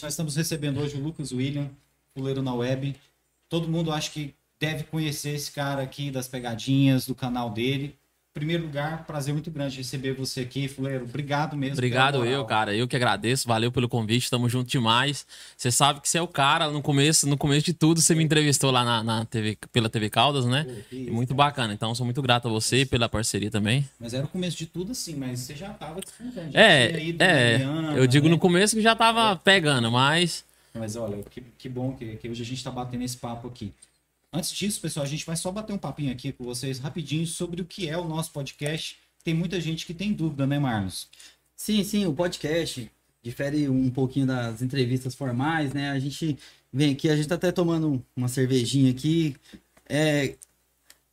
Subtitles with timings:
[0.00, 1.68] Nós estamos recebendo hoje o Lucas William,
[2.14, 2.96] fuleiro na web.
[3.48, 7.98] Todo mundo acho que deve conhecer esse cara aqui das pegadinhas, do canal dele.
[8.34, 11.04] Primeiro lugar, prazer muito grande receber você aqui, Fuleiro.
[11.04, 11.74] Obrigado mesmo.
[11.74, 12.74] Obrigado eu, cara.
[12.74, 13.46] Eu que agradeço.
[13.46, 14.30] Valeu pelo convite.
[14.30, 15.26] Tamo junto demais.
[15.54, 16.70] Você sabe que você é o cara.
[16.70, 20.08] No começo, no começo de tudo, você me entrevistou lá na, na TV, pela TV
[20.08, 20.66] Caldas, né?
[20.90, 21.74] Isso, muito bacana.
[21.74, 23.86] Então, sou muito grato a você pela parceria também.
[24.00, 25.14] Mas era o começo de tudo, assim.
[25.14, 26.56] Mas você já tava desfrutando.
[26.56, 27.58] É, é.
[27.58, 28.30] Mariana, eu digo né?
[28.30, 30.42] no começo que já tava pegando, mas...
[30.74, 33.74] Mas olha, que, que bom que, que hoje a gente tá batendo esse papo aqui.
[34.32, 37.60] Antes disso, pessoal, a gente vai só bater um papinho aqui com vocês rapidinho sobre
[37.60, 38.96] o que é o nosso podcast.
[39.22, 41.06] Tem muita gente que tem dúvida, né, Marlos?
[41.54, 42.90] Sim, sim, o podcast
[43.22, 45.90] difere um pouquinho das entrevistas formais, né?
[45.90, 46.38] A gente
[46.72, 49.36] vem aqui, a gente tá até tomando uma cervejinha aqui.
[49.86, 50.34] É,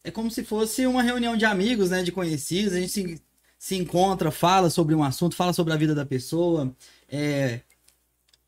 [0.02, 2.02] é como se fosse uma reunião de amigos, né?
[2.02, 2.74] De conhecidos.
[2.74, 3.22] A gente se,
[3.60, 6.74] se encontra, fala sobre um assunto, fala sobre a vida da pessoa.
[7.10, 7.60] É,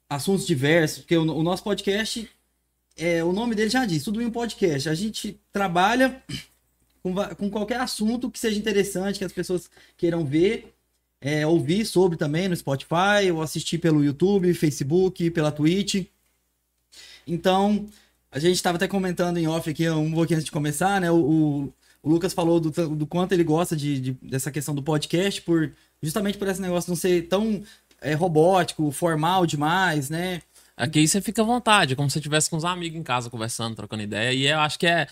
[0.09, 2.29] assuntos diversos, porque o, o nosso podcast
[3.01, 4.87] é, o nome dele já diz, tudo em um podcast.
[4.87, 6.21] A gente trabalha
[7.01, 10.73] com, com qualquer assunto que seja interessante, que as pessoas queiram ver,
[11.19, 16.05] é, ouvir sobre também no Spotify, ou assistir pelo YouTube, Facebook, pela Twitch.
[17.25, 17.87] Então,
[18.31, 21.11] a gente estava até comentando em off aqui um pouquinho antes de começar, né?
[21.11, 25.41] O, o, Lucas falou do, do quanto ele gosta de, de, dessa questão do podcast,
[25.41, 25.71] por
[26.01, 27.63] justamente por esse negócio não ser tão
[27.99, 30.41] é, robótico, formal demais, né?
[30.81, 33.75] Aqui você fica à vontade, como se você estivesse com os amigos em casa conversando,
[33.75, 34.33] trocando ideia.
[34.33, 35.07] E eu acho que é.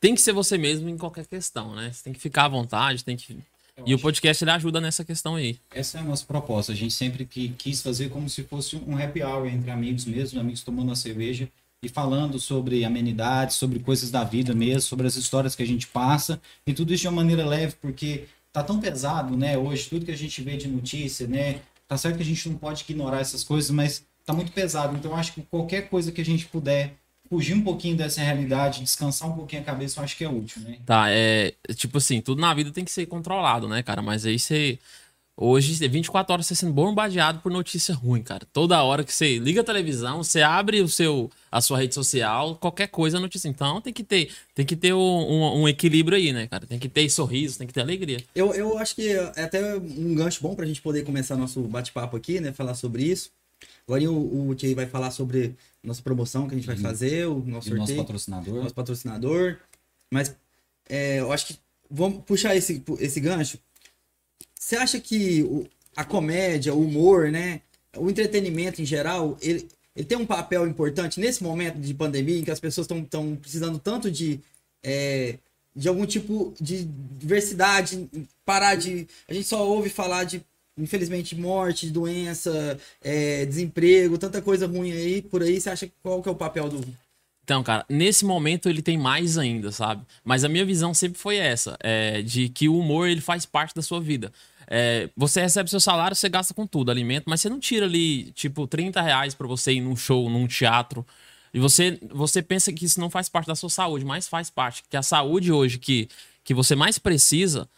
[0.00, 1.92] Tem que ser você mesmo em qualquer questão, né?
[1.92, 3.38] Você tem que ficar à vontade, tem que.
[3.76, 5.56] Eu e o podcast ele ajuda nessa questão aí.
[5.72, 6.72] Essa é a nossa proposta.
[6.72, 10.40] A gente sempre que quis fazer como se fosse um happy hour entre amigos mesmo,
[10.40, 11.48] amigos tomando uma cerveja
[11.80, 15.86] e falando sobre amenidades, sobre coisas da vida mesmo, sobre as histórias que a gente
[15.86, 19.56] passa e tudo isso de uma maneira leve, porque tá tão pesado, né?
[19.56, 21.60] Hoje tudo que a gente vê de notícia, né?
[21.86, 24.96] Tá certo que a gente não pode ignorar essas coisas, mas tá muito pesado.
[24.96, 26.94] Então, acho que qualquer coisa que a gente puder
[27.28, 30.62] fugir um pouquinho dessa realidade, descansar um pouquinho a cabeça, eu acho que é útil,
[30.62, 30.78] né?
[30.84, 31.54] Tá, é.
[31.74, 34.02] Tipo assim, tudo na vida tem que ser controlado, né, cara?
[34.02, 34.78] Mas aí você.
[35.36, 38.46] Hoje, 24 horas você sendo bombardeado por notícia ruim, cara.
[38.52, 42.54] Toda hora que você liga a televisão, você abre o seu, a sua rede social,
[42.54, 43.48] qualquer coisa é notícia.
[43.48, 46.68] Então tem que ter, tem que ter um, um, um, equilíbrio aí, né, cara?
[46.68, 48.18] Tem que ter sorriso, tem que ter alegria.
[48.32, 52.16] Eu, eu acho que é até um gancho bom pra gente poder começar nosso bate-papo
[52.16, 52.52] aqui, né?
[52.52, 53.28] Falar sobre isso.
[53.86, 56.82] Agora o, o Thierry vai falar sobre nossa promoção que a gente vai uhum.
[56.82, 57.78] fazer, o nosso sorteio.
[57.78, 58.54] Nosso patrocinador.
[58.54, 59.58] Nosso patrocinador.
[60.10, 60.34] Mas
[60.88, 61.58] é, eu acho que.
[61.90, 63.58] Vamos puxar esse, esse gancho.
[64.58, 67.60] Você acha que o, a comédia, o humor, né?
[67.96, 72.44] O entretenimento em geral, ele, ele tem um papel importante nesse momento de pandemia em
[72.44, 74.40] que as pessoas estão precisando tanto de.
[74.82, 75.38] É,
[75.76, 78.08] de algum tipo de diversidade,
[78.44, 79.06] parar de.
[79.28, 80.42] A gente só ouve falar de
[80.76, 85.60] infelizmente, morte, doença, é, desemprego, tanta coisa ruim aí por aí.
[85.60, 86.84] Você acha qual que é o papel do.
[87.44, 90.02] Então, cara, nesse momento ele tem mais ainda, sabe?
[90.24, 93.74] Mas a minha visão sempre foi essa, é, de que o humor ele faz parte
[93.74, 94.32] da sua vida.
[94.66, 98.32] É, você recebe seu salário, você gasta com tudo, alimento, mas você não tira ali,
[98.32, 101.06] tipo, 30 reais pra você ir num show, num teatro.
[101.52, 104.82] E você, você pensa que isso não faz parte da sua saúde, mas faz parte.
[104.88, 106.08] Que a saúde hoje que,
[106.42, 107.68] que você mais precisa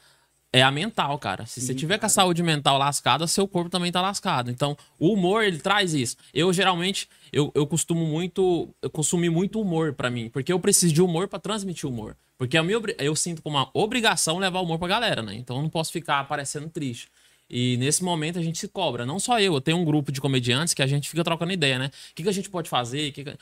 [0.56, 1.44] é a mental, cara.
[1.44, 4.50] Se Sim, você tiver com a saúde mental lascada, seu corpo também tá lascado.
[4.50, 6.16] Então, o humor, ele traz isso.
[6.32, 8.68] Eu, geralmente, eu, eu costumo muito...
[8.80, 10.30] Eu consumi muito humor para mim.
[10.30, 12.16] Porque eu preciso de humor para transmitir humor.
[12.38, 15.34] Porque a minha, eu sinto como uma obrigação levar humor pra galera, né?
[15.34, 17.08] Então, eu não posso ficar aparecendo triste.
[17.50, 19.04] E nesse momento a gente se cobra.
[19.04, 21.78] Não só eu, eu tenho um grupo de comediantes que a gente fica trocando ideia,
[21.78, 21.90] né?
[22.12, 23.12] O que, que a gente pode fazer?
[23.12, 23.34] Que que...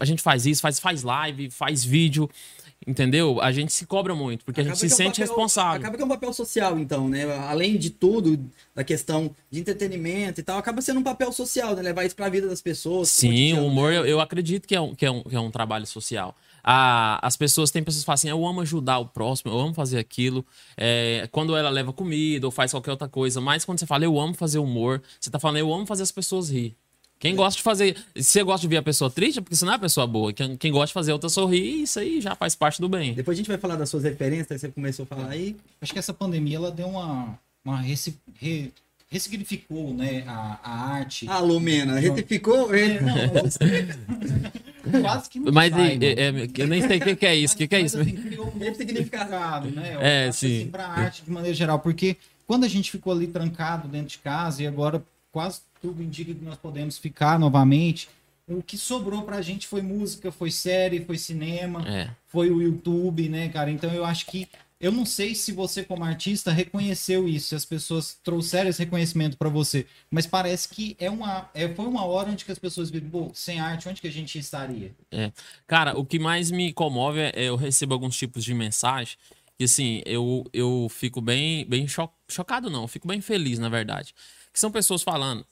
[0.00, 2.30] A gente faz isso, faz, faz live, faz vídeo.
[2.86, 3.40] Entendeu?
[3.40, 5.80] A gente se cobra muito, porque acaba a gente se é um sente papel, responsável.
[5.80, 7.24] Acaba que é um papel social, então, né?
[7.46, 8.38] Além de tudo,
[8.74, 11.82] da questão de entretenimento e tal, acaba sendo um papel social, né?
[11.82, 13.08] Levar isso pra vida das pessoas.
[13.08, 15.50] Sim, o humor, eu, eu, acredito que é, um, que, é um, que é um
[15.50, 16.34] trabalho social.
[16.64, 19.74] Ah, as pessoas, tem pessoas que falam assim, eu amo ajudar o próximo, eu amo
[19.74, 20.44] fazer aquilo.
[20.76, 24.18] É, quando ela leva comida ou faz qualquer outra coisa, mas quando você fala, eu
[24.18, 26.76] amo fazer humor, você tá falando, eu amo fazer as pessoas rir.
[27.22, 27.96] Quem gosta de fazer.
[28.16, 30.08] Se você gosta de ver a pessoa triste, é porque você não é a pessoa
[30.08, 30.32] boa.
[30.32, 33.14] Quem, quem gosta de fazer outra sorrir, isso aí já faz parte do bem.
[33.14, 35.54] Depois a gente vai falar das suas referências, você começou a falar aí.
[35.80, 37.38] Acho que essa pandemia ela deu uma.
[37.64, 38.72] uma reci, re,
[39.08, 41.28] ressignificou né, a, a arte.
[41.28, 42.74] Ah, Lumena, retificou?
[42.74, 43.14] É, não,
[45.00, 47.54] quase que não Mas sai, é, é, eu nem sei o que, que, é isso.
[47.54, 48.00] O que, que, é isso?
[48.00, 49.94] Assim, criou um novo significado, né?
[49.94, 50.62] Eu é, acho, sim.
[50.62, 51.78] Assim, pra arte de maneira geral.
[51.78, 52.16] Porque
[52.48, 56.44] quando a gente ficou ali trancado dentro de casa e agora quase tudo indica que
[56.44, 58.08] nós podemos ficar novamente.
[58.48, 62.10] O que sobrou pra gente foi música, foi série, foi cinema, é.
[62.26, 63.70] foi o YouTube, né, cara?
[63.70, 64.48] Então eu acho que
[64.80, 69.36] Eu não sei se você, como artista, reconheceu isso, se as pessoas trouxeram esse reconhecimento
[69.38, 72.90] para você, mas parece que é uma, é, foi uma hora onde que as pessoas
[72.90, 74.92] viram, pô, sem arte, onde que a gente estaria?
[75.12, 75.30] É.
[75.68, 79.16] Cara, o que mais me comove é eu recebo alguns tipos de mensagem
[79.56, 83.68] que, assim, eu, eu fico bem, bem cho chocado, não, eu fico bem feliz, na
[83.68, 84.12] verdade.
[84.52, 85.46] Que são pessoas falando,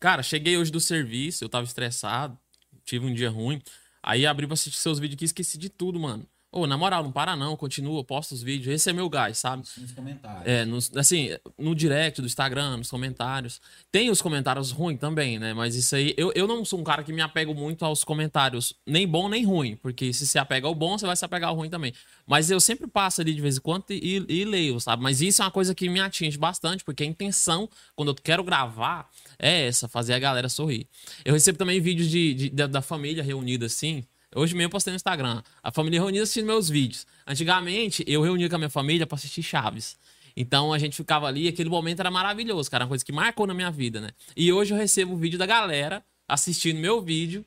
[0.00, 2.38] cara, cheguei hoje do serviço, eu tava estressado,
[2.84, 3.60] tive um dia ruim,
[4.02, 6.26] aí abri pra assistir seus vídeos aqui e esqueci de tudo, mano.
[6.56, 8.72] Ô, na moral, não para não, continua, posta os vídeos.
[8.72, 9.64] Esse é meu gás, sabe?
[9.76, 10.42] Nos comentários.
[10.46, 13.60] É, nos, assim, no direct do Instagram, nos comentários.
[13.90, 15.52] Tem os comentários ruins também, né?
[15.52, 18.72] Mas isso aí, eu, eu não sou um cara que me apego muito aos comentários,
[18.86, 19.74] nem bom nem ruim.
[19.74, 21.92] Porque se você apega ao bom, você vai se apegar ao ruim também.
[22.24, 25.02] Mas eu sempre passo ali de vez em quando e, e leio, sabe?
[25.02, 28.44] Mas isso é uma coisa que me atinge bastante, porque a intenção, quando eu quero
[28.44, 29.10] gravar,
[29.44, 30.86] é essa, fazer a galera sorrir.
[31.22, 34.02] Eu recebo também vídeos de, de da, da família reunida assim.
[34.34, 35.42] Hoje mesmo eu postei no Instagram.
[35.62, 37.06] A família reunida assistindo meus vídeos.
[37.26, 39.98] Antigamente, eu reunia com a minha família pra assistir Chaves.
[40.34, 42.84] Então a gente ficava ali, aquele momento era maravilhoso, cara.
[42.84, 44.08] Uma coisa que marcou na minha vida, né?
[44.34, 47.44] E hoje eu recebo o vídeo da galera assistindo meu vídeo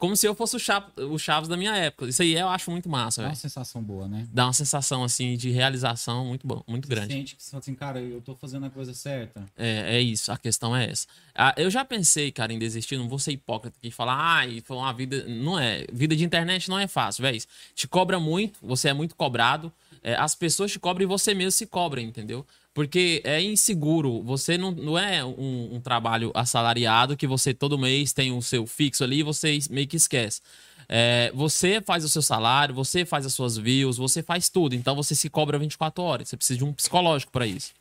[0.00, 2.08] como se eu fosse o, Chaves, o Chaves da minha época.
[2.08, 3.40] Isso aí eu acho muito massa, É uma velho.
[3.40, 4.26] sensação boa, né?
[4.32, 7.12] Dá uma sensação, assim, de realização muito bom, muito Você grande.
[7.12, 9.44] sente que você fala assim, cara, eu tô fazendo a coisa certa.
[9.56, 11.06] É, é isso, a questão é essa.
[11.34, 14.60] Ah, eu já pensei, cara, em desistir, não vou ser hipócrita aqui e falar, ai,
[14.64, 15.24] foi uma vida.
[15.28, 15.86] Não é.
[15.92, 17.40] Vida de internet não é fácil, velho.
[17.74, 19.72] Te cobra muito, você é muito cobrado.
[20.02, 22.44] é, as pessoas te cobram e você mesmo se cobra, entendeu?
[22.72, 24.22] Porque é inseguro.
[24.22, 28.66] Você não, não é um, um trabalho assalariado que você todo mês tem o seu
[28.66, 30.40] fixo ali e você meio que esquece.
[30.88, 34.74] É, você faz o seu salário, você faz as suas views, você faz tudo.
[34.74, 36.28] Então você se cobra 24 horas.
[36.28, 37.72] Você precisa de um psicológico para isso.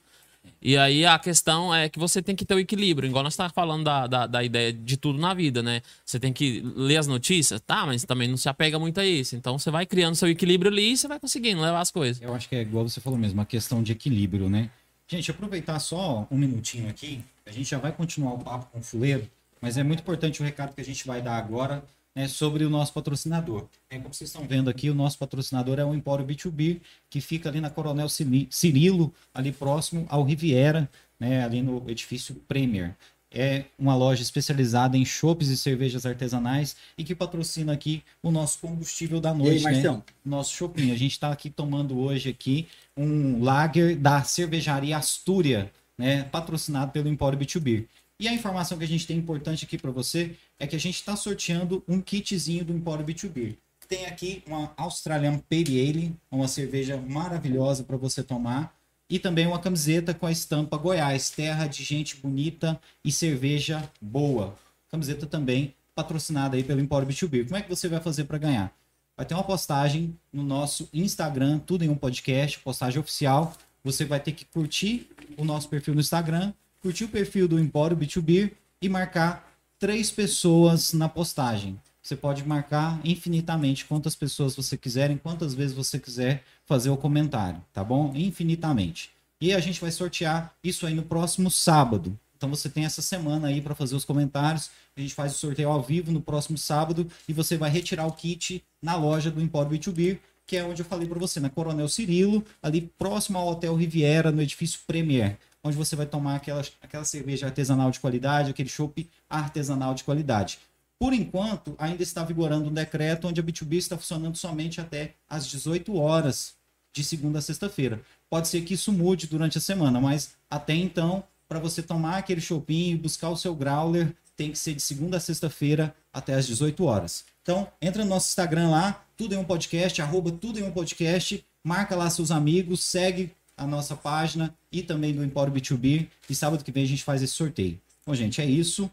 [0.62, 3.56] E aí a questão é que você tem que ter o equilíbrio, igual nós estávamos
[3.56, 5.82] falando da, da, da ideia de tudo na vida, né?
[6.06, 9.36] Você tem que ler as notícias, tá, mas também não se apega muito a isso.
[9.36, 12.22] Então você vai criando seu equilíbrio ali e você vai conseguindo levar as coisas.
[12.22, 14.70] Eu acho que é igual você falou mesmo, uma questão de equilíbrio, né?
[15.12, 18.84] Gente, aproveitar só um minutinho aqui, a gente já vai continuar o papo com o
[18.84, 19.28] Fuleiro,
[19.60, 21.84] mas é muito importante o recado que a gente vai dar agora
[22.14, 23.68] né, sobre o nosso patrocinador.
[23.90, 26.80] É, como vocês estão vendo aqui, o nosso patrocinador é o Empório B2B,
[27.10, 30.88] que fica ali na Coronel Cirilo, ali próximo ao Riviera,
[31.20, 32.96] né, ali no edifício Premier.
[33.32, 38.58] É uma loja especializada em chopes e cervejas artesanais e que patrocina aqui o nosso
[38.60, 39.72] combustível da E aí, noite, né?
[39.72, 40.04] Marcião?
[40.26, 40.92] nosso shopping.
[40.92, 42.68] A gente está aqui tomando hoje aqui
[42.98, 47.86] um lager da cervejaria Astúria, né, patrocinado pelo Empório B2B.
[48.20, 50.96] E a informação que a gente tem importante aqui para você é que a gente
[50.96, 53.56] está sorteando um kitzinho do Empório B2B.
[53.88, 58.76] Tem aqui uma Australian Pale Ale, uma cerveja maravilhosa para você tomar.
[59.10, 64.56] E também uma camiseta com a estampa Goiás, terra de gente bonita e cerveja boa.
[64.92, 67.46] Camiseta também patrocinada aí pelo Empório B2B.
[67.46, 68.74] Como é que você vai fazer para ganhar?
[69.20, 73.54] vai ter uma postagem no nosso Instagram, tudo em um podcast, postagem oficial.
[73.84, 77.98] Você vai ter que curtir o nosso perfil no Instagram, curtir o perfil do Empório
[77.98, 81.78] B2B e marcar três pessoas na postagem.
[82.10, 86.98] Você pode marcar infinitamente quantas pessoas você quiser, em quantas vezes você quiser fazer o
[86.98, 88.12] comentário, tá bom?
[88.16, 89.12] Infinitamente.
[89.40, 92.18] E a gente vai sortear isso aí no próximo sábado.
[92.36, 94.72] Então você tem essa semana aí para fazer os comentários.
[94.98, 98.12] A gente faz o sorteio ao vivo no próximo sábado e você vai retirar o
[98.12, 100.18] kit na loja do Empório B2B,
[100.48, 104.32] que é onde eu falei para você, na Coronel Cirilo, ali próximo ao Hotel Riviera,
[104.32, 109.08] no edifício Premier, onde você vai tomar aquela, aquela cerveja artesanal de qualidade, aquele chopp
[109.30, 110.58] artesanal de qualidade.
[111.00, 115.48] Por enquanto, ainda está vigorando um decreto onde a B2B está funcionando somente até às
[115.48, 116.56] 18 horas
[116.92, 118.02] de segunda a sexta-feira.
[118.30, 122.42] Pode ser que isso mude durante a semana, mas até então, para você tomar aquele
[122.42, 126.46] shopping e buscar o seu growler, tem que ser de segunda a sexta-feira até às
[126.46, 127.24] 18 horas.
[127.42, 131.44] Então, entra no nosso Instagram lá, tudo em um podcast, arroba tudo em um podcast,
[131.64, 136.08] marca lá seus amigos, segue a nossa página e também do Empório B2B.
[136.30, 137.80] E sábado que vem a gente faz esse sorteio.
[138.06, 138.90] Bom, gente, é isso.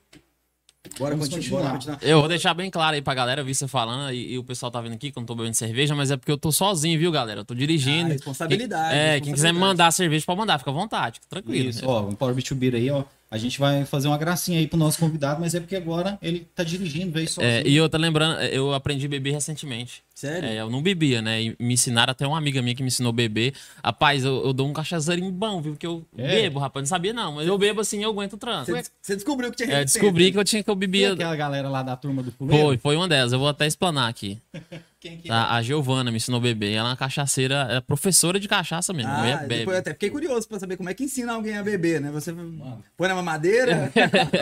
[0.99, 1.61] Bora Vamos continuar.
[1.63, 1.99] Bora continuar.
[2.03, 4.45] Eu vou deixar bem claro aí pra galera, eu vi você falando, e, e o
[4.45, 6.51] pessoal tá vendo aqui que eu não tô bebendo cerveja, mas é porque eu tô
[6.53, 7.41] sozinho, viu, galera?
[7.41, 8.11] Eu tô dirigindo.
[8.11, 9.59] Ah, responsabilidade, Quem- é, quem quiser me responsabilidade.
[9.59, 11.69] mandar cerveja, pode mandar, fica à vontade, fica tranquilo.
[11.71, 13.05] Isso, ó, o Empório B2B aí, ó.
[13.29, 16.47] A gente vai fazer uma gracinha aí pro nosso convidado, mas é porque agora ele
[16.55, 17.53] tá dirigindo, veio sozinho.
[17.53, 20.05] É, e eu tô lembrando, eu aprendi a beber recentemente.
[20.15, 20.49] Sério?
[20.49, 21.43] É, eu não bebia, né?
[21.43, 23.53] E me ensinaram até uma amiga minha que me ensinou a beber.
[23.85, 25.73] Rapaz, eu, eu dou um cachazeirinho bom, viu?
[25.73, 26.41] Porque eu É?
[26.43, 26.85] bebo, rapaz.
[26.85, 27.33] Não sabia, não.
[27.33, 28.79] Mas eu bebo assim eu aguento o trânsito.
[29.03, 31.13] Você, descobriu que tinha É, descobri que eu tinha que eu bebia.
[31.13, 32.65] aquela galera lá da turma do Fuleiro?
[32.65, 33.33] Foi, foi uma delas.
[33.33, 34.39] Eu vou até explanar aqui.
[35.09, 35.33] Quem que é?
[35.33, 36.73] A, a Giovana me ensinou a beber.
[36.73, 39.11] Ela é uma cachaceira, é professora de cachaça mesmo.
[39.11, 39.59] Ah, bebe.
[39.59, 42.11] depois eu até fiquei curioso pra saber como é que ensina alguém a beber, né?
[42.11, 42.33] Você
[42.97, 43.93] põe na mamadeira.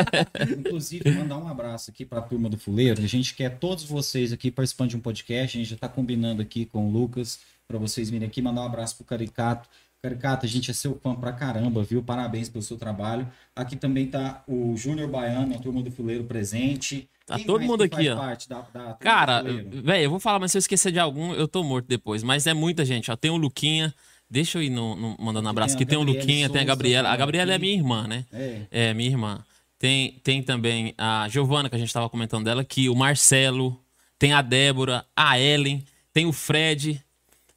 [0.59, 3.03] Inclusive, mandar um abraço aqui para a turma do Fuleiro.
[3.03, 5.57] A gente quer todos vocês aqui participando de um podcast.
[5.57, 8.41] A gente já está combinando aqui com o Lucas para vocês virem aqui.
[8.41, 9.69] Mandar um abraço pro Caricato.
[10.09, 12.03] Caricato, a gente é seu fã pra caramba, viu?
[12.03, 13.27] Parabéns pelo seu trabalho.
[13.57, 17.09] Aqui também tá o Júnior Baiano, a turma do Fuleiro presente.
[17.27, 18.17] Tá Quem todo mundo aqui, ó.
[18.17, 21.65] da- da Cara, velho, eu vou falar, mas se eu esquecer de algum, eu tô
[21.65, 22.23] morto depois.
[22.23, 23.17] Mas é muita gente, ó.
[23.17, 23.95] Tem o Luquinha.
[24.29, 25.75] Deixa eu ir no, no- mandando Aqui abraço.
[25.75, 27.09] Aqui tem o Luquinha, tem a Souza, Gabriela.
[27.09, 27.19] A aqui.
[27.21, 28.27] Gabriela é minha irmã, né?
[28.31, 28.61] É.
[28.71, 29.43] É, minha irmã.
[29.79, 33.81] Tem, tem também a Giovana, que a gente tava comentando dela aqui, o Marcelo,
[34.19, 35.83] tem a Débora, a Ellen,
[36.13, 37.03] tem o Fred,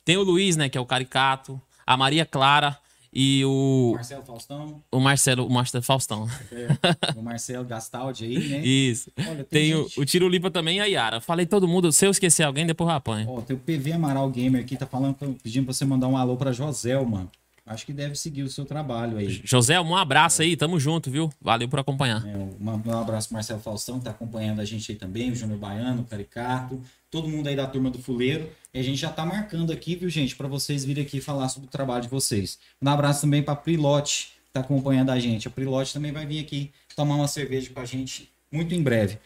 [0.06, 2.78] tem o Luiz, né, que é o Caricato, a Maria Clara
[3.12, 6.28] e o, Marcelo Faustão, o Marcelo, o Marcelo Faustão.
[7.16, 8.58] o Marcelo Gastaldi aí, né?
[8.64, 9.10] Isso.
[9.28, 11.22] Olha, Tem o, gente- o Tiro Lipa também e a Yara.
[11.22, 13.28] Falei todo mundo, se eu esquecer alguém, depois eu apanho.
[13.30, 16.36] Ó, tem o PV Amaral Gamer aqui, tá falando, pedindo pra você mandar um alô
[16.36, 17.28] pra Joselma.
[17.68, 19.42] Acho que deve seguir o seu trabalho aí.
[19.44, 21.30] José, um abraço aí, tamo junto, viu?
[21.42, 22.26] Valeu por acompanhar.
[22.26, 26.02] É, um abraço Marcelo Faustão, que tá acompanhando a gente aí também, o Júnior Baiano,
[26.02, 26.82] o Caricato,
[27.12, 28.50] todo mundo aí da turma do Fuleiro.
[28.74, 31.68] E a gente já tá marcando aqui, viu, gente, pra vocês virem aqui falar sobre
[31.68, 32.58] o trabalho de vocês.
[32.82, 35.50] Um abraço também pra Prilote, que tá acompanhando a gente.
[35.50, 39.20] A Prilote também vai vir aqui tomar uma cerveja com a gente muito em breve.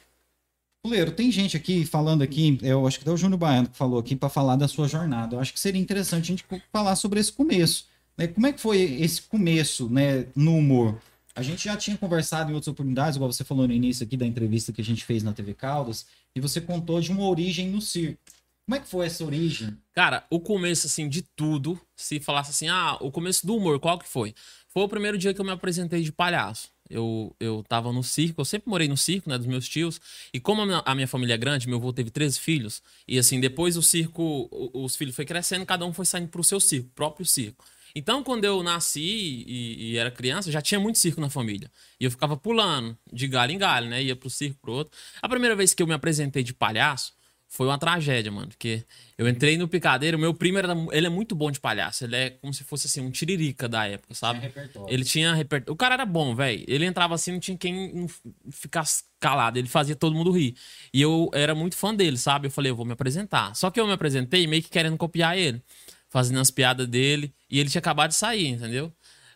[0.84, 4.00] Fuleiro, tem gente aqui falando aqui, eu acho que até o Júnior Baiano que falou
[4.00, 5.36] aqui para falar da sua jornada.
[5.36, 7.91] Eu acho que seria interessante a gente falar sobre esse começo.
[8.22, 8.28] Né?
[8.28, 11.02] Como é que foi esse começo né, no humor?
[11.34, 14.26] A gente já tinha conversado em outras oportunidades, igual você falou no início aqui da
[14.26, 17.82] entrevista que a gente fez na TV Caldas, e você contou de uma origem no
[17.82, 18.20] circo.
[18.66, 19.76] Como é que foi essa origem?
[19.94, 23.98] Cara, o começo, assim, de tudo, se falasse assim, ah, o começo do humor, qual
[23.98, 24.36] que foi?
[24.68, 26.70] Foi o primeiro dia que eu me apresentei de palhaço.
[26.90, 30.00] Eu, eu tava no circo, eu sempre morei no circo, né, dos meus tios.
[30.34, 32.84] E como a minha, a minha família é grande, meu avô teve 13 filhos.
[33.08, 36.60] E assim, depois o circo, os filhos foi crescendo, cada um foi saindo pro seu
[36.60, 37.66] circo, próprio circo.
[37.96, 41.70] Então, quando eu nasci e, e era criança, já tinha muito circo na família.
[42.00, 44.02] E eu ficava pulando de galho em galho, né?
[44.04, 44.98] Ia pro circo, pro outro.
[45.22, 47.14] A primeira vez que eu me apresentei de palhaço
[47.48, 48.48] foi uma tragédia, mano.
[48.48, 48.86] Porque
[49.18, 52.06] eu entrei no picadeiro, meu primo era, ele é muito bom de palhaço.
[52.06, 54.40] Ele é como se fosse assim, um tiririca da época, sabe?
[54.40, 54.94] Tinha repertório.
[54.94, 55.74] Ele tinha repertório.
[55.74, 56.64] O cara era bom, velho.
[56.66, 58.22] Ele entrava assim, não tinha quem não f-
[58.52, 59.60] ficasse calado.
[59.60, 60.56] Ele fazia todo mundo rir.
[60.94, 62.48] E eu era muito fã dele, sabe?
[62.48, 63.54] Eu falei, eu vou me apresentar.
[63.54, 65.62] Só que eu me apresentei meio que querendo copiar ele,
[66.08, 67.34] fazendo as piadas dele.
[67.52, 68.92] E ele tinha acabado de sair, entendeu?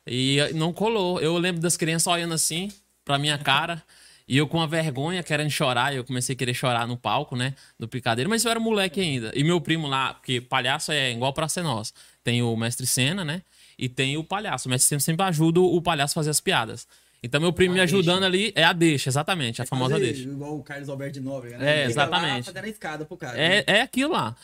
[0.07, 1.19] E não colou.
[1.19, 2.71] Eu lembro das crianças olhando assim
[3.03, 3.83] pra minha cara.
[4.27, 7.53] E eu com uma vergonha, querendo chorar, eu comecei a querer chorar no palco, né?
[7.79, 9.31] Do picadeiro, mas eu era moleque ainda.
[9.35, 11.93] E meu primo lá, porque palhaço é igual pra ser nós.
[12.23, 13.43] Tem o mestre Sena, né?
[13.77, 14.67] E tem o palhaço.
[14.67, 16.87] O mestre Sena sempre ajuda o palhaço a fazer as piadas.
[17.21, 20.23] Então meu primo me ajudando ali é a deixa, exatamente, a famosa deixa.
[20.23, 22.45] Igual o Carlos Alberto de Nóbrega, É, Fica lá exatamente.
[22.45, 23.39] fazendo a escada pro cara.
[23.39, 24.35] É, é aquilo lá.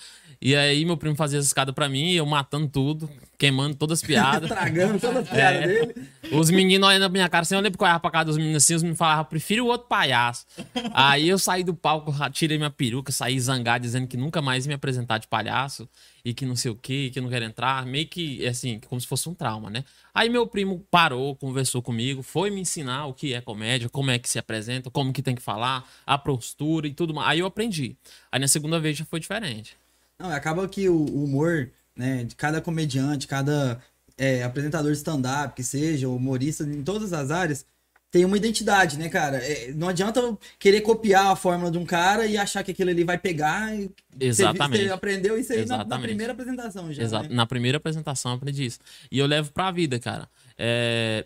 [0.41, 3.07] E aí meu primo fazia as escadas pra mim, eu matando tudo,
[3.41, 4.47] queimando todas as piadas.
[4.51, 5.67] Tragando toda a piada É.
[5.67, 5.95] dele.
[6.31, 8.37] Os meninos olhando na minha cara assim, eu lembro que eu olhava pra casa dos
[8.37, 10.45] meninos assim, os meninos falavam, prefiro o outro palhaço.
[10.93, 14.69] Aí eu saí do palco, tirei minha peruca, saí zangado, dizendo que nunca mais ia
[14.69, 15.89] me apresentar de palhaço
[16.23, 17.83] e que não sei o que, que eu não quero entrar.
[17.85, 19.83] Meio que, assim, como se fosse um trauma, né?
[20.13, 24.19] Aí meu primo parou, conversou comigo, foi me ensinar o que é comédia, como é
[24.19, 27.29] que se apresenta, como que tem que falar, a postura e tudo mais.
[27.29, 27.97] Aí eu aprendi.
[28.31, 29.75] Aí na segunda vez já foi diferente.
[30.19, 31.71] Não, acaba que o humor,
[32.01, 33.79] né, de cada comediante, cada
[34.17, 37.63] é, apresentador de stand-up, que seja, humorista, em todas as áreas,
[38.09, 39.37] tem uma identidade, né, cara?
[39.37, 42.89] É, não adianta eu querer copiar a fórmula de um cara e achar que aquilo
[42.89, 43.73] ali vai pegar.
[43.73, 43.89] E
[44.19, 44.83] Exatamente.
[44.83, 47.03] Você aprendeu isso aí na- na, primeira apresentação já.
[47.03, 47.29] Exato.
[47.29, 47.35] né?
[47.35, 48.79] Na primeira apresentação eu aprendi isso.
[49.09, 50.27] E eu levo pra vida, cara.
[50.57, 51.25] É...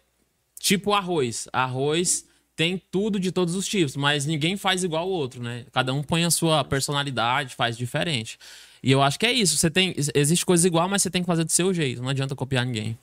[0.60, 1.48] Tipo arroz.
[1.51, 5.65] Arroz tem tudo de todos os tipos, mas ninguém faz igual o outro, né?
[5.72, 8.38] Cada um põe a sua personalidade, faz diferente.
[8.86, 9.58] E eu acho que é isso.
[9.58, 9.96] Você tem.
[10.13, 12.04] Existe coisa igual, mas você tem que fazer do seu jeito.
[12.04, 12.96] Não adianta copiar ninguém.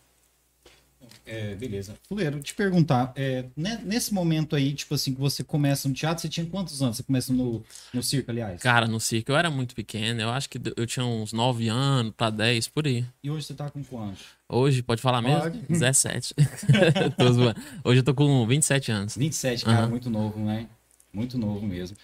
[1.26, 1.96] É, beleza.
[2.08, 6.22] Fuleiro, te perguntar, é, né, nesse momento aí, tipo assim, que você começa no teatro,
[6.22, 6.96] você tinha quantos anos?
[6.96, 8.60] Você começa no, no circo, aliás?
[8.60, 10.20] Cara, no circo eu era muito pequeno.
[10.20, 13.04] Eu acho que eu tinha uns 9 anos pra 10, por aí.
[13.22, 14.22] E hoje você tá com quantos?
[14.48, 15.40] Hoje, pode falar mesmo?
[15.40, 15.58] Pode.
[15.68, 16.34] 17.
[17.18, 17.60] Tô zoando.
[17.82, 19.16] Hoje eu tô com 27 anos.
[19.16, 19.88] 27, cara, Aham.
[19.88, 20.68] muito novo, né?
[21.12, 21.96] Muito novo mesmo.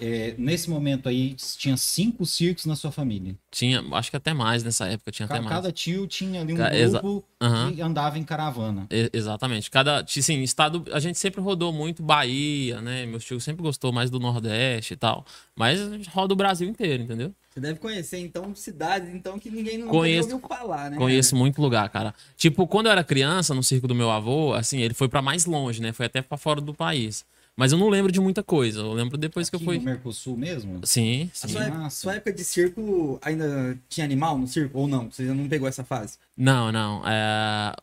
[0.00, 3.36] É, nesse momento aí, tinha cinco circos na sua família.
[3.50, 5.54] Tinha, acho que até mais nessa época, tinha até Ca- mais.
[5.54, 7.72] Cada tio tinha ali um Ca- grupo Aham.
[7.72, 8.86] que andava em caravana.
[8.90, 9.70] E- Exatamente.
[9.70, 13.06] Cada, assim, estado, a gente sempre rodou muito Bahia, né?
[13.06, 15.24] Meus tios sempre gostou mais do Nordeste e tal.
[15.54, 17.32] Mas a gente roda o Brasil inteiro, entendeu?
[17.50, 20.96] Você deve conhecer, então, cidades então, que ninguém nunca Conheço- ouviu falar, né?
[20.96, 22.14] Conheço muito lugar, cara.
[22.36, 25.44] Tipo, quando eu era criança, no circo do meu avô, assim, ele foi pra mais
[25.44, 25.92] longe, né?
[25.92, 27.24] Foi até pra fora do país.
[27.56, 28.80] Mas eu não lembro de muita coisa.
[28.80, 29.78] Eu lembro depois que eu Aqui fui.
[29.78, 30.80] no Mercosul mesmo?
[30.84, 31.52] Sim, A sim.
[31.52, 34.78] sua, época- sua época de circo ainda tinha animal no circo?
[34.78, 35.10] Ou não?
[35.10, 36.16] Você já não pegou essa fase?
[36.36, 37.02] Não, não.
[37.06, 37.74] É...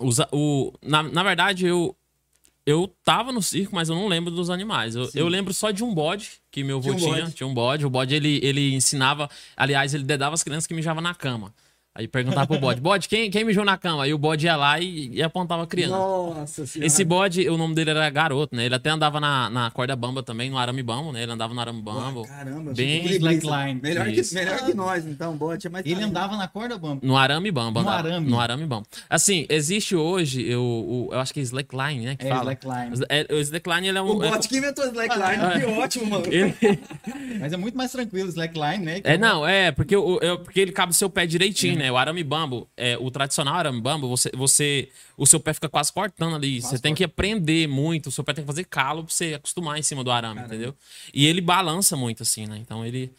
[0.00, 0.72] Usa, o...
[0.82, 1.94] na, na verdade, eu.
[2.64, 4.94] eu tava no circo, mas eu não lembro dos animais.
[4.96, 7.30] Eu, eu lembro só de um bode que meu avô Tinha um.
[7.30, 7.84] Tinha um bode.
[7.84, 9.28] O bode, ele, ele ensinava...
[9.54, 11.54] Aliás, ele dedava as crianças que mijavam na cama.
[11.94, 14.04] Aí perguntava pro bode, bode, quem, quem mijou na cama?
[14.04, 15.94] Aí o bode ia lá e, e apontava a criança.
[15.94, 16.86] Nossa senhora.
[16.86, 18.64] Esse bode, o nome dele era Garoto, né?
[18.64, 21.22] Ele até andava na, na corda bamba também, no arame bambo, né?
[21.22, 22.26] Ele andava no arame bambo.
[22.26, 23.78] Caramba, Bem slackline.
[23.82, 26.08] Melhor que, melhor que nós, então, bot é mais Ele talento.
[26.10, 27.00] andava na corda bamba.
[27.02, 27.82] No arame bambo.
[27.82, 28.08] No andava.
[28.08, 28.30] arame.
[28.30, 28.86] No arame bambo.
[29.10, 32.16] Assim, existe hoje, eu, o, eu acho que é slackline, né?
[32.16, 32.54] Que É, fala.
[32.54, 33.04] slackline.
[33.10, 34.16] É, o slackline, ele é um...
[34.16, 36.24] O é- bot que inventou slackline, Ah, que ótimo, mano.
[36.26, 36.54] ele-
[37.38, 39.00] Mas é muito mais tranquilo o slackline, né?
[39.02, 41.81] que É, não, é, porque, o, é, porque ele cabe o seu pé direitinho, né?
[41.90, 45.92] O arame bambo, é, o tradicional arame bambo, você, você, o seu pé fica quase
[45.92, 46.60] cortando ali.
[46.60, 49.78] você tem que aprender muito, o seu pé tem que fazer calo pra você acostumar
[49.78, 50.74] em cima do arame, entendeu?
[51.12, 52.58] E ele balança muito, assim, né?
[52.58, 53.12] Então ele.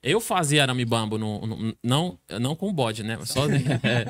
[0.00, 3.18] Eu fazia arame bambo, no, no- não, não com o bode, né?
[3.24, 3.46] Só,
[3.82, 4.06] é,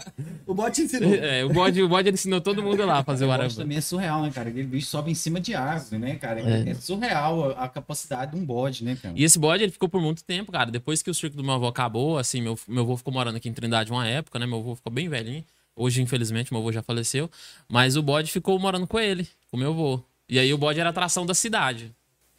[0.46, 1.14] O bot ensinou.
[1.14, 3.54] é, o bode, o bode ensinou todo mundo lá a fazer o O arame bode
[3.54, 3.64] bambo.
[3.64, 4.50] também é surreal, né, cara?
[4.50, 6.40] Aquele bicho sobe em cima de árvore, né, cara?
[6.40, 9.14] É, é surreal a, a capacidade de um bode, né, cara?
[9.16, 10.70] E esse bode, ele ficou por muito tempo, cara.
[10.70, 13.48] Depois que o circo do meu avô acabou, assim, meu, meu avô ficou morando aqui
[13.48, 14.44] em Trindade uma época, né?
[14.46, 15.42] Meu avô ficou bem velhinho.
[15.74, 17.30] Hoje, infelizmente, meu avô já faleceu.
[17.66, 20.02] Mas o bode ficou morando com ele, com meu avô.
[20.28, 21.94] E aí o bode era a atração da cidade.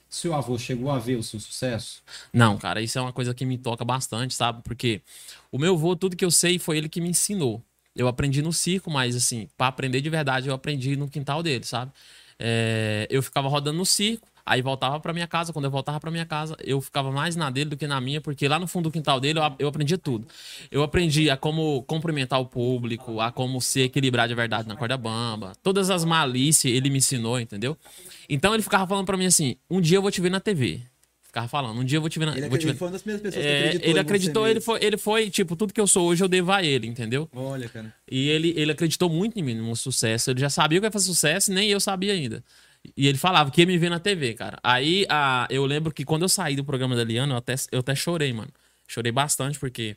[0.09, 2.01] Seu avô chegou a ver o seu sucesso?
[2.33, 4.61] Não, cara, isso é uma coisa que me toca bastante, sabe?
[4.63, 5.01] Porque
[5.51, 7.63] o meu avô, tudo que eu sei, foi ele que me ensinou.
[7.95, 11.63] Eu aprendi no circo, mas assim, pra aprender de verdade, eu aprendi no quintal dele,
[11.63, 11.91] sabe?
[12.39, 15.53] É, eu ficava rodando no circo, aí voltava pra minha casa.
[15.53, 18.19] Quando eu voltava pra minha casa, eu ficava mais na dele do que na minha,
[18.19, 20.27] porque lá no fundo do quintal dele eu, eu aprendia tudo.
[20.71, 24.97] Eu aprendi a como cumprimentar o público, a como se equilibrar de verdade na corda
[24.97, 25.53] bamba.
[25.61, 27.77] Todas as malícias ele me ensinou, entendeu?
[28.27, 30.81] Então ele ficava falando pra mim assim: um dia eu vou te ver na TV.
[31.29, 32.93] Ficava falando, um dia eu vou te ver na Ele, vou te ver foi uma
[32.93, 33.89] das primeiras pessoas que é, acreditou.
[33.91, 34.53] ele acreditou, mesmo.
[34.53, 37.29] ele foi, ele foi, tipo, tudo que eu sou hoje eu devo a ele, entendeu?
[37.31, 37.93] Olha, cara.
[38.09, 40.31] E ele, ele acreditou muito em mim, no meu sucesso.
[40.31, 42.43] Ele já sabia que ia fazer sucesso, nem eu sabia ainda.
[42.95, 44.59] E ele falava que ia me ver na TV, cara.
[44.63, 47.79] Aí a, eu lembro que quando eu saí do programa da Liana, eu até, eu
[47.79, 48.49] até chorei, mano.
[48.87, 49.95] Chorei bastante, porque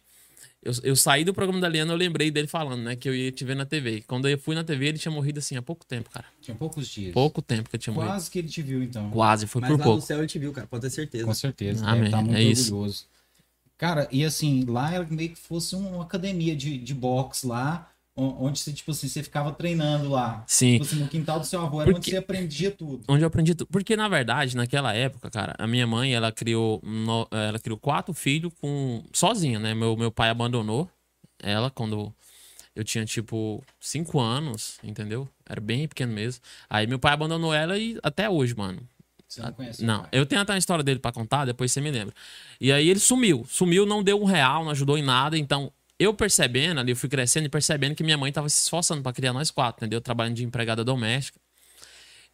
[0.62, 3.32] eu, eu saí do programa da Liana, eu lembrei dele falando, né, que eu ia
[3.32, 4.02] te ver na TV.
[4.06, 6.26] Quando eu fui na TV, ele tinha morrido assim há pouco tempo, cara.
[6.40, 7.12] Tinha poucos dias.
[7.12, 8.12] Pouco tempo que ele tinha morrido.
[8.12, 9.10] Quase que ele te viu, então.
[9.10, 10.00] Quase, foi Mas por lá pouco.
[10.00, 11.24] no céu ele te viu, cara, pode ter certeza.
[11.24, 11.84] Com certeza.
[11.84, 12.74] Amém, Deve estar muito é isso.
[12.74, 13.06] orgulhoso.
[13.78, 18.58] Cara, e assim, lá era meio que fosse uma academia de, de boxe lá, onde
[18.58, 20.44] você, tipo assim, você ficava treinando lá.
[20.46, 20.72] Sim.
[20.72, 23.02] Tipo assim, no quintal do seu avô, era onde Porque- você aprendia tudo.
[23.08, 23.68] onde eu aprendi tudo.
[23.68, 28.12] Porque, na verdade, naquela época, cara, a minha mãe, ela criou, no- ela criou quatro
[28.12, 29.74] filhos com sozinha, né?
[29.74, 30.88] Meu, meu pai abandonou
[31.42, 32.12] ela quando
[32.76, 35.28] eu tinha, tipo, cinco anos, entendeu?
[35.48, 36.42] Era bem pequeno mesmo.
[36.68, 38.80] Aí meu pai abandonou ela e até hoje, mano.
[39.26, 41.90] Você não conhece Não, eu tenho até uma história dele pra contar, depois você me
[41.90, 42.14] lembra.
[42.60, 43.46] E aí ele sumiu.
[43.48, 45.38] Sumiu, não deu um real, não ajudou em nada.
[45.38, 45.72] Então,
[46.02, 49.12] eu percebendo ali, eu fui crescendo e percebendo que minha mãe tava se esforçando pra
[49.12, 50.00] criar nós quatro, entendeu?
[50.00, 51.38] Trabalhando de empregada doméstica.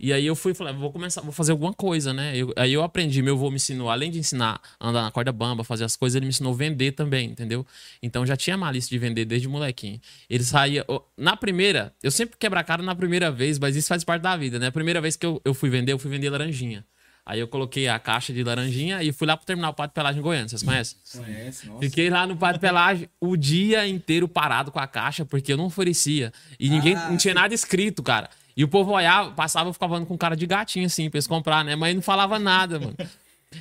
[0.01, 2.37] E aí eu fui falei, vou começar, vou fazer alguma coisa, né?
[2.37, 5.33] Eu- aí eu aprendi, meu avô me ensinou, além de ensinar a andar na corda
[5.33, 7.67] bamba, fazer as coisas, ele me ensinou a vender também, entendeu?
[8.01, 10.01] Então já tinha malícia de vender desde molequinho.
[10.31, 10.85] Ele saía.
[11.17, 14.37] Na primeira, eu sempre quebra a cara na primeira vez, mas isso faz parte da
[14.37, 14.69] vida, né?
[14.69, 16.85] A primeira vez que eu, eu fui vender, eu fui vender laranjinha.
[17.29, 20.23] Aí eu coloquei a caixa de laranjinha e fui lá pro terminal Pato Pelagem em
[20.23, 20.49] Goiânia.
[20.49, 20.97] Vocês conhecem?
[21.15, 21.83] Conhece, nossa.
[21.83, 25.67] Fiquei lá no Pato Pelagem o dia inteiro parado com a caixa, porque eu não
[25.67, 26.33] oferecia.
[26.59, 28.31] E ninguém Ah, não tinha nada escrito, cara.
[28.57, 31.27] E o povo olhava, passava, eu ficava falando com cara de gatinho, assim, pra eles
[31.27, 31.77] comprar, né?
[31.77, 32.97] Mas não falava nada, mano.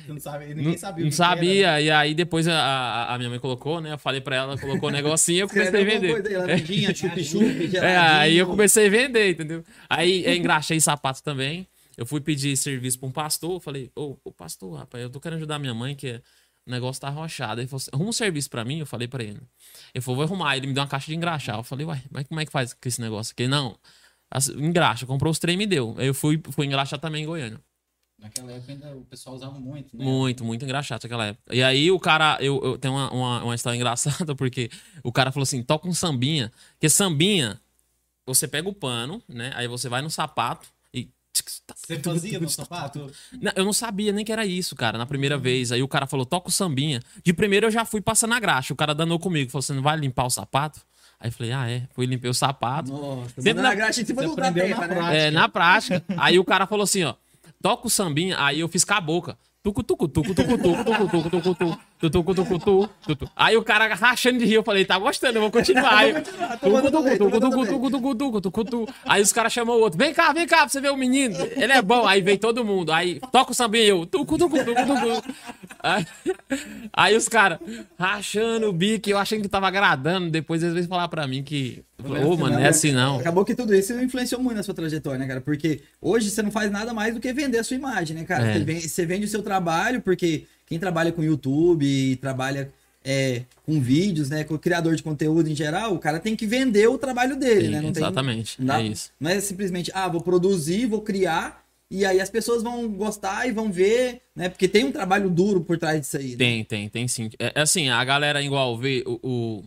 [0.06, 1.04] Não sabe, ninguém sabia.
[1.04, 1.72] não que era, sabia.
[1.72, 1.82] né?
[1.82, 3.92] E aí depois a, a, minha mãe colocou, né?
[3.92, 6.10] Eu falei pra ela, colocou o negocinho e eu comecei a vender.
[6.10, 9.62] coisa laranjinha, chup-chup, É, aí eu comecei a vender, entendeu?
[9.90, 11.66] Aí eu engraxei sapato também.
[11.98, 13.54] Eu fui pedir serviço pra um pastor.
[13.54, 16.22] eu Falei, ô, ô, pastor, rapaz, eu tô querendo ajudar minha mãe, que
[16.64, 17.60] o negócio tá arrochado.
[17.60, 18.78] Ele falou assim, arruma um serviço pra mim.
[18.78, 19.40] Eu falei pra ele.
[19.92, 20.56] Ele falou, vou arrumar.
[20.56, 21.56] Ele me deu uma caixa de engraxar.
[21.56, 23.48] Eu falei, uai, mas como é que faz com esse negócio aqui?
[23.48, 23.76] Não,
[24.56, 25.06] engraxa.
[25.06, 25.96] Comprou os trem e me deu.
[25.98, 27.60] Aí eu fui, fui engraxar também em Goiânia.
[28.16, 30.04] Naquela época ainda o pessoal usava muito, né?
[30.04, 31.54] Muito, muito engraxado naquela época.
[31.54, 34.70] E aí o cara, eu, eu tenho uma, uma, uma história engraçada, porque
[35.02, 36.52] o cara falou assim: toca um sambinha.
[36.74, 37.60] Porque sambinha,
[38.24, 39.50] você pega o pano, né?
[39.56, 40.68] Aí você vai no sapato.
[41.76, 43.10] Você fazia no sapato?
[43.40, 45.72] Não, eu não sabia nem que era isso, cara, na primeira vez.
[45.72, 47.00] Aí o cara falou: toca o sambinha.
[47.24, 48.72] De primeiro eu já fui passando a graxa.
[48.72, 50.80] O cara danou comigo, falou: você não vai limpar o sapato?
[51.20, 51.82] Aí eu falei: ah, é.
[51.94, 52.90] Fui limpei o sapato.
[52.92, 54.74] Nossa, Sempre na- graxa em cima Você do da na né?
[54.74, 55.14] prática.
[55.14, 56.04] É, na prática.
[56.16, 57.14] Aí o cara falou assim, ó.
[57.60, 59.36] Toca o sambinha, aí eu fiz com a boca.
[59.68, 63.30] Tucu, tucu, tucu, tucu, tucu, tucu, tucu, tucu, tucu, tucu, tucu, tucu, tucu.
[63.36, 65.94] Aí o cara rachando de rir, eu falei, tá gostando, eu vou continuar.
[65.94, 68.94] Aí, tucu, tucu, tucu, tucu, tucu, tucu, tucu, tucu, tucu.
[69.04, 71.36] Aí os caras chamam o outro, vem cá, vem cá, pra você ver o menino.
[71.54, 72.06] Ele é bom.
[72.06, 72.90] Aí veio todo mundo.
[72.92, 75.34] Aí toca o sambinha, eu, tucu, tucu, tucu, tucu.
[75.82, 76.06] Aí,
[76.92, 77.58] aí os caras
[77.98, 80.30] rachando o bico, eu achando que tava agradando.
[80.30, 81.82] Depois eles vêm falar pra mim que.
[82.02, 83.18] Ô, mano, não é assim não.
[83.18, 85.40] Acabou que tudo isso influenciou muito na sua trajetória, né, cara?
[85.40, 88.46] Porque hoje você não faz nada mais do que vender a sua imagem, né, cara?
[88.48, 88.52] É.
[88.54, 92.70] Você, vende, você vende o seu trabalho, porque quem trabalha com YouTube e trabalha
[93.04, 96.46] é, com vídeos, né, com o criador de conteúdo em geral, o cara tem que
[96.46, 97.80] vender o trabalho dele, Sim, né?
[97.80, 99.10] Não tem- exatamente, não dá- é isso.
[99.18, 103.52] Não é simplesmente, ah, vou produzir, vou criar, e aí as pessoas vão gostar e
[103.52, 104.48] vão ver, né?
[104.48, 106.30] Porque tem um trabalho duro por trás disso aí.
[106.32, 106.36] né?
[106.36, 107.30] Tem, tem, tem sim.
[107.38, 109.64] É é assim, a galera igual vê o, o,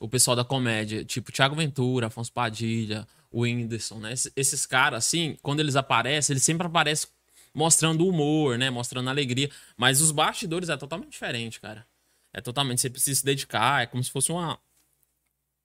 [0.00, 4.12] o pessoal da comédia, tipo Thiago Ventura, Afonso Padilha, o Whindersson, né?
[4.12, 7.08] Esses, esses caras, assim, quando eles aparecem, eles sempre aparecem
[7.54, 8.68] mostrando humor, né?
[8.68, 9.50] Mostrando alegria.
[9.78, 11.86] Mas os bastidores é totalmente diferente, cara.
[12.34, 14.58] É totalmente, você precisa se dedicar, é como se fosse uma,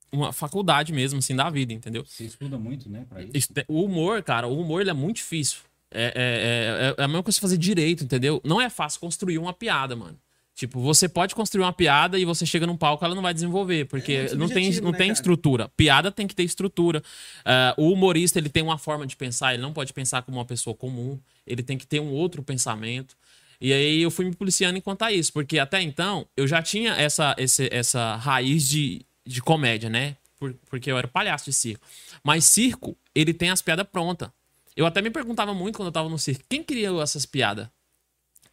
[0.10, 2.06] uma faculdade mesmo, assim, da vida, entendeu?
[2.06, 3.50] Você estuda muito, né, pra isso.
[3.68, 5.60] O humor, cara, o humor ele é muito difícil.
[5.92, 8.42] É, é, é, é a mesma coisa fazer direito, entendeu?
[8.44, 10.18] Não é fácil construir uma piada, mano.
[10.54, 13.86] Tipo, você pode construir uma piada e você chega num palco, ela não vai desenvolver,
[13.86, 15.14] porque É muito não tem, não né, tem cara?
[15.14, 15.70] estrutura.
[15.70, 17.02] Piada tem que ter estrutura.
[17.44, 20.46] Ah, o humorista, ele tem uma forma de pensar, ele não pode pensar como uma
[20.46, 23.16] pessoa comum, ele tem que ter um outro pensamento.
[23.60, 26.94] E aí eu fui me policiando enquanto a isso, porque até então eu já tinha
[26.94, 30.16] essa, esse- essa raiz de, de comédia, né?
[30.38, 31.86] Por- porque eu era palhaço de circo.
[32.24, 34.30] Mas circo, ele tem as piadas prontas.
[34.82, 37.68] Eu até me perguntava muito quando eu tava no circo, quem criou essas piadas?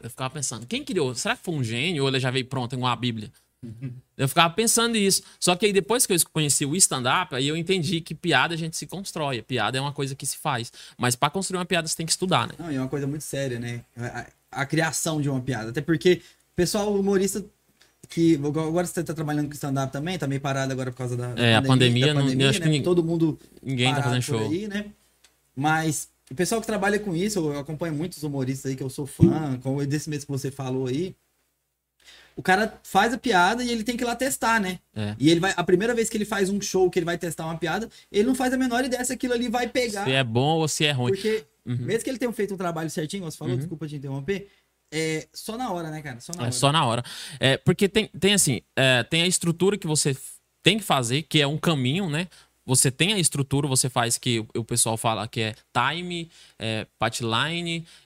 [0.00, 1.14] Eu ficava pensando, quem criou?
[1.14, 3.32] Será que foi um gênio ou ele já veio pronto igual a Bíblia?
[4.16, 5.22] Eu ficava pensando nisso.
[5.40, 8.56] Só que aí depois que eu conheci o stand-up, aí eu entendi que piada a
[8.56, 9.42] gente se constrói.
[9.42, 10.72] Piada é uma coisa que se faz.
[10.96, 12.54] Mas pra construir uma piada você tem que estudar, né?
[12.58, 13.84] Não, é uma coisa muito séria, né?
[13.96, 15.70] A, a- criação de uma piada.
[15.70, 16.20] Até porque
[16.56, 17.44] pessoal humorista
[18.08, 21.34] que agora você tá trabalhando com stand-up também, tá meio parado agora por causa da,
[21.34, 22.64] da É, a pandemia, não- eu acho né?
[22.64, 24.40] que ninguém- todo mundo Ninguém tá fazendo show.
[24.40, 24.86] Aí, né?
[25.54, 29.06] Mas o pessoal que trabalha com isso, eu acompanho muitos humoristas aí que eu sou
[29.06, 31.14] fã, como desse mês que você falou aí.
[32.36, 34.78] O cara faz a piada e ele tem que ir lá testar, né?
[34.94, 35.16] É.
[35.18, 35.52] E ele vai.
[35.56, 38.28] A primeira vez que ele faz um show que ele vai testar uma piada, ele
[38.28, 40.04] não faz a menor ideia se aquilo ali vai pegar.
[40.04, 41.12] Se é bom ou se é ruim.
[41.12, 41.76] Porque, Uhum.
[41.78, 44.48] mesmo que ele tenha feito um trabalho certinho, você falou, desculpa te interromper,
[44.90, 46.18] é só na hora, né, cara?
[46.20, 46.52] Só na É hora.
[46.52, 47.02] só na hora.
[47.40, 50.16] É, porque tem, tem assim, é, tem a estrutura que você
[50.62, 52.26] tem que fazer, que é um caminho, né?
[52.68, 56.28] Você tem a estrutura, você faz que o- o pessoal fala que é time,
[56.58, 56.86] é,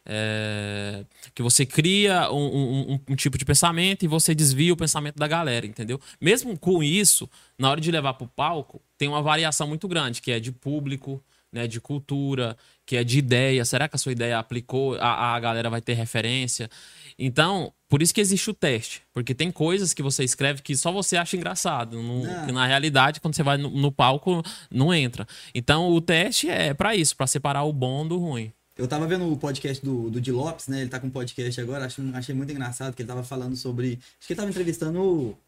[0.06, 5.16] é, que você cria um, um- um- tipo de pensamento e você desvia o pensamento
[5.16, 6.00] da galera, entendeu?
[6.20, 10.30] Mesmo com isso, na hora de levar pro palco, tem uma variação muito grande, que
[10.30, 11.20] é de público,
[11.52, 13.64] né, de cultura, que é de ideia.
[13.64, 14.94] Será que a sua ideia aplicou?
[14.96, 16.70] A, a galera vai ter referência?
[17.18, 19.02] Então, por isso que existe o teste.
[19.12, 22.00] Porque tem coisas que você escreve que só você acha engraçado.
[22.02, 22.46] no- Ah.
[22.46, 25.26] que na realidade, quando você vai no, no palco, não entra.
[25.54, 28.50] Então, o teste é pra isso, pra separar o bom do ruim.
[28.78, 30.80] Eu tava vendo o podcast do, do Di Lopes, né?
[30.80, 33.98] Ele tá com um podcast agora, acho, achei muito engraçado que ele tava falando sobre.
[34.18, 35.38] Acho que ele tava entrevistando o,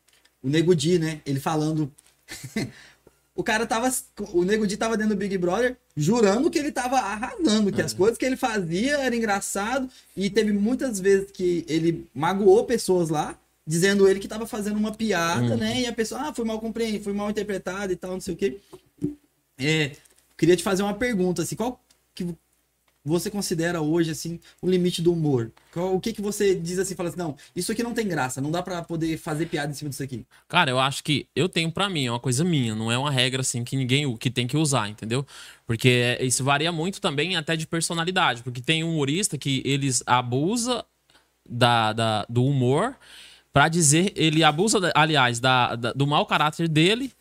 [0.43, 1.23] o Nego Di, né?
[1.25, 1.90] Ele falando.
[3.35, 3.92] O cara tava.
[4.33, 7.92] O Nego Di tava dentro do Big Brother, jurando que ele tava arrasando, que as
[7.92, 9.88] coisas que ele fazia era engraçado.
[10.16, 14.92] E teve muitas vezes que ele magoou pessoas lá, dizendo ele que tava fazendo uma
[14.92, 15.81] piada, né?
[15.81, 18.37] E a pessoa, ah, foi mal compreendido, foi mal interpretado e tal, não sei o
[18.37, 18.61] quê.
[19.59, 19.92] É,
[20.37, 21.81] queria te fazer uma pergunta, assim, qual
[22.14, 22.35] que
[23.05, 25.53] você considera hoje, assim, o limite do humor?
[25.77, 28.51] O que que você diz assim, fala assim, não, isso aqui não tem graça, não
[28.51, 30.25] dá pra poder fazer piada em cima disso aqui.
[30.49, 33.11] Cara, eu acho que eu tenho pra mim, é uma coisa minha, não é uma
[33.11, 35.27] regra assim que ninguém que tem que usar, entendeu?
[35.67, 35.88] Porque
[36.19, 40.85] é- isso varia muito também até de personalidade, porque tem humorista que eles abusa
[41.49, 42.97] da, da- do humor
[43.53, 47.12] pra dizer, ele abusa, aliás, da, da- do mau caráter dele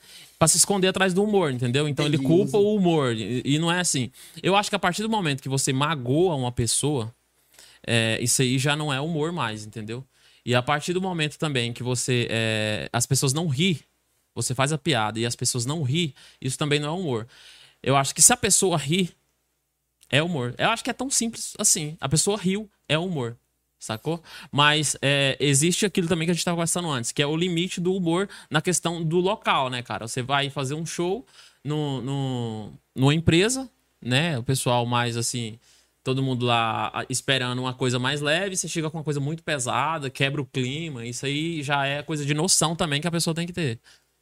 [0.43, 1.87] pra se esconder atrás do humor, entendeu?
[1.87, 4.11] Então ele culpa o humor e, e não é assim.
[4.41, 7.15] Eu acho que a partir do momento que você magoa uma pessoa,
[7.87, 10.03] é, isso aí já não é humor mais, entendeu?
[10.45, 12.27] E a partir do momento também que você.
[12.29, 13.85] é, as pessoas não ri,
[14.35, 17.25] você faz a piada e as pessoas não ri, isso também não é humor.
[17.81, 19.11] Eu acho que se a pessoa ri,
[20.09, 20.53] é humor.
[20.57, 21.95] Eu acho que é tão simples assim.
[22.01, 23.37] A pessoa riu, é humor.
[23.83, 24.23] Sacou?
[24.49, 27.81] Mas é, existe aquilo também que a gente estava conversando antes, que é o limite
[27.81, 30.07] do humor na questão do local, né, cara?
[30.07, 31.25] Você vai fazer um show
[31.61, 33.69] no, no, numa empresa,
[34.01, 34.39] né?
[34.39, 35.59] O pessoal mais assim,
[36.01, 40.09] todo mundo lá esperando uma coisa mais leve, você chega com uma coisa muito pesada,
[40.09, 41.05] quebra o clima.
[41.05, 43.81] Isso aí já é coisa de noção também que a pessoa tem que ter.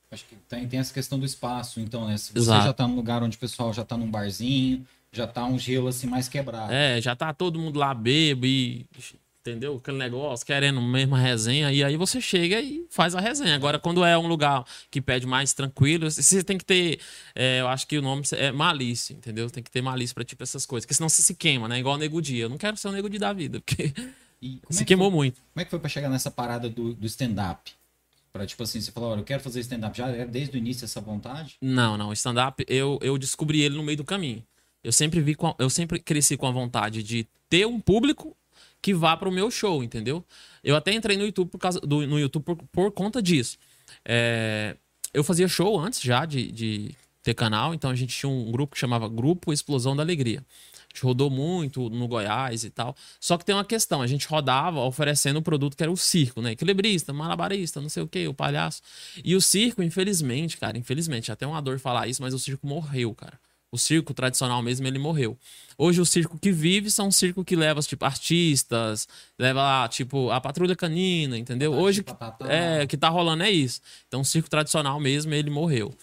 [0.09, 2.17] Acho que tem, tem essa questão do espaço, então, né?
[2.17, 2.65] Se você Exato.
[2.65, 5.87] já tá num lugar onde o pessoal já tá num barzinho, já tá um gelo
[5.87, 6.73] assim mais quebrado.
[6.73, 8.87] É, já tá todo mundo lá bebo e.
[9.41, 9.77] Entendeu?
[9.77, 13.55] Aquele negócio, querendo mesma resenha, e aí você chega e faz a resenha.
[13.55, 16.99] Agora, quando é um lugar que pede mais tranquilo, você tem que ter.
[17.33, 19.49] é, eu acho que o nome é malícia, entendeu?
[19.49, 20.85] Tem que ter malícia pra tipo essas coisas.
[20.85, 21.79] Porque senão você se queima, né?
[21.79, 22.43] Igual o nego dia.
[22.43, 23.89] Eu não quero ser o nego dia da vida, porque
[24.39, 25.41] como Se é que queimou foi- muito.
[25.53, 27.71] Como é que foi pra chegar nessa parada do, do stand-up?
[28.31, 29.97] Pra, tipo assim, você falou, olha, eu quero fazer stand-up.
[29.97, 31.55] Já era desde o início essa vontade?
[31.59, 32.09] Não, não.
[32.09, 34.43] O stand-up, eu, eu descobri ele no meio do caminho.
[34.83, 38.37] Eu sempre vi, com a- eu sempre cresci com a vontade de ter um público
[38.81, 40.25] que vá para o meu show, entendeu?
[40.63, 43.57] Eu até entrei no YouTube por causa do, no YouTube por, por conta disso.
[44.03, 44.75] É,
[45.13, 48.73] eu fazia show antes já de, de ter canal, então a gente tinha um grupo
[48.73, 50.39] que chamava Grupo Explosão da Alegria.
[50.39, 52.95] A gente rodou muito no Goiás e tal.
[53.19, 56.41] Só que tem uma questão, a gente rodava oferecendo o produto que era o circo,
[56.41, 56.51] né?
[56.51, 58.81] Equilibrista, malabarista, não sei o que, o palhaço.
[59.23, 63.13] E o circo, infelizmente, cara, infelizmente, até uma dor falar isso, mas o circo morreu,
[63.15, 63.39] cara.
[63.73, 65.37] O circo tradicional mesmo, ele morreu.
[65.77, 69.07] Hoje o circo que vive são um circo que leva, tipo, artistas,
[69.39, 71.73] leva lá, tipo, a patrulha canina, entendeu?
[71.73, 72.03] Hoje,
[72.49, 73.79] é, o que tá rolando é isso.
[74.09, 75.93] Então o circo tradicional mesmo, ele morreu.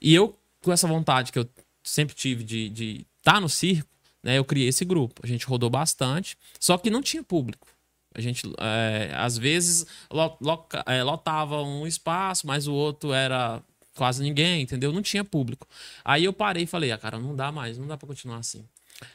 [0.00, 1.46] E eu, com essa vontade que eu
[1.82, 3.88] sempre tive de estar tá no circo,
[4.22, 5.20] né, eu criei esse grupo.
[5.22, 7.68] A gente rodou bastante, só que não tinha público.
[8.14, 13.62] A gente, é, às vezes, lo- loca- é, lotava um espaço, mas o outro era
[13.98, 14.92] quase ninguém, entendeu?
[14.92, 15.66] Não tinha público.
[16.04, 18.64] Aí eu parei e falei, ah, cara, não dá mais, não dá pra continuar assim.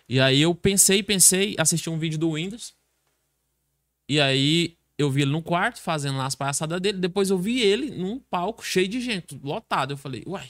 [0.07, 2.73] E aí eu pensei, pensei, assisti um vídeo do Windows.
[4.09, 6.97] E aí eu vi ele no quarto, fazendo lá as palhaçadas dele.
[6.97, 9.91] Depois eu vi ele num palco cheio de gente, lotado.
[9.91, 10.49] Eu falei, uai,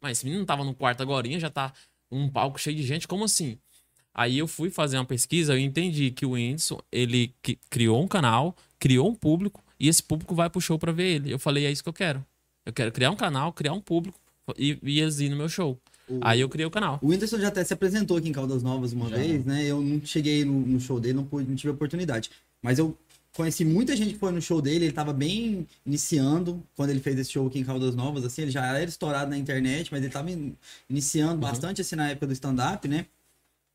[0.00, 1.70] mas esse menino tava no quarto agora, já tá
[2.10, 3.58] num palco cheio de gente, como assim?
[4.14, 7.34] Aí eu fui fazer uma pesquisa, eu entendi que o Whindersson, ele
[7.68, 11.30] criou um canal, criou um público, e esse público vai pro show pra ver ele.
[11.30, 12.24] Eu falei, é isso que eu quero.
[12.66, 14.18] Eu quero criar um canal, criar um público,
[14.58, 15.78] e, e irem no meu show.
[16.08, 16.98] O- Aí eu criei o canal.
[17.00, 19.16] O Whindersson já até se apresentou aqui em Caldas Novas uma Já.
[19.16, 19.64] vez, né?
[19.64, 22.30] Eu não cheguei no, no show dele, não, pude, não tive oportunidade.
[22.60, 22.96] Mas eu
[23.32, 27.18] conheci muita gente que foi no show dele, ele tava bem iniciando quando ele fez
[27.18, 30.12] esse show aqui em Caldas Novas, assim, ele já era estourado na internet, mas ele
[30.12, 30.54] tava in-
[30.88, 33.06] iniciando bastante, assim, na época do stand-up, né?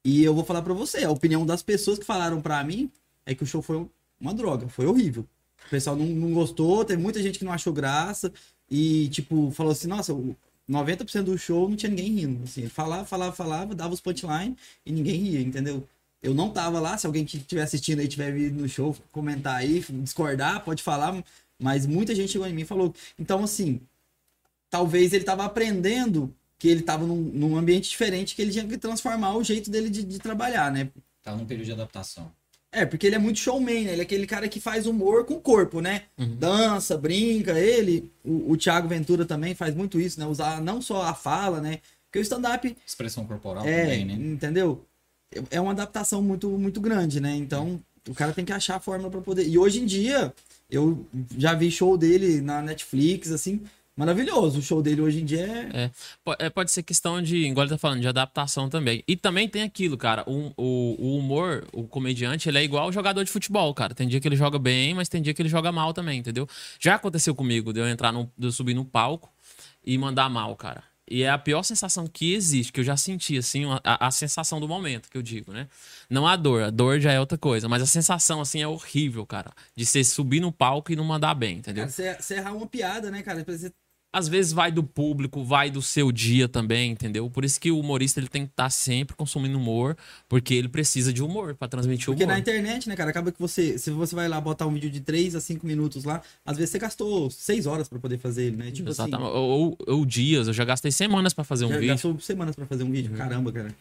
[0.04, 2.90] E eu vou falar pra você, a opinião das pessoas que falaram pra mim
[3.26, 3.86] é que o show foi
[4.20, 5.28] uma droga, foi horrível.
[5.68, 8.34] O pessoal não, não gostou, teve muita gente que não achou graça
[8.72, 10.34] e, tipo, falou assim, nossa, o
[10.70, 14.56] 90% do show não tinha ninguém rindo, assim, falava, falava, falava, dava os punchline
[14.86, 15.86] e ninguém ria, entendeu?
[16.24, 19.58] Eu não tava lá, se alguém que estiver assistindo aí tiver vindo no show, comentar
[19.58, 21.22] aí, discordar, pode falar,
[21.60, 22.94] mas muita gente chegou em mim e falou.
[23.20, 23.82] Então, assim,
[24.70, 28.78] talvez ele tava aprendendo que ele tava num, num ambiente diferente, que ele tinha que
[28.78, 30.90] transformar o jeito dele de, de trabalhar, né?
[31.24, 32.32] Tá num período de adaptação.
[32.72, 33.92] É, porque ele é muito showman, né?
[33.92, 36.04] Ele é aquele cara que faz humor com o corpo, né?
[36.18, 36.36] Uhum.
[36.38, 37.60] Dança, brinca.
[37.60, 40.26] Ele, o, o Thiago Ventura também faz muito isso, né?
[40.26, 41.80] Usar não só a fala, né?
[42.06, 44.14] Porque o stand-up Expressão corporal é, também, né?
[44.14, 44.86] entendeu?
[45.50, 47.36] É uma adaptação muito, muito grande, né?
[47.36, 49.48] Então, o cara tem que achar a fórmula pra poder.
[49.48, 50.34] E hoje em dia,
[50.70, 51.06] eu
[51.38, 53.62] já vi show dele na Netflix, assim,
[54.02, 54.60] maravilhoso.
[54.60, 55.84] O show dele hoje em dia é.
[55.84, 56.46] É.
[56.46, 59.04] É, Pode ser questão de, igual ele tá falando, de adaptação também.
[59.08, 62.92] E também tem aquilo, cara, o, o, o humor, o comediante, ele é igual o
[62.92, 63.94] jogador de futebol, cara.
[63.94, 66.48] Tem dia que ele joga bem, mas tem dia que ele joga mal também, entendeu?
[66.80, 69.32] Já aconteceu comigo de eu entrar no, de eu subir no palco
[69.86, 70.84] e mandar mal, cara.
[71.12, 74.62] E é a pior sensação que existe, que eu já senti, assim, a, a sensação
[74.62, 75.68] do momento, que eu digo, né?
[76.10, 79.26] Não a dor, a dor já é outra coisa, mas a sensação, assim, é horrível,
[79.26, 79.52] cara.
[79.76, 81.84] De você subir no palco e não mandar bem, entendeu?
[81.84, 83.44] Cara, você, você errar uma piada, né, cara?
[83.46, 83.74] Você
[84.14, 87.30] às vezes vai do público, vai do seu dia também, entendeu?
[87.30, 89.96] Por isso que o humorista ele tem que estar sempre consumindo humor,
[90.28, 92.34] porque ele precisa de humor pra transmitir Porque humor.
[92.34, 95.00] na internet, né, cara, acaba que você, se você vai lá botar um vídeo de
[95.00, 98.58] 3 a 5 minutos lá, às vezes você gastou 6 horas pra poder fazer ele,
[98.58, 98.72] né?
[98.72, 99.28] Tipo Exatamente.
[99.30, 101.90] assim, Ou, ou- dias, eu já gastei semanas pra fazer um já vídeo.
[101.92, 101.94] Uhum.
[101.96, 103.12] gastou semanas pra fazer um vídeo.
[103.16, 103.74] Caramba, cara.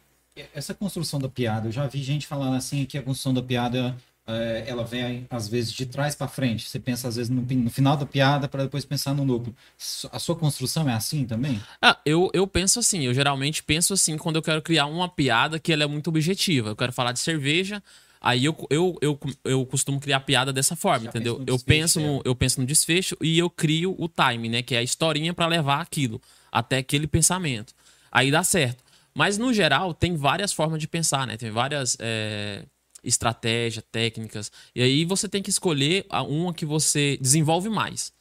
[0.55, 3.97] Essa construção da piada, eu já vi gente falando assim que a construção da piada
[4.35, 6.69] é, ela vem às vezes de trás para frente.
[6.69, 9.55] Você pensa às vezes no, no final da piada para depois pensar no núcleo.
[9.77, 11.61] Su- A sua construção é assim também?
[11.81, 15.59] Ah, eu, eu penso assim, eu geralmente penso assim quando eu quero criar uma piada
[15.59, 16.71] que ela é muito objetiva.
[16.71, 17.83] Eu quero falar de cerveja,
[18.21, 21.35] aí eu, eu, eu, eu costumo criar piada dessa forma, Já entendeu?
[21.37, 24.49] pensa no Eu desfecho, penso, no, eu penso no desfecho e eu crio o time,
[24.49, 24.63] né?
[24.63, 26.21] Que é a historinha pra levar aquilo,
[26.53, 27.75] até aquele pensamento.
[28.13, 28.83] Aí dá certo.
[29.15, 31.37] Mas no geral, tem várias formas de pensar, né?
[31.37, 32.63] Tem várias é,
[33.03, 34.51] estratégias, técnicas.
[34.75, 38.13] E aí você tem que escolher a- uma que você desenvolve mais.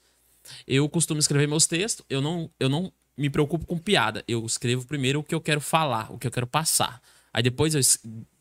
[0.68, 4.24] Eu costumo escrever meus textos, eu não, eu não me preocupo com piada.
[4.28, 7.02] Eu escrevo primeiro o que eu quero falar, o que eu quero passar.
[7.34, 7.82] Aí depois eu,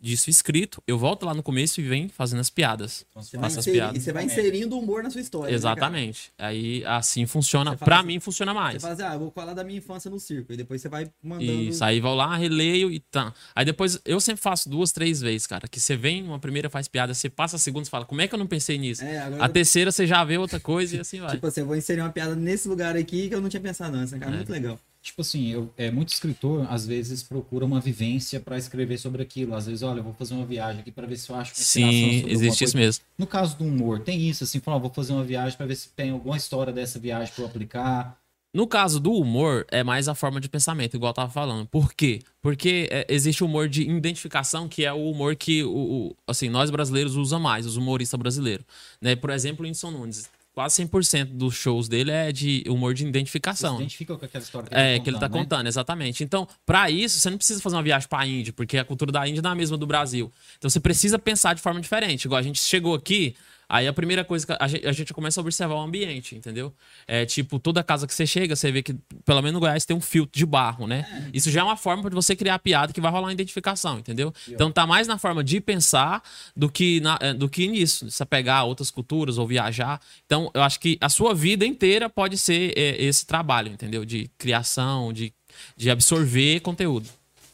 [0.01, 3.05] disso escrito, eu volto lá no começo e venho fazendo as piadas.
[3.15, 3.97] Você Você as piadas.
[4.01, 5.51] e você vai inserindo o humor na sua história.
[5.51, 5.55] né?
[5.55, 6.33] Exatamente.
[6.39, 7.73] Aí assim funciona.
[7.77, 8.83] Você Pra assim- mim funciona Você mais.
[8.83, 10.53] fala assim, ah, eu vou falar da minha infância no circo.
[10.53, 11.51] E depois você vai mandando.
[11.53, 13.35] Isso, aí vou lá, releio e tá.
[13.55, 15.69] Aí depois eu sempre faço duas, três vezes, cara.
[15.69, 18.29] Que você vem, uma primeira faz piada, você passa a segunda e fala, como é
[18.29, 19.05] que eu não pensei nisso?
[19.05, 21.33] É, agora- A terceira você já vê outra coisa e assim vai.
[21.33, 23.97] Tipo assim, eu vou inserir uma piada nesse lugar aqui que eu não tinha pensado
[23.97, 24.33] antes, né, cara?
[24.33, 24.37] É.
[24.37, 24.79] Muito legal.
[25.09, 29.55] Tipo assim, eu, é, muito escritor às vezes procura uma vivência para escrever sobre aquilo.
[29.55, 31.65] Às vezes, olha, eu vou fazer uma viagem aqui para ver se eu acho uma
[31.65, 33.05] Sim, existe isso mesmo.
[33.19, 35.77] No caso do humor, tem isso, assim, fala, ó, vou fazer uma viagem para ver
[35.77, 38.19] se tem alguma história dessa viagem para eu aplicar.
[38.55, 41.67] No caso do humor, é mais a forma de pensamento, igual eu tava falando.
[41.67, 42.21] Por quê?
[42.41, 46.49] Porque é, existe o humor de identificação, que é o humor que o, o- assim,
[46.49, 48.65] nós brasileiros usa mais, os humoristas brasileiros.
[49.03, 49.15] Né?
[49.15, 50.31] Por exemplo, o Whindersson Nunes.
[50.59, 53.77] Quase 100% dos shows dele é de humor de Você identificação.
[53.77, 55.39] identifica com aquela história que É, que ele tá né?
[55.39, 56.25] contando, exatamente.
[56.25, 59.25] Então, pra isso, você não precisa fazer uma viagem pra Índia, porque a cultura da
[59.29, 60.33] Índia não é a mesma do Brasil.
[60.59, 62.25] Então, você precisa pensar de forma diferente.
[62.25, 63.37] Igual a gente chegou aqui,
[63.69, 66.73] aí a primeira coisa que a gente, a gente começa a observar o ambiente, entendeu?
[67.07, 69.97] É tipo, toda casa que você chega, você vê que, pelo menos no Goiás, tem
[69.97, 71.07] um filtro de barro, né?
[71.33, 73.99] Isso já é uma forma de você criar a piada que vai rolar uma identificação,
[73.99, 74.33] entendeu?
[74.49, 76.23] Então, tá mais na forma de pensar
[76.57, 78.11] do que, na- eh, do que nisso.
[78.11, 80.01] Você pegar outras culturas ou viajar.
[80.27, 84.05] Então, eu acho que a sua vida inteira pode ser eh, esse trabalho, entendeu?
[84.05, 85.33] De criação, de,
[85.77, 87.09] de absorver conteúdo.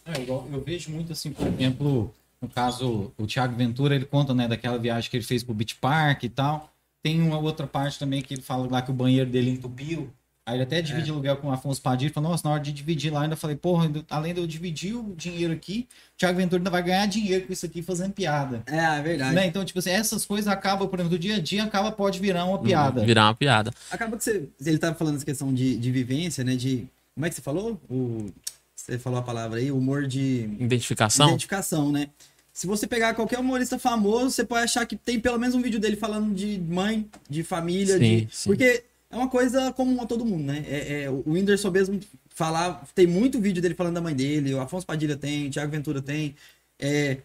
[0.07, 4.35] É, igual, eu vejo muito assim, por exemplo, no caso, o Thiago Ventura, ele conta,
[4.35, 6.71] né, daquela viagem que ele fez pro Beach Park e tal.
[7.03, 10.11] Tem uma outra parte também que ele fala lá que o banheiro dele entupiu.
[10.47, 12.13] Aí ele até divide aluguel com o Afonso Padilha.
[12.13, 15.15] Falou, nossa, na hora de dividir lá, ainda falei, porra, além de eu dividir o
[15.17, 18.63] dinheiro aqui, o Thiago Ventura ainda vai ganhar dinheiro com isso aqui fazendo piada.
[18.67, 19.35] É, é verdade.
[19.35, 19.47] Né?
[19.47, 22.45] Então, tipo assim, essas coisas acabam, por exemplo, do dia a dia, acaba, pode virar
[22.45, 23.03] uma piada.
[23.05, 23.73] Virar uma piada.
[23.91, 24.47] Acaba que você.
[24.65, 26.57] Ele tava falando essa questão de, de vivência, né?
[26.57, 26.87] De.
[27.15, 27.81] Como é que você falou?
[27.89, 28.31] O,
[28.75, 30.51] você falou a palavra aí, humor de.
[30.59, 31.29] Identificação.
[31.29, 32.09] Identificação, né?
[32.55, 35.81] Se você pegar qualquer humorista famoso, você pode achar que tem pelo menos um vídeo
[35.81, 38.29] dele falando de mãe, de família, Sim, de...
[38.31, 38.49] sim.
[38.49, 40.65] porque é uma coisa comum a todo mundo, né?
[40.69, 44.61] É, é, o Whindersson mesmo falar, tem muito vídeo dele falando da mãe dele, o
[44.61, 46.37] Afonso Padilha tem, o Thiago Ventura tem.
[46.79, 47.19] É,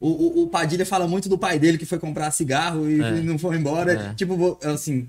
[0.00, 3.10] o, o, o Padilha fala muito do pai dele que foi comprar cigarro e É.
[3.22, 3.92] não foi embora.
[3.92, 4.14] É.
[4.14, 5.08] Tipo, assim.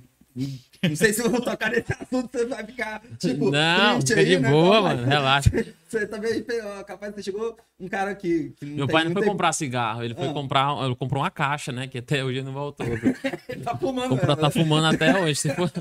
[0.84, 4.26] Não sei se eu vou tocar nesse assunto, você vai ficar, tipo, não, triste aí,
[4.26, 4.50] de né?
[4.52, 5.06] boa, mano.
[5.06, 5.50] Relaxa.
[5.88, 8.54] Você também, ó, capaz que chegou um cara que.
[8.60, 10.34] que Meu tem- pai não foi tem- comprar cigarro, ele foi Ah.
[10.34, 10.86] comprar.
[10.86, 11.88] Ele comprou uma caixa, né?
[11.88, 12.86] Que até hoje não voltou.
[13.50, 14.10] Ele tá fumando.
[14.10, 14.42] Comprou, né?
[14.42, 15.50] tá fumando até hoje.
[15.56, 15.72] For...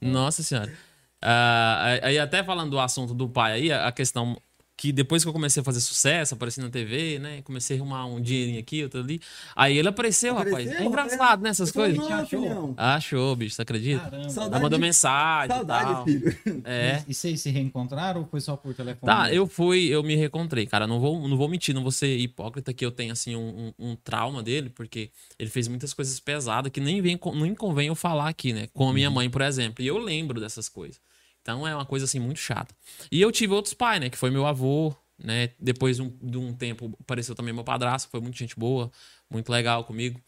[0.00, 0.70] Nossa senhora.
[1.24, 4.36] Ah, aí até falando do assunto do pai aí, a questão
[4.76, 7.42] que depois que eu comecei a fazer sucesso, apareci na TV, né?
[7.42, 9.20] Comecei a arrumar um dinheirinho aqui, outro ali.
[9.54, 10.52] Aí ele apareceu, rapaz.
[10.52, 11.50] Apareceu, É engraçado, né?
[11.50, 11.96] Essas coisas.
[11.96, 12.74] "Não, achou?
[12.76, 14.02] Achou, bicho, você acredita?
[14.10, 14.32] Caramba.
[14.42, 15.54] Ela mandou mensagem.
[15.54, 16.04] e Saudade, tal.
[16.04, 16.38] filho.
[16.64, 17.02] É.
[17.06, 19.06] E vocês se reencontraram ou foi só por telefone?
[19.12, 20.86] Tá, eu fui, eu me reencontrei, cara.
[20.86, 23.90] Não vou, não vou mentir, não vou ser hipócrita que eu tenho, assim, um, um-
[23.90, 27.94] um trauma dele, porque ele fez muitas coisas pesadas que nem, vem, nem convém eu
[27.94, 28.68] falar aqui, né?
[28.72, 29.84] Com a minha mãe, por exemplo.
[29.84, 31.00] E eu lembro dessas coisas.
[31.42, 32.74] Então é uma coisa, assim, muito chata.
[33.10, 34.08] E eu tive outros pais, né?
[34.08, 35.50] Que foi meu avô, né?
[35.60, 38.90] Depois de um, de um tempo apareceu também meu padrasto, foi muito gente boa,
[39.30, 40.20] muito legal comigo.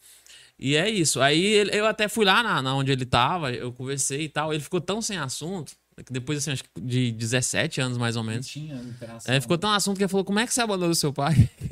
[0.59, 1.21] E é isso.
[1.21, 4.53] Aí ele- eu até fui lá na, na onde ele tava, eu conversei e tal.
[4.53, 5.73] Ele ficou tão sem assunto,
[6.11, 8.45] depois, assim, acho que de 17 anos mais ou menos.
[8.45, 8.81] tinha.
[9.25, 11.49] É, ficou tão assunto que ele falou: como é que você abandonou seu pai?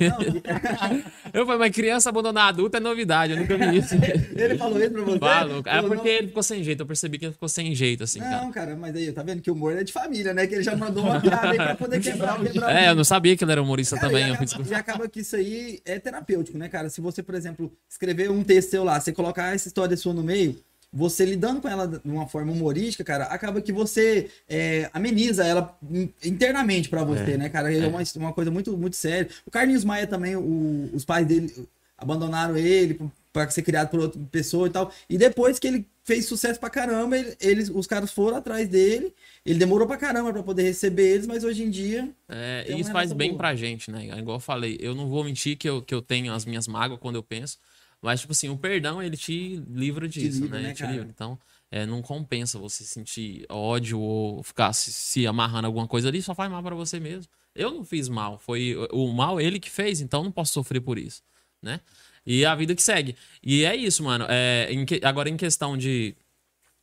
[1.32, 3.94] eu falei, mas criança abandonar adulto é novidade, eu nunca vi isso.
[4.34, 5.18] Ele falou isso pra você?
[5.18, 5.62] Falou.
[5.66, 6.16] É Falou, porque não.
[6.18, 8.42] ele ficou sem jeito, eu percebi que ele ficou sem jeito, assim, cara.
[8.42, 10.46] Não, cara, mas aí, tá vendo que o humor é de família, né?
[10.46, 13.04] Que ele já mandou uma piada aí pra poder quebrar, quebrar o É, eu não
[13.04, 14.28] sabia que ele era humorista Cara, também.
[14.28, 16.88] e acaba, e acaba que isso aí é terapêutico, né, cara?
[16.88, 20.22] Se você, por exemplo, escrever um texto seu lá, você colocar essa história sua no
[20.22, 20.58] meio,
[20.96, 25.76] você lidando com ela de uma forma humorística, cara, acaba que você é, ameniza ela
[25.90, 27.74] in- internamente pra você, É, né, cara?
[27.74, 29.28] É, uma, uma coisa muito, muito séria.
[29.44, 31.52] O Carlinhos Maia também, o- os pais dele
[31.98, 32.98] abandonaram ele
[33.32, 34.92] pra ser criado por outra pessoa e tal.
[35.10, 39.12] E depois que ele fez sucesso pra caramba, ele- eles, os caras foram atrás dele.
[39.44, 42.80] Ele demorou pra caramba pra poder receber eles, mas hoje em dia É, É e
[42.80, 43.38] isso faz bem boa.
[43.38, 44.06] pra gente, né?
[44.18, 47.00] Igual eu falei, eu não vou mentir que eu, que eu tenho as minhas mágoas
[47.00, 47.58] quando eu penso,
[48.04, 50.62] mas, tipo assim, o perdão, ele te livra disso, livra, né?
[50.62, 51.08] né, Ele te livra.
[51.08, 51.38] Então,
[51.70, 56.34] é, não compensa você sentir ódio ou ficar se, se amarrando alguma coisa ali, só
[56.34, 57.30] faz mal pra você mesmo.
[57.54, 60.98] Eu não fiz mal, foi o mal ele que fez, então não posso sofrer por
[60.98, 61.22] isso,
[61.62, 61.80] né?
[62.26, 63.16] E a vida que segue.
[63.42, 64.24] E é isso, mano.
[64.28, 66.14] É, em que- agora, em questão de.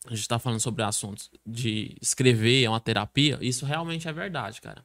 [0.08, 3.38] A gente tá falando sobre assuntos de escrever, é uma terapia.
[3.42, 4.84] Isso realmente é verdade, cara.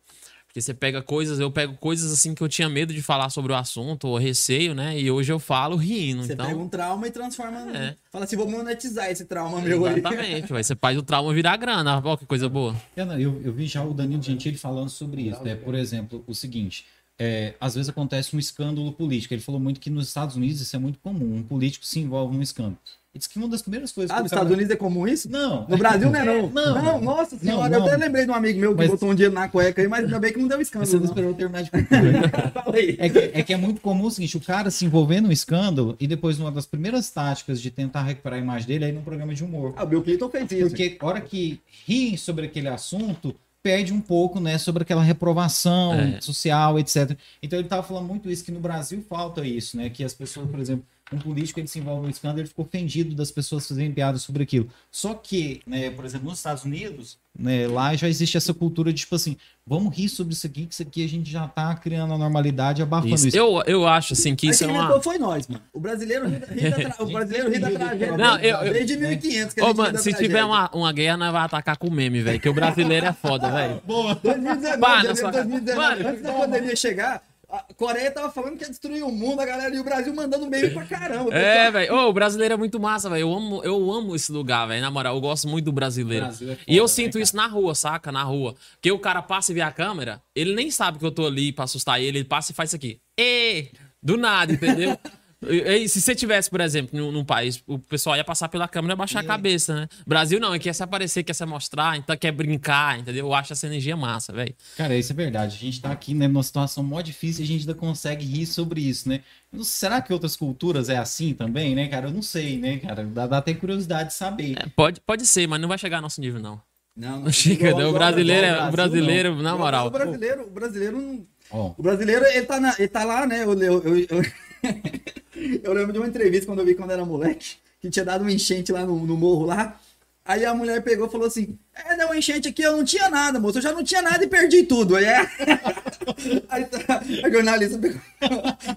[0.56, 3.52] Porque você pega coisas, eu pego coisas assim que eu tinha medo de falar sobre
[3.52, 4.98] o assunto, ou receio, né?
[4.98, 6.24] E hoje eu falo rindo.
[6.24, 7.76] Você então, pega um trauma e transforma.
[7.76, 7.94] É.
[8.10, 9.98] Fala assim, vou monetizar esse trauma meu aí.
[9.98, 10.64] Exatamente, vai.
[10.64, 12.00] Você faz o trauma virar grana.
[12.02, 12.74] Ó, que coisa boa.
[12.96, 15.44] Eu, eu, eu vi já o Danilo Gentili falando sobre isso.
[15.44, 15.56] né?
[15.56, 16.86] Por exemplo, o seguinte:
[17.18, 19.34] é, às vezes acontece um escândalo político.
[19.34, 21.36] Ele falou muito que nos Estados Unidos isso é muito comum.
[21.36, 22.78] Um político se envolve num escândalo.
[23.16, 24.76] Ele disse que uma das primeiras coisas Ah, que o nos cara- Estados Unidos é
[24.76, 25.30] comum isso?
[25.30, 25.66] Não.
[25.66, 26.50] No Brasil não é não.
[26.52, 27.00] Não.
[27.00, 27.98] nossa senhora, Não, eu até não.
[28.04, 30.18] lembrei de um amigo meu que Mas- botou um dinheiro na cueca aí, mas ainda
[30.20, 30.86] bem que não deu escândalo.
[30.90, 31.10] Você não não.
[31.10, 31.70] esperou terminar de.
[32.98, 35.96] É que, é que é muito comum o seguinte: o cara se envolver num escândalo
[35.98, 39.02] e depois, uma das primeiras táticas de tentar recuperar a imagem dele é ir num
[39.02, 39.72] programa de humor.
[39.76, 40.68] Ah, o Bill Clinton fez isso.
[40.68, 45.94] Porque a hora que riem sobre aquele assunto, perde um pouco, né, sobre aquela reprovação
[45.94, 46.20] É.
[46.20, 47.16] social, etc.
[47.42, 50.48] Então ele tava falando muito isso, que no Brasil falta isso, né, que as pessoas,
[50.48, 53.92] por exemplo, um político ele se envolve no escândalo, ele ficou ofendido das pessoas fazerem
[53.92, 54.68] piadas sobre aquilo.
[54.90, 59.00] Só que, né, por exemplo, nos Estados Unidos, né, lá já existe essa cultura de
[59.00, 62.12] tipo assim, vamos rir sobre isso aqui, que isso aqui a gente já tá criando
[62.14, 63.28] a normalidade, abafando isso.
[63.28, 63.36] Isso.
[63.36, 65.00] Eu, eu acho assim que Mas isso é uma.
[65.00, 65.62] foi nós, mano.
[65.72, 68.16] O brasileiro ri, da- ri da, tra- o brasileiro ri da tragédia.
[68.16, 70.26] Não, eu- eu- Desde 1500 que a Ô, mano, se tragédia.
[70.26, 72.40] tiver uma, uma guerra, nós vamos atacar com meme, velho.
[72.40, 73.80] Que o brasileiro é foda, velho.
[73.86, 76.10] 2019, Pá, na janeiro sua de 2019, cara.
[76.10, 79.74] antes da pandemia chegar, a Coreia tava falando que ia destruir o mundo, a galera,
[79.74, 81.32] e o Brasil mandando meme pra caramba.
[81.32, 81.94] É, velho.
[81.94, 83.22] Ô, o brasileiro é muito massa, velho.
[83.22, 84.80] Eu amo, eu amo esse lugar, velho.
[84.82, 86.26] Na moral, eu gosto muito do brasileiro.
[86.26, 87.22] Brasil é foda, e eu né, sinto cara?
[87.22, 88.10] isso na rua, saca?
[88.10, 88.54] Na rua.
[88.80, 91.52] Que o cara passa e vê a câmera, ele nem sabe que eu tô ali
[91.52, 92.18] pra assustar ele.
[92.18, 92.98] Ele passa e faz isso aqui.
[93.18, 93.70] E
[94.02, 94.98] Do nada, entendeu?
[95.42, 98.66] E- e se você tivesse, por exemplo, num, num país, o pessoal ia passar pela
[98.66, 99.88] câmera e baixar a cabeça, né?
[100.06, 103.26] Brasil não, quer se aparecer, quer se mostrar, então quer brincar, entendeu?
[103.26, 104.54] Eu acho essa energia massa, velho.
[104.76, 105.56] Cara, isso é verdade.
[105.56, 108.46] A gente tá aqui né, numa situação mó difícil e a gente ainda consegue rir
[108.46, 109.20] sobre isso, né?
[109.62, 112.06] Será que outras culturas é assim também, né, cara?
[112.08, 113.04] Eu não sei, né, cara?
[113.04, 114.54] Dá, dá até curiosidade de saber.
[114.58, 116.60] É, pode, pode ser, mas não vai chegar ao nosso nível, não.
[116.96, 117.90] Não, Não chega, igual- não.
[117.90, 119.42] O brasileiro, é- o Brasil, brasileiro, não.
[119.42, 119.86] na moral.
[119.88, 121.26] O brasileiro, o brasileiro não.
[121.50, 123.44] Ó, O brasileiro, ele tá, na- ele tá lá, né?
[123.44, 124.22] Eu, eu, eu,
[125.62, 128.32] eu- lembro de uma entrevista quando eu vi quando era moleque, que tinha dado uma
[128.32, 129.80] enchente lá no, no morro lá.
[130.24, 133.08] Aí a mulher pegou e falou assim: É, deu uma enchente aqui, eu não tinha
[133.10, 133.58] nada, moço.
[133.58, 134.96] Eu já não tinha nada e perdi tudo.
[134.96, 135.20] Aí, é...
[136.48, 137.78] Aí tá- a jornalista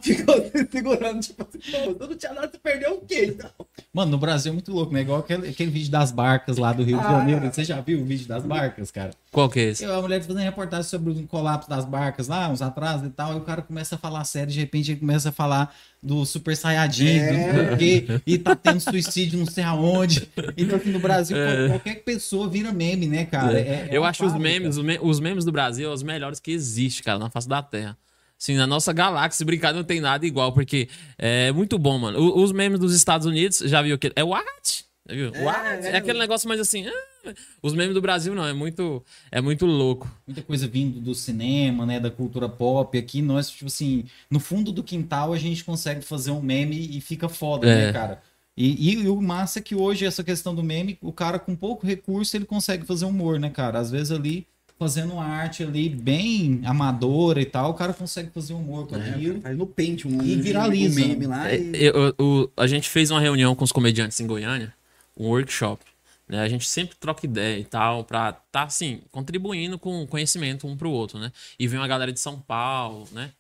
[0.01, 3.27] ficou se segurando, tipo assim, "Pô, eu não tinha nada, você perdeu o quê?
[3.35, 3.49] Então?
[3.93, 5.01] Mano, no Brasil é muito louco, né?
[5.01, 7.11] Igual aquele, aquele vídeo das barcas lá do Rio de Ah.
[7.11, 7.45] Janeiro.
[7.51, 9.11] Você já viu o vídeo das barcas, cara?
[9.31, 9.83] Qual que é esse?
[9.83, 13.33] Eu, a mulher fazendo reportagem sobre o colapso das barcas lá, uns atrasos e tal,
[13.33, 16.55] e o cara começa a falar sério, de repente ele começa a falar do Super
[16.55, 17.31] Saiyajin, É.
[17.31, 20.27] do não sei o quê, e tá tendo suicídio não sei aonde.
[20.57, 23.60] Então, assim, no Brasil, qual- qualquer pessoa vira meme, né, cara?
[23.60, 26.39] É- é eu uma acho os memes, os, me- os memes do Brasil os melhores
[26.39, 27.97] que existe, cara, na face da Terra.
[28.41, 30.88] Assim, na nossa galáxia, brincar, não tem nada igual, porque
[31.18, 32.20] é muito bom, mano.
[32.20, 34.86] O- os memes dos Estados Unidos, já viu que é what?
[35.07, 35.32] Já viu?
[35.34, 35.60] É, what?
[35.86, 35.97] É, é.
[35.97, 36.86] aquele negócio mais assim.
[36.88, 37.34] ah.
[37.62, 40.10] Os memes do Brasil não, é muito, é muito louco.
[40.26, 42.97] Muita coisa vindo do cinema, né, da cultura pop.
[42.97, 47.01] Aqui nós, tipo assim, no fundo do quintal a gente consegue fazer um meme e
[47.01, 47.88] fica foda, É.
[47.88, 48.22] né, cara?
[48.62, 51.88] E, e o massa é que hoje essa questão do meme, o cara com pouco
[51.88, 53.80] recurso ele consegue fazer humor, né, cara?
[53.80, 54.45] Às vezes ali
[54.78, 59.39] fazendo uma arte ali bem amadora e tal, o cara consegue fazer humor com aquilo.
[59.41, 61.01] Faz no pente um, E viraliza.
[61.01, 61.49] um meme lá.
[61.49, 61.72] É, E...
[61.86, 64.74] eu- o- a gente fez uma reunião com os comediantes em Goiânia,
[65.18, 65.84] um workshop.
[66.28, 66.41] né?
[66.41, 70.91] A gente sempre troca ideia e tal, pra tá assim, contribuindo com conhecimento um pro
[70.91, 71.32] outro, né?
[71.57, 73.32] E vem uma galera de São Paulo, né?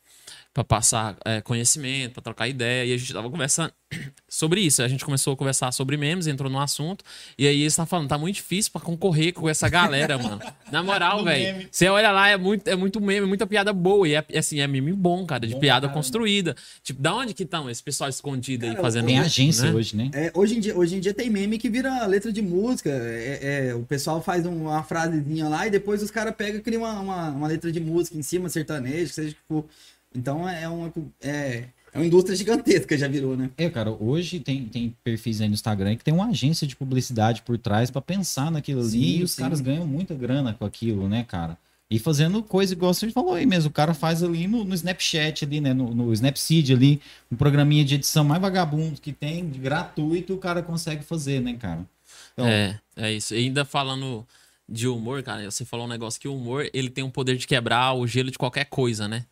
[0.59, 2.83] Pra passar é, conhecimento, pra trocar ideia.
[2.89, 3.71] E a gente tava conversando
[4.27, 4.83] sobre isso.
[4.83, 7.01] A gente começou a conversar sobre memes, entrou no assunto.
[7.37, 10.41] E aí eles estavam falando, tá muito difícil pra concorrer com essa galera, mano.
[10.69, 11.65] Na moral, velho.
[11.71, 14.05] Você olha lá, é muito, é muito meme, muita piada boa.
[14.05, 15.93] E é assim, é meme bom, cara, de Bom piada caramba.
[15.97, 16.53] construída.
[16.83, 19.05] Tipo, da onde que estão esse pessoal escondido aí Cara, fazendo.
[19.05, 19.73] Tem agência né?
[19.73, 20.11] hoje, né?
[20.13, 22.89] É, hoje, em dia, hoje em dia tem meme que vira letra de música.
[22.89, 26.61] É, é, o pessoal faz um- uma frasezinha lá e depois os caras pegam e
[26.61, 29.65] criam uma, uma, uma letra de música em cima, sertanejo, que seja tipo.
[30.15, 30.91] Então é uma,
[31.21, 33.49] é, é uma indústria gigantesca, já virou, né?
[33.57, 37.41] É, cara, hoje tem, tem perfis aí no Instagram que tem uma agência de publicidade
[37.41, 39.41] por trás pra pensar naquilo ali Sim, e os sim.
[39.41, 41.57] caras ganham muita grana com aquilo, né, cara?
[41.91, 45.43] E fazendo coisa igual você falou aí mesmo, o cara faz ali no, no Snapchat
[45.43, 47.01] ali, né, no, no Snapseed ali,
[47.31, 51.83] um programinha de edição mais vagabundo que tem, gratuito, o cara consegue fazer, né, cara?
[52.33, 53.33] Então, É, é isso.
[53.33, 54.23] E ainda falando
[54.67, 57.47] de humor, cara, você falou um negócio que o humor, ele tem o poder de
[57.47, 59.25] quebrar o gelo de qualquer coisa, né?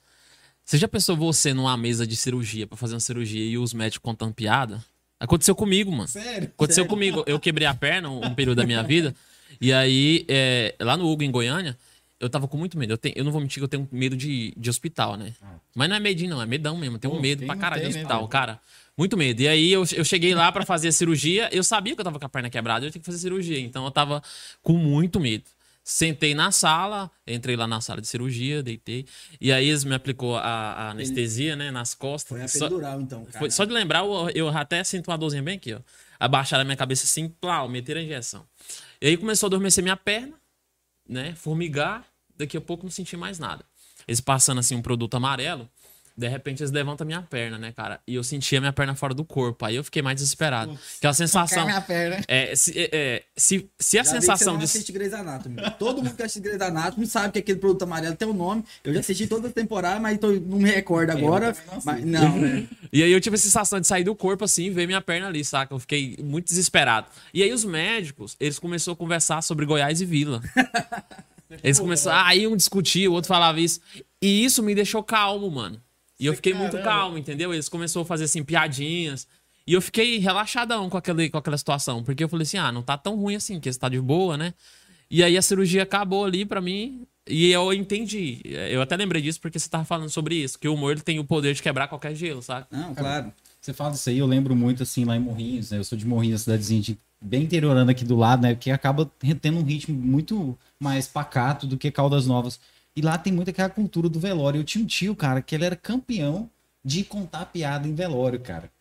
[0.67, 4.03] Você já pensou você numa mesa de cirurgia pra fazer uma cirurgia e os médicos
[4.03, 4.83] contando piada?
[5.17, 6.09] Aconteceu comigo, mano.
[6.09, 6.49] Sério?
[6.53, 7.23] Aconteceu comigo.
[7.25, 9.15] Eu quebrei a perna um, um período da minha vida.
[9.61, 11.77] E aí, é, lá no Hugo, em Goiânia,
[12.19, 12.91] eu tava com muito medo.
[12.91, 15.33] Eu, tenho- eu não vou mentir que eu tenho medo de, de hospital, né?
[15.73, 16.41] Mas não é medinho, não.
[16.41, 16.97] É medão mesmo.
[16.97, 18.27] Eu tenho Pô, medo pra caralho de né, hospital, velho?
[18.29, 18.59] cara.
[18.97, 19.39] Muito medo.
[19.41, 21.47] E aí, eu, eu cheguei lá pra fazer a cirurgia.
[21.53, 22.85] Eu sabia que eu tava com a perna quebrada.
[22.85, 23.57] Eu tinha que fazer cirurgia.
[23.57, 24.21] Então, eu tava
[24.61, 25.45] com muito medo.
[25.89, 29.05] Sentei na sala, entrei lá na sala de cirurgia, deitei.
[29.39, 31.71] E aí, eles me aplicou a, a anestesia, né?
[31.71, 32.27] Nas costas.
[32.27, 33.23] Foi a Só- pendural, então.
[33.23, 33.39] Cara.
[33.39, 35.79] foi, só de lembrar, eu, eu até sinto uma dorzinha bem aqui, ó.
[36.19, 38.45] Abaixaram a minha cabeça assim, plau, meteram a injeção.
[38.99, 40.33] E aí começou a adormecer minha perna,
[41.07, 41.33] né?
[41.35, 43.63] Formigar, daqui a pouco não senti mais nada.
[44.05, 45.69] Eles passando assim um produto amarelo,
[46.17, 47.99] de repente eles levantam a minha perna, né, cara?
[48.07, 49.63] E eu sentia a minha perna fora do corpo.
[49.63, 50.77] Aí eu fiquei mais desesperado.
[50.97, 51.65] Aquela sensação.
[51.65, 52.23] minha perna.
[52.27, 54.63] É, se, é, é, se, se a Já sensação de.
[54.63, 55.57] assiste Grey's Anatomy.
[55.77, 58.63] Todo mundo que assiste Grey's Anatomy sabe que aquele produto amarelo tem um nome.
[58.83, 61.55] Eu já assisti todas as temporadas, mas tô- não me recordo agora.
[61.71, 62.67] não mas, não, né?
[62.91, 65.27] E aí eu tive a sensação de sair do corpo assim e ver minha perna
[65.27, 65.73] ali, saca?
[65.75, 67.07] Eu fiquei muito desesperado.
[67.33, 70.41] E aí os médicos, eles começaram a conversar sobre Goiás e Vila.
[71.63, 72.27] Eles começaram.
[72.27, 73.79] Aí um discutia, o outro falava isso.
[74.21, 75.81] E isso me deixou calmo, mano.
[76.19, 77.53] E eu fiquei muito calmo, entendeu?
[77.53, 79.27] Eles começaram a fazer assim, piadinhas.
[79.65, 82.03] E eu fiquei relaxadão com, aquele, com aquela situação.
[82.03, 84.37] Porque eu falei assim: ah, não tá tão ruim assim, que você tá de boa,
[84.37, 84.53] né?
[85.09, 87.05] E aí a cirurgia acabou ali pra mim.
[87.29, 88.39] E eu entendi.
[88.45, 90.57] Eu até lembrei disso porque você tava falando sobre isso.
[90.57, 92.65] Que o humor ele tem o poder de quebrar qualquer gelo, sabe?
[92.71, 93.31] Não, claro.
[93.59, 95.77] Você fala isso aí, eu lembro muito assim lá em Morrinhos, né?
[95.77, 98.55] Eu sou de Morrinhos, cidadezinha de- bem interiorando aqui do lado, né?
[98.55, 99.11] Que acaba
[99.41, 102.59] tendo um ritmo muito mais pacato do que Caldas Novas.
[102.97, 104.59] E lá tem muito aquela cultura do velório.
[104.59, 106.49] Eu tinha um tio, cara, que ele era campeão
[106.83, 108.71] de contar piada em velório, cara.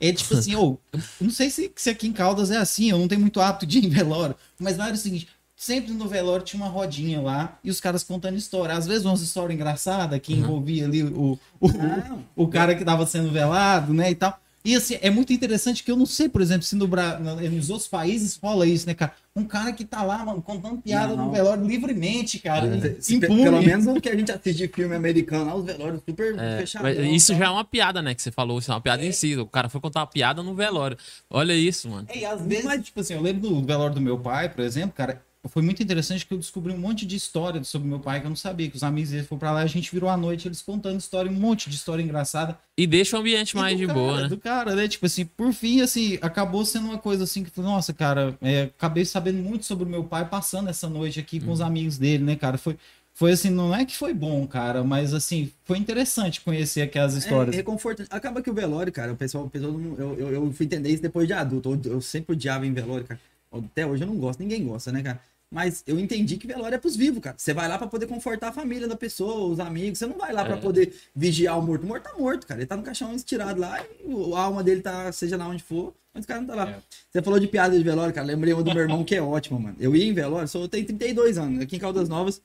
[0.00, 0.80] É tipo assim, eu
[1.20, 3.78] não sei se, se aqui em Caldas é assim, eu não tenho muito hábito de
[3.78, 7.58] ir em velório, mas lá era o seguinte, sempre no velório tinha uma rodinha lá
[7.62, 8.74] e os caras contando história.
[8.74, 12.24] Às vezes umas histórias engraçadas que envolvia ali o, o, Não.
[12.34, 14.40] o cara que estava sendo velado, né, e tal.
[14.64, 17.18] E assim, é muito interessante que eu não sei, por exemplo, se no Bra...
[17.18, 19.12] na- nos outros países rola isso, né, cara?
[19.34, 21.26] Um cara que tá lá, mano, contando piada Não.
[21.26, 22.66] no velório livremente, cara.
[23.00, 23.44] Se- impune.
[23.44, 26.58] Pelo menos o que a gente assiste de filme americano, lá, os velórios super É,
[26.58, 26.96] fechados.
[26.98, 28.14] mas isso já é uma piada, né?
[28.14, 29.36] Que você falou, isso é uma piada em si.
[29.36, 30.98] O cara foi contar uma piada no velório.
[31.30, 32.06] Olha isso, mano.
[32.10, 34.92] É, e às vezes, tipo assim, eu lembro do velório do meu pai, por exemplo,
[34.94, 38.26] cara, foi muito interessante que eu descobri um monte de história sobre meu pai que
[38.26, 40.46] eu não sabia, que os amigos dele foram pra lá, a gente virou a noite,
[40.48, 42.58] eles contando história, um monte de história engraçada.
[42.76, 44.28] E deixa o ambiente E mais de cara, boa, né?
[44.28, 44.86] Do cara, né?
[44.88, 48.62] Tipo assim, por fim, assim, acabou sendo uma coisa assim que foi, nossa, cara, é,
[48.64, 52.22] acabei sabendo muito sobre o meu pai passando essa noite aqui com os amigos dele,
[52.24, 52.56] né, cara?
[52.58, 52.76] Foi,
[53.14, 57.52] foi assim, não é que foi bom, cara, mas assim, foi interessante conhecer aquelas histórias.
[57.54, 58.08] É reconfortante.
[58.12, 60.90] Acaba que o velório, cara, o pessoal, o pessoal não- eu, eu, eu fui entender
[60.90, 61.80] isso depois de adulto.
[61.84, 63.18] Eu, eu sempre odiava em velório, cara.
[63.50, 65.20] Até hoje eu não gosto, ninguém gosta, né, cara?
[65.50, 67.34] Mas eu entendi que velório é pros vivos, cara.
[67.38, 69.98] Você vai lá pra poder confortar a família da pessoa, os amigos.
[69.98, 70.56] Você não vai lá É.
[70.56, 71.84] poder vigiar o morto.
[71.84, 72.60] O morto tá morto, cara.
[72.60, 75.94] Ele tá no caixão estirado lá e a alma dele tá, seja lá onde for,
[76.12, 76.68] mas o cara não tá lá.
[76.70, 76.82] É.
[77.10, 78.26] Você falou de piada de velório, cara.
[78.26, 79.76] Lembrei uma do meu irmão que é ótima, mano.
[79.80, 82.42] Eu ia em velório, sou, eu tenho 32 anos, aqui em Caldas Novas.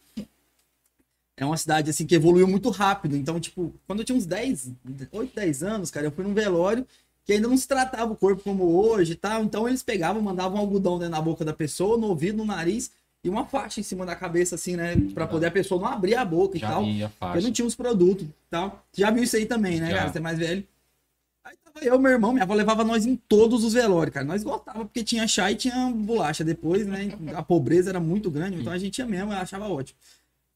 [1.36, 3.18] É uma cidade assim que evoluiu muito rápido.
[3.18, 4.72] Então, tipo, quando eu tinha uns 10,
[5.12, 6.86] 8, 10 anos, cara, eu fui num velório
[7.26, 9.44] que ainda não se tratava o corpo como hoje e tal.
[9.44, 12.92] Então eles pegavam, mandavam um algodão dentro da boca da pessoa, no ouvido, no nariz
[13.24, 14.96] e uma faixa em cima da cabeça, assim, né?
[15.14, 16.84] Pra poder a pessoa não abrir a boca e Já tal.
[16.84, 18.86] vi a Porque não tinha os produtos e tal.
[18.94, 19.98] Já viu isso aí também, né, Já.
[19.98, 20.12] cara?
[20.12, 20.68] Você é mais velho.
[21.46, 24.26] Aí tava eu, meu irmão, minha avó levava nós em todos os velórios, cara.
[24.26, 27.18] Nós gostava porque tinha chá e tinha bolacha depois, né?
[27.34, 29.98] A pobreza era muito grande, então a gente ia mesmo, eu achava ótimo.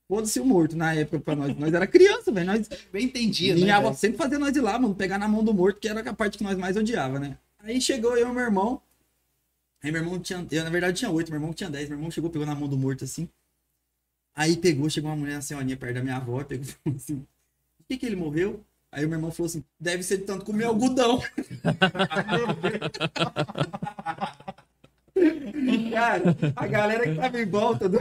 [0.07, 1.55] Foda-se o morto na época pra nós.
[1.57, 2.47] Nós era criança, velho.
[2.47, 3.61] Nós Bem entendia, né?
[3.61, 6.09] minha avó sempre fazia nós ir lá, mano, pegar na mão do morto, que era
[6.09, 7.37] a parte que nós mais odiava, né?
[7.59, 8.81] Aí chegou eu e meu irmão.
[9.83, 10.47] Aí meu irmão tinha.
[10.49, 11.89] Eu, na verdade, tinha oito, meu irmão tinha dez.
[11.89, 13.27] Meu irmão chegou, pegou na mão do morto assim.
[14.33, 17.27] Aí pegou, chegou uma mulher, uma senhorinha perto da minha avó, pegou e falou assim:
[17.77, 18.63] Por que, que ele morreu?
[18.89, 21.21] Aí o meu irmão falou assim: Deve ser de tanto comer algodão.
[25.91, 27.99] Cara, a galera que tava em volta do,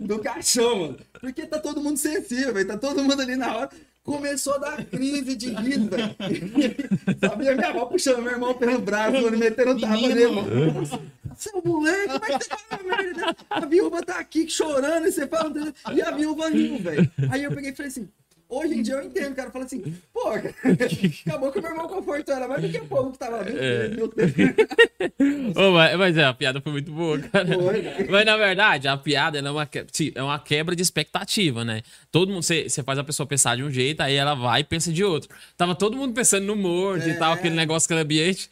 [0.00, 0.98] do caixão, mano.
[1.20, 2.66] Porque tá todo mundo sensível.
[2.66, 3.70] Tá todo mundo ali na hora.
[4.02, 6.14] Começou a dar crise de riso, velho.
[7.20, 10.42] Sabia minha avó puxando meu irmão pelo braço, mano, metendo tapa Menino.
[10.42, 10.88] nele.
[11.36, 13.36] Seu moleque, como é que você fala merda?
[13.50, 15.52] A viúva tá aqui chorando e você fala.
[15.92, 17.10] E a viúva riu, velho.
[17.30, 18.08] Aí eu peguei e falei assim.
[18.48, 19.82] Hoje em dia eu entendo, o cara fala assim,
[20.12, 20.54] pô, cara,
[21.26, 23.58] acabou que o meu irmão confortou ela, mas do que o povo que tava vindo,
[23.58, 23.90] É.
[25.60, 27.46] Ô, mas, mas é, a piada foi muito boa, cara.
[27.46, 28.10] Foi, velho.
[28.10, 29.68] Mas na verdade, a piada é, uma,
[30.14, 31.82] é uma quebra de expectativa, né?
[32.12, 34.92] Todo mundo, você faz a pessoa pensar de um jeito, aí ela vai e pensa
[34.92, 35.28] de outro.
[35.56, 37.34] Tava todo mundo pensando no morto e tal, É.
[37.34, 38.48] aquele negócio, aquele ambiente.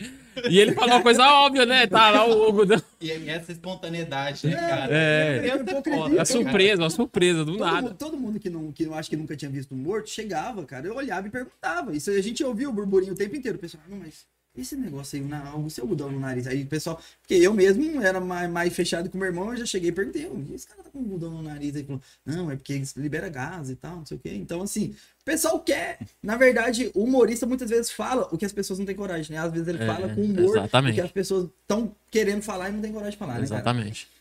[0.51, 1.87] E ele falou uma coisa óbvia, né?
[1.87, 2.81] Tá lá o algodão.
[3.01, 4.89] E essa espontaneidade, né, cara?
[4.91, 5.39] É.
[5.41, 7.83] Criança é Hipocrisia, foda, A surpresa, uma surpresa, do Todo nada.
[7.83, 10.65] mundo, todo mundo que não, que eu acho que nunca tinha visto um morto, chegava,
[10.65, 11.95] cara, eu olhava e perguntava.
[11.97, 13.57] Isso aí a gente ouvia o burburinho o tempo inteiro.
[13.59, 14.27] O pessoal, não, mas
[14.57, 16.47] esse negócio aí, na, o seu algodão no nariz.
[16.47, 19.57] Aí o pessoal, porque eu mesmo era mais, mais fechado com o meu irmão, eu
[19.57, 21.75] já cheguei e perguntei, "Ô, esse cara tá com algodão no nariz.
[21.75, 24.31] Aí falou, não, é porque libera gás e tal, não sei o quê.
[24.35, 25.99] Então, assim, o pessoal quer.
[26.23, 29.43] Na verdade, o humorista muitas vezes fala o que as pessoas não têm coragem, né?
[29.43, 30.93] Às vezes ele É, fala com humor exatamente.
[30.93, 33.63] o que as pessoas estão querendo falar e não tem coragem de falar, né, cara?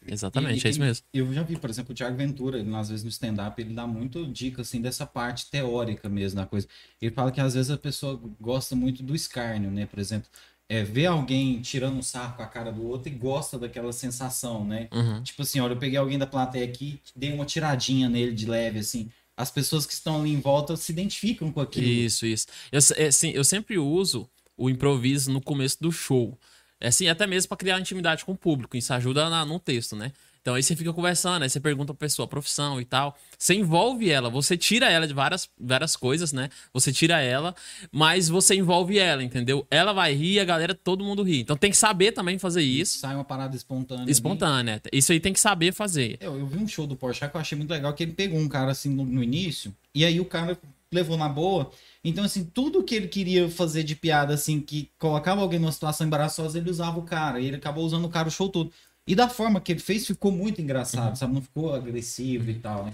[0.07, 0.57] Exatamente.
[0.57, 1.05] Exatamente, E- é isso e- mesmo.
[1.13, 3.85] Eu já vi, por exemplo, o Thiago Ventura, ele, às vezes no stand-up, ele dá
[3.87, 6.67] muito dica assim dessa parte teórica mesmo da coisa.
[7.01, 9.85] Ele fala que às vezes a pessoa gosta muito do escárnio, né?
[9.85, 10.29] Por exemplo,
[10.69, 14.65] é, ver alguém tirando um sarro com a cara do outro e gosta daquela sensação,
[14.65, 14.87] né?
[14.93, 15.21] Uhum.
[15.21, 18.79] Tipo assim, olha, eu peguei alguém da plateia aqui, dei uma tiradinha nele de leve,
[18.79, 19.09] assim.
[19.35, 21.85] As pessoas que estão ali em volta se identificam com aquilo.
[21.87, 22.47] Isso, isso.
[22.71, 26.37] Eu, é, assim, eu sempre uso o improviso no começo do show.
[26.79, 28.75] É assim, até mesmo para criar intimidade com o público.
[28.75, 30.11] Isso ajuda na- no texto, né?
[30.41, 33.17] Então aí você fica conversando, aí você pergunta pra pessoa a profissão e tal.
[33.39, 36.49] Você envolve ela, você tira ela de várias, várias coisas, né?
[36.73, 37.55] Você tira ela,
[37.89, 39.65] mas você envolve ela, entendeu?
[39.71, 41.39] Ela vai rir, a galera, todo mundo ri.
[41.39, 42.99] Então tem que saber também fazer isso.
[42.99, 44.03] Sai uma parada espontânea.
[44.03, 44.11] ali.
[44.11, 44.81] Espontânea.
[44.91, 46.17] Isso aí tem que saber fazer.
[46.19, 48.37] Eu, eu vi um show do Porsche que eu achei muito legal, que ele pegou
[48.37, 50.57] um cara assim no, no início, e aí o cara
[50.93, 51.71] levou na boa.
[52.03, 56.05] Então, assim, tudo que ele queria fazer de piada, assim, que colocava alguém numa situação
[56.07, 57.39] embaraçosa, ele usava o cara.
[57.39, 58.71] E ele acabou usando o cara o show todo.
[59.07, 61.15] E da forma que ele fez, ficou muito engraçado, Uhum.
[61.15, 61.33] sabe?
[61.33, 62.93] Não ficou agressivo e tal, né?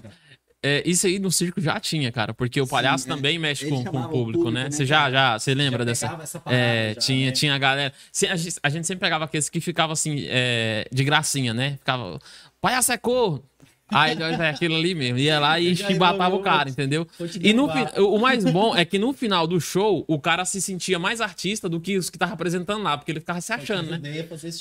[0.62, 3.14] É, isso aí no circo já tinha, cara, porque o Sim, palhaço né?
[3.14, 4.64] também mexe Ele com, com o público, público, né?
[4.64, 5.12] né, Você já, cara?
[5.12, 6.08] já, você lembra Já dessa?
[6.08, 7.32] parada, É, já, tinha, né?
[7.32, 7.94] tinha a galera.
[8.12, 11.76] Se- A gente, a gente sempre pegava aqueles que ficavam assim, é, de gracinha, né?
[11.78, 12.20] Ficava,
[12.60, 13.40] palhaço é cor.
[13.92, 15.18] Aí nós é aquilo ali mesmo.
[15.18, 17.06] Ia lá e chibatava o cara, entendeu?
[17.48, 17.66] E no,
[17.98, 21.68] o mais bom é que no final do show, o cara se sentia mais artista
[21.68, 23.98] do que os que estavam apresentando lá, porque ele ficava se achando, né?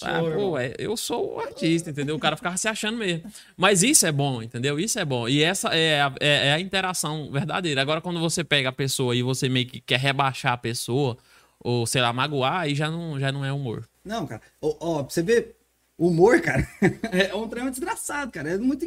[0.05, 2.15] Ah, pô, é, eu sou o artista, entendeu?
[2.15, 3.23] O cara ficava se achando mesmo.
[3.57, 4.79] Mas isso é bom, entendeu?
[4.79, 5.27] Isso é bom.
[5.27, 7.81] E essa é a, é- é a interação verdadeira.
[7.81, 11.17] Agora, quando você pega a pessoa e você meio que quer rebaixar a pessoa,
[11.61, 13.87] ou sei lá, magoar, aí já não, já não é humor.
[14.03, 14.41] Não, cara.
[14.61, 15.55] Ó, pra você ver,
[15.99, 16.67] humor, cara,
[17.11, 18.51] é um trem desgraçado, cara.
[18.51, 18.85] É muito.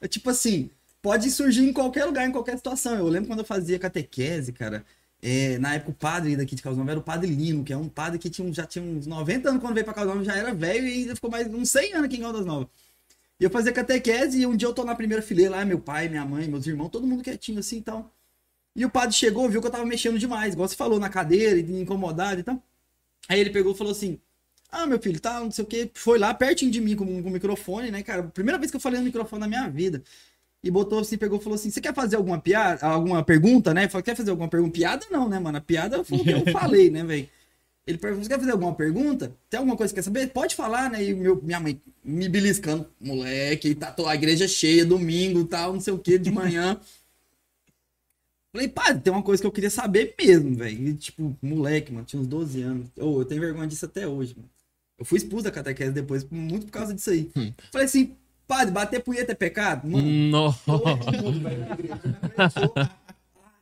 [0.00, 0.70] é tipo assim,
[1.02, 2.96] pode surgir em qualquer lugar, em qualquer situação.
[2.96, 4.84] Eu lembro quando eu fazia catequese, cara.
[5.20, 7.88] é, na época, o padre daqui de Novas era o padre Lino, que é um
[7.88, 10.86] padre que tinha, já tinha uns 90 anos quando veio pra Novas, já era velho
[10.86, 12.68] e ainda ficou mais uns 100 anos aqui em Caldas Novas.
[13.40, 16.08] E eu fazia catequese e um dia eu tô na primeira fileira lá, meu pai,
[16.08, 18.12] minha mãe, meus irmãos, todo mundo quietinho assim e tal.
[18.74, 21.58] E o padre chegou, viu que eu tava mexendo demais, igual você falou, na cadeira,
[21.58, 22.62] e incomodado e tal.
[23.28, 24.18] Aí ele pegou e falou assim:
[24.72, 25.90] Ah, meu filho, tá, não sei o que.
[25.94, 28.22] Foi lá pertinho de mim com, com o microfone, né, cara?
[28.22, 30.02] Primeira vez que eu falei no microfone na minha vida.
[30.64, 33.88] E botou assim, pegou e falou assim: Você quer fazer alguma piada, alguma pergunta, né?
[33.88, 34.72] Falei, quer fazer alguma pergunta?
[34.72, 35.58] Piada não, né, mano?
[35.58, 37.28] A piada foi o que eu falei, né, velho?
[37.86, 39.36] Ele perguntou: Você quer fazer alguma pergunta?
[39.50, 40.28] Tem alguma coisa que quer saber?
[40.28, 41.04] Pode falar, né?
[41.04, 45.92] E meu, minha mãe me beliscando, moleque, tá a igreja cheia, domingo tal, não sei
[45.92, 46.80] o que, de manhã.
[48.52, 50.94] Falei, padre, tem uma coisa que eu queria saber mesmo, velho.
[50.94, 52.88] Tipo, moleque, mano, tinha uns 12 anos.
[52.98, 54.50] Ô, eu tenho vergonha disso até hoje, mano.
[55.02, 57.28] Eu fui expulso da catequese depois, muito por causa disso aí.
[57.72, 58.14] Falei assim,
[58.46, 59.88] padre, bater punheta é pecado?
[59.88, 60.54] Mano,
[62.76, 62.88] a-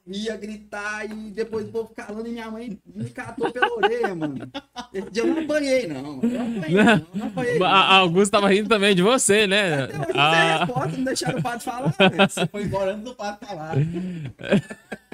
[0.06, 4.50] Ia gritar e depois o povo calando e minha mãe me catou pela orelha, mano.
[4.92, 6.20] Esse dia eu não apanhei, não.
[6.22, 7.06] Eu não apanhei, não.
[7.14, 7.58] Não apanhei.
[7.58, 7.66] não.
[7.66, 9.84] A Augusto tava rindo também de você, né?
[9.84, 12.28] Até hoje não tem Ah, resposta, não deixaram o padre falar, velho.
[12.28, 13.76] Você foi embora antes do padre falar.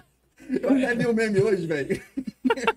[0.63, 2.01] Eu até vi o meme hoje, velho.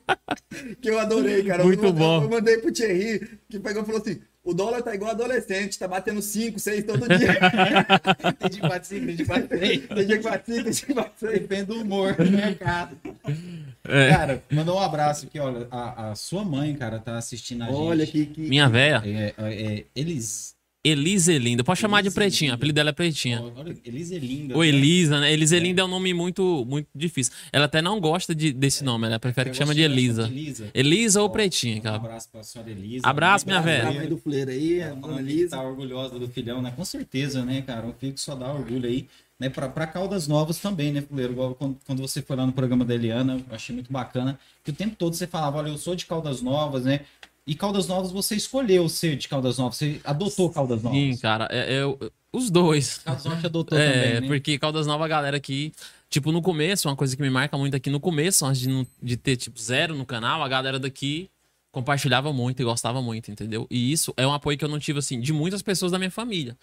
[0.81, 1.63] que eu adorei, cara.
[1.63, 2.23] Muito eu, bom.
[2.23, 5.87] Eu, mandei pro Thierry, que pegou e falou assim: o dólar tá igual adolescente, tá
[5.87, 7.37] batendo 5, 6 todo dia.
[8.39, 9.87] Tem de 4, 5, tem de 4, 3.
[9.87, 11.33] tem dia que bate 5, tem dia que bate 6.
[11.33, 12.97] Depende do humor do mercado.
[13.87, 14.09] é.
[14.09, 15.67] Cara, mandou um abraço aqui, olha.
[15.69, 18.25] A, a sua mãe, cara, tá assistindo a Olha gente.
[18.25, 18.43] que.
[18.43, 18.49] que...
[18.49, 20.55] Minha véia, É, é, é, Elis.
[20.83, 21.63] Eliselinda.
[21.63, 22.29] Pode chamar de Eliselinda.
[22.31, 22.51] pretinha.
[22.51, 23.41] O apelido dela é pretinha.
[23.55, 24.55] Olha, Elis é linda.
[24.55, 25.31] Ou Elisa, né?
[25.33, 27.33] Eliselinda é um nome muito, muito difícil.
[27.51, 30.23] Ela até não gosta de, desse nome, ela prefere que chama de Elisa.
[30.27, 30.69] Elisa.
[30.73, 31.95] Elisa ou Ó, pretinha, Um cara.
[31.97, 33.07] abraço pra senhora Elisa.
[33.07, 33.89] Abraço, minha velha.
[33.89, 35.49] A mãe do Fuleiro aí, a dona falando que Lisa.
[35.57, 36.71] Tá orgulhosa do filhão, né?
[36.75, 37.85] Com certeza, né, cara?
[37.85, 39.07] Um filho que só dá orgulho aí.
[39.39, 41.31] Né, pra, pra Caldas Novas também, né, Fuleiro?
[41.31, 44.37] Igual quando, quando você foi lá no programa da Eliana, eu achei muito bacana.
[44.65, 47.01] Que o tempo todo você falava, olha, eu sou de Caldas Novas, né?
[47.49, 50.99] E Caldas Novas você escolheu ser de Caldas Novas, você adotou Caldas Novas.
[50.99, 51.47] Sim, cara.
[51.49, 52.99] É, é os dois.
[52.99, 54.27] Caldas Novas te adotou É, também, né?
[54.27, 55.73] porque Caldas Nova, a galera aqui,
[56.11, 59.17] tipo, no começo, uma coisa que me marca muito aqui no começo, antes de, de
[59.17, 61.27] ter, tipo, zero no canal, a galera daqui
[61.71, 63.65] compartilhava muito e gostava muito, entendeu?
[63.69, 66.11] E isso é um apoio que eu não tive, assim, de muitas pessoas da minha
[66.11, 66.55] família.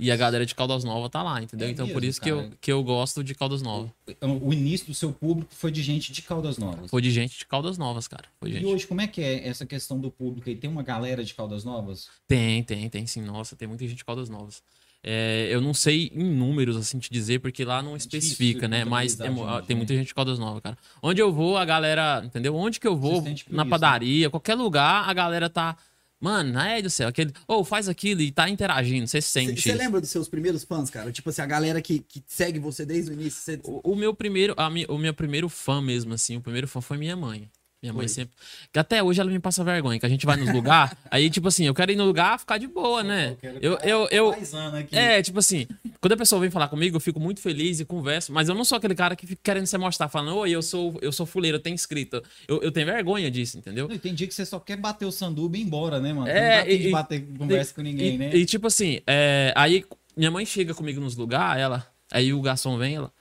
[0.00, 1.66] E a galera de Caldas Nova tá lá, entendeu?
[1.66, 3.92] É então, por mesmo, isso que eu, que eu gosto de Caldas Nova.
[4.40, 6.88] O início do seu público foi de gente de Caldas Novas.
[6.88, 8.24] Foi de gente de Caldas Novas, cara.
[8.38, 8.66] Foi E gente.
[8.66, 10.54] hoje, como é que é essa questão do público aí?
[10.54, 12.08] Tem uma galera de Caldas Novas?
[12.28, 13.22] Tem, tem, tem sim.
[13.22, 14.62] Nossa, tem muita gente de Caldas Novas.
[15.02, 18.84] É, eu não sei em números, assim, te dizer, porque lá não difícil especifica, né?
[18.84, 19.74] Mas tem, gente, tem né?
[19.76, 20.76] muita gente de Caldas Novas, cara.
[21.02, 22.54] Onde eu vou, a galera, entendeu?
[22.54, 23.64] Onde que eu vou, por na isso, né?
[23.64, 25.76] padaria, qualquer lugar, a galera tá.
[26.20, 27.32] Mano, ai do céu, aquele.
[27.46, 29.62] Ou faz aquilo e tá interagindo, você sente.
[29.62, 31.12] Você lembra dos seus primeiros fãs, cara?
[31.12, 33.40] Tipo assim, a galera que, que segue você desde o início.
[33.40, 33.60] Você...
[33.62, 36.80] O, o meu primeiro, a mi- o meu primeiro fã mesmo, assim, o primeiro fã
[36.80, 37.48] foi minha mãe.
[37.80, 38.08] Minha mãe Foi.
[38.08, 38.34] sempre.
[38.72, 41.46] Que até hoje ela me passa vergonha, que a gente vai nos lugares, aí, tipo
[41.46, 43.36] assim, eu quero ir no lugar ficar de boa, né?
[43.62, 44.30] Eu, eu, eu,
[44.76, 44.96] aqui.
[44.96, 45.64] É, tipo assim,
[46.00, 48.64] quando a pessoa vem falar comigo, eu fico muito feliz e converso, mas eu não
[48.64, 51.56] sou aquele cara que fica querendo se mostrar, falando, oi, eu sou, eu sou fuleiro,
[51.58, 52.20] eu tenho inscrito.
[52.48, 53.86] Eu, eu tenho vergonha disso, entendeu?
[53.86, 56.12] Não, e tem dia que você só quer bater o sanduba e ir embora, né,
[56.12, 56.28] mano?
[56.28, 58.34] É, não e- de e- bater conversa com ninguém, e, né?
[58.34, 59.84] E tipo assim, é, aí
[60.16, 63.12] minha mãe chega comigo nos lugares, ela, aí o garçom vem, ela,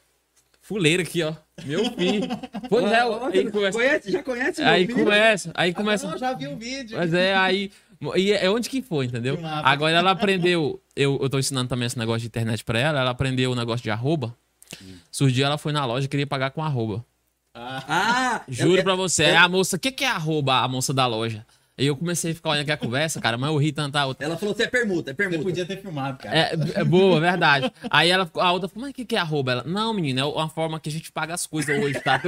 [0.68, 1.34] fuleiro aqui, ó,
[1.66, 2.28] meu filho.
[2.70, 3.78] Pois é, aí começa.
[3.78, 5.00] Conhece, já conhece meu Aí filho?
[5.04, 6.08] começa, aí começa.
[6.08, 6.98] Ah, não, já vi o vídeo.
[6.98, 7.72] Mas é aí.
[8.16, 9.40] E é onde que foi, entendeu?
[9.64, 10.80] Agora ela aprendeu.
[10.96, 13.82] eu, eu tô ensinando também esse negócio de internet pra ela, ela aprendeu o negócio
[13.84, 14.36] de arroba.
[15.10, 17.04] Surgiu, ela foi na loja e queria pagar com arroba.
[17.56, 19.26] Ah, Juro é- pra você.
[19.26, 21.46] Aí a moça, o que, que é arroba, a moça da loja?
[21.78, 24.06] Aí eu comecei a ficar olhando aqui a conversa, cara, mas eu ri tanto a
[24.08, 24.26] outra.
[24.26, 25.44] Ela falou que é permuta, é Você permuta.
[25.44, 26.36] podia ter filmado, cara.
[26.36, 27.72] É, é boa, verdade.
[27.90, 29.52] Aí ela, a outra falou, mas o que, que é arroba?
[29.52, 32.20] Ela, não, menina, é uma forma que a gente paga as coisas hoje, tá?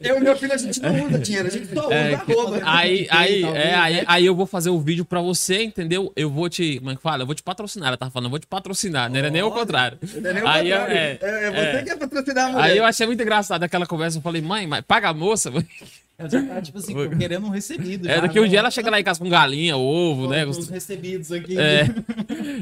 [0.00, 2.60] Eu e meu filho, a gente não usa dinheiro, a gente só usa É, arroba.
[2.62, 4.04] Aí, aí, é, aí, né?
[4.06, 6.12] aí eu vou fazer o vídeo pra você, entendeu?
[6.14, 6.78] Eu vou te.
[6.78, 7.22] Como é que fala?
[7.22, 7.88] Eu vou te patrocinar.
[7.88, 9.10] Ela tava falando, eu vou te patrocinar.
[9.10, 9.98] Não era nem o contrário.
[10.20, 10.94] Não é nem o Aí contrário.
[10.94, 11.82] é, é, é você é.
[11.82, 12.64] que é patrocinar a mulher.
[12.64, 14.18] Aí eu achei muito engraçado aquela conversa.
[14.18, 15.50] Eu falei, mãe, mas paga a moça?
[16.18, 18.08] Ela já tá, tipo assim, querendo um recebido.
[18.08, 18.48] É, já, daqui um né?
[18.48, 20.44] dia ela chega lá em casa com galinha, ovo, Pô, né?
[20.44, 21.56] Os recebidos aqui.
[21.56, 21.86] É.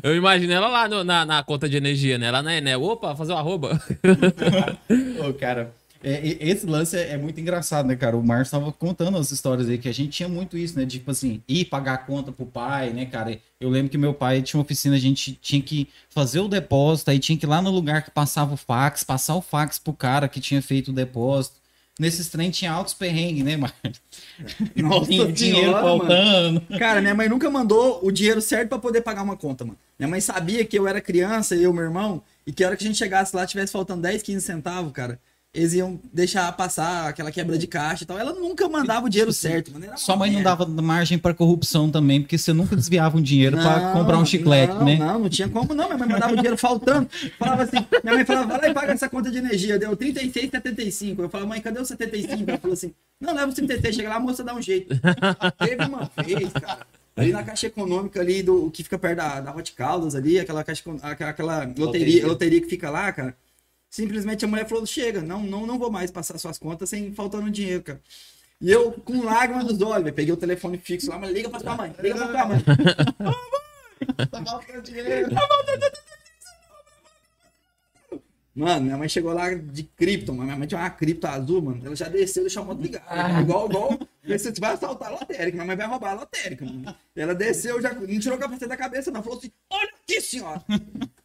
[0.02, 2.26] Eu imagino ela lá no- na, na conta de energia, né?
[2.26, 2.76] Ela, né, né?
[2.76, 3.80] Opa, fazer o arroba.
[5.26, 5.72] Ô, cara,
[6.04, 8.14] é, esse lance é, é muito engraçado, né, cara?
[8.14, 10.84] O Márcio tava contando as histórias aí que a gente tinha muito isso, né?
[10.84, 13.38] De, Tipo assim, ir pagar a conta pro pai, né, cara?
[13.58, 17.10] Eu lembro que meu pai tinha uma oficina, a gente tinha que fazer o depósito,
[17.10, 19.94] aí tinha que ir lá no lugar que passava o fax, passar o fax pro
[19.94, 21.56] cara que tinha feito o depósito.
[21.98, 23.80] Nesses trem tinha altos perrengues, né, Márcio?
[24.76, 25.98] Nossa Tinha dinheiro senhora, mano.
[25.98, 26.60] faltando.
[26.78, 29.78] Cara, minha mãe nunca mandou o dinheiro certo pra poder pagar uma conta, mano.
[29.98, 32.76] Minha mãe sabia que eu era criança, eu e meu irmão, e que a hora
[32.76, 35.18] que a gente chegasse lá, tivesse faltando 10, 15 centavos, cara,
[35.56, 38.18] eles iam deixar passar aquela quebra de caixa e tal.
[38.18, 39.86] Ela nunca mandava o dinheiro certo, mano.
[39.96, 43.80] Sua mãe não dava margem pra corrupção também, porque você nunca desviava um dinheiro pra
[43.80, 44.96] Não, comprar um chiclete, não, né?
[44.96, 45.86] Não, não tinha como não.
[45.86, 47.08] Minha mãe mandava o dinheiro faltando.
[47.38, 49.78] Falava assim, minha mãe falava, vai lá e paga essa conta de energia.
[49.78, 51.18] Deu 36,75.
[51.20, 52.44] Eu falava, mãe, cadê o 75?
[52.48, 53.96] Ela falou assim, não, leva o 36.
[53.96, 54.94] Chega lá, a moça dá um jeito.
[55.58, 56.86] Teve uma vez, cara.
[57.16, 60.62] Ali na caixa econômica ali, do, que fica perto da, da Hot Caldas ali, aquela
[60.62, 62.26] caixa, aquela, aquela loteria, Loteria.
[62.26, 63.34] loteria que fica lá, cara.
[63.96, 67.50] Simplesmente a mulher falou, chega, não, não, não vou mais passar suas contas sem faltando
[67.50, 68.00] dinheiro, cara.
[68.60, 71.74] E eu, com lágrimas nos olhos, peguei o telefone fixo lá, mas liga pra sua
[71.74, 72.58] mãe, liga pra sua mãe.
[78.54, 80.44] Mano, minha mãe chegou lá de cripto, mano.
[80.44, 81.80] Minha mãe tinha uma cripto azul, mano.
[81.86, 83.40] Ela já desceu deixou a moto ligada.
[83.40, 83.98] Igual, igual.
[84.26, 85.56] Você vai assaltar a lotérica.
[85.56, 86.94] Minha mãe vai roubar a lotérica, mano.
[87.14, 89.22] Ela desceu, já não tirou o capacete da cabeça, não.
[89.22, 90.62] Falou assim: Olha aqui, senhora.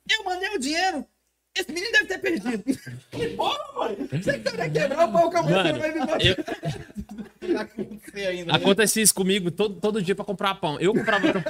[0.09, 1.05] Eu mandei o dinheiro.
[1.53, 2.63] Esse menino deve ter perdido.
[3.11, 3.97] Que porra, mãe.
[4.21, 6.17] Você que vai quebrar o pau com a Mano, não vai me botar.
[6.25, 8.57] eu- acontecer ainda, né?
[8.57, 10.79] Acontecia isso comigo todo, todo dia pra comprar pão.
[10.79, 11.43] Eu comprava.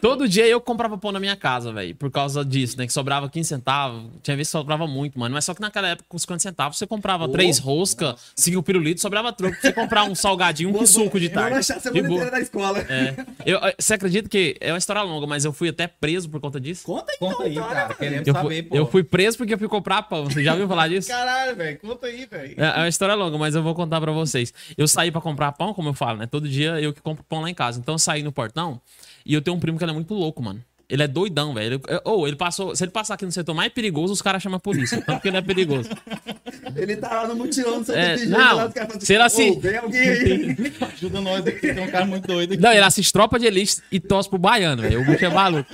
[0.00, 1.94] todo dia eu comprava pão na minha casa, velho.
[1.96, 2.86] Por causa disso, né?
[2.86, 4.04] Que sobrava 15 centavos.
[4.22, 5.34] Tinha vezes que sobrava muito, mano.
[5.34, 9.32] Mas só que naquela época, com 50 centavos, você comprava três roscas, cinco pirulitos, sobrava
[9.32, 9.56] troco.
[9.60, 11.58] Você comprar um salgadinho, um suco de Eu vou tarde.
[11.58, 12.78] achar a semana inteira da escola.
[12.80, 13.14] É.
[13.44, 16.58] Eu, você acredita que é uma história longa, mas eu fui até preso por conta
[16.60, 16.84] disso?
[16.84, 17.88] Conta então, Conta aí, então, cara.
[17.88, 18.76] né, Querendo Eu saber, fui, pô.
[18.76, 20.24] eu fui preso porque eu fui comprar pão.
[20.24, 21.08] Você já ouviu falar disso?
[21.08, 21.78] Caralho, velho.
[21.78, 22.54] Conta aí, velho.
[22.56, 24.52] É é uma história longa, mas eu vou contar pra vocês.
[24.76, 26.26] Eu saí pra comprar pão, como eu falo, né?
[26.26, 27.78] Todo dia eu que compro pão lá em casa.
[27.80, 28.80] Então eu saí no portão
[29.24, 30.62] e eu tenho um primo que ele é muito louco, mano.
[30.88, 31.80] Ele é doidão, velho.
[31.88, 32.76] Ele- Ou ele passou.
[32.76, 35.00] Se ele passar aqui no setor mais perigoso, os caras chamam a polícia.
[35.00, 35.88] Tanto que ele é perigoso.
[36.76, 39.12] Ele tá lá no mutirão do Santa É, Efigênia, não, lá, os caras falam se
[39.14, 40.56] ele assim- "Ô, vem alguém aí.
[40.92, 42.62] Ajuda nós aqui, tem um cara muito doido aqui.
[42.62, 45.00] Não, ele assiste tropa de elite e tosse pro baiano, velho.
[45.00, 45.70] O bicho é maluco.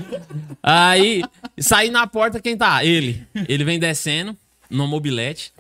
[0.63, 1.23] Aí,
[1.59, 2.85] saí na porta, quem tá?
[2.85, 3.27] Ele.
[3.49, 4.37] Ele vem descendo
[4.69, 5.53] no mobilete.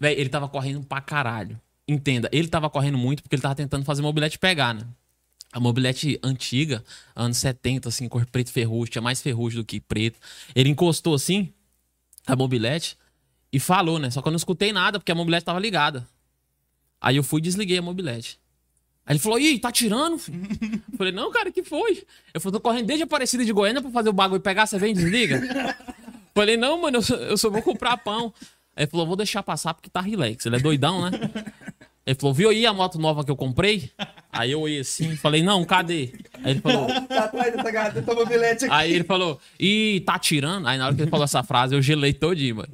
[0.00, 1.58] Velho, ele tava correndo pra caralho.
[1.86, 4.82] Entenda, ele tava correndo muito porque ele tava tentando fazer mobilete pegar, né?
[5.54, 6.84] A mobilete antiga,
[7.14, 10.18] anos 70, assim, cor preto ferrugem, tinha mais ferrugem do que preto.
[10.52, 11.52] Ele encostou assim,
[12.26, 12.98] a mobilete,
[13.52, 14.10] e falou, né?
[14.10, 16.04] Só que eu não escutei nada porque a mobilete tava ligada.
[17.00, 18.40] Aí eu fui e desliguei a mobilete.
[19.06, 20.18] Aí ele falou, ih, tá tirando?
[20.18, 20.42] filho?"
[20.90, 22.04] Eu falei, não, cara, que foi?
[22.34, 24.90] Eu falei, tô correndo desde Aparecida de Goiânia pra fazer o bagulho pegar, você vem
[24.90, 25.40] e desliga?
[26.34, 28.34] falei, não, mano, eu só, eu só vou comprar pão.
[28.74, 30.44] Aí ele falou, vou deixar passar porque tá relax.
[30.46, 31.12] Ele é doidão, né?
[32.06, 33.90] Ele falou, viu aí a moto nova que eu comprei?
[34.30, 36.10] Aí eu olhei assim, falei, não, cadê?
[36.42, 38.74] Aí ele falou, Tá atrás dessa gata, toma mobilete aqui.
[38.74, 40.66] Aí ele falou, ih, tá tirando?
[40.66, 42.68] Aí na hora que ele falou essa frase, eu gelei todinho, mano.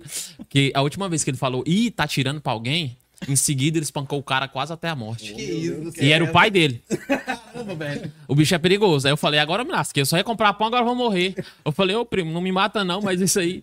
[0.48, 2.96] Que a última vez que ele falou, ih, tá tirando pra alguém,
[3.28, 5.32] em seguida ele espancou o cara quase até a morte.
[5.32, 6.82] Que isso, E era o pai dele.
[7.06, 8.12] Caramba, velho.
[8.26, 9.06] O bicho é perigoso.
[9.06, 10.96] Aí eu falei, agora eu me lasquei, eu só ia comprar pão, agora eu vou
[10.96, 11.34] morrer.
[11.64, 13.62] Eu falei, ô primo, não me mata não, mas isso aí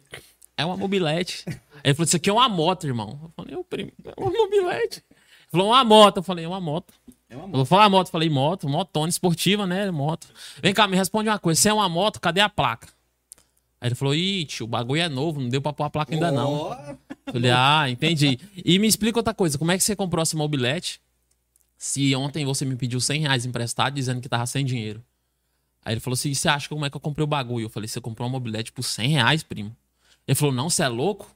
[0.55, 1.43] é uma mobilete.
[1.47, 1.55] Aí
[1.85, 3.19] ele falou, isso aqui é uma moto, irmão.
[3.23, 5.03] Eu falei, ô primo, é uma mobilete.
[5.49, 6.17] Falou, uma moto.
[6.17, 6.93] Eu falei, é uma moto.
[7.29, 8.07] É uma Eu vou falar moto.
[8.07, 9.89] Eu falei, moto, motona esportiva, né?
[9.91, 10.27] Moto.
[10.61, 11.59] Vem cá, me responde uma coisa.
[11.59, 12.87] Se é uma moto, cadê a placa?
[13.79, 16.13] Aí ele falou, ih, tio, o bagulho é novo, não deu pra pôr a placa
[16.13, 16.51] ainda não.
[16.51, 18.39] Ó, Eu Falei, ah, entendi.
[18.65, 20.99] E me explica outra coisa, como é que você comprou essa mobilete
[21.77, 25.03] se ontem você me pediu 100 reais emprestado dizendo que tava sem dinheiro?
[25.85, 27.65] Aí ele falou assim, você acha como é que eu comprei o bagulho?
[27.65, 29.75] Eu falei, você comprou uma mobilete por 100 reais, primo?
[30.27, 31.33] Ele falou, não, você é louco?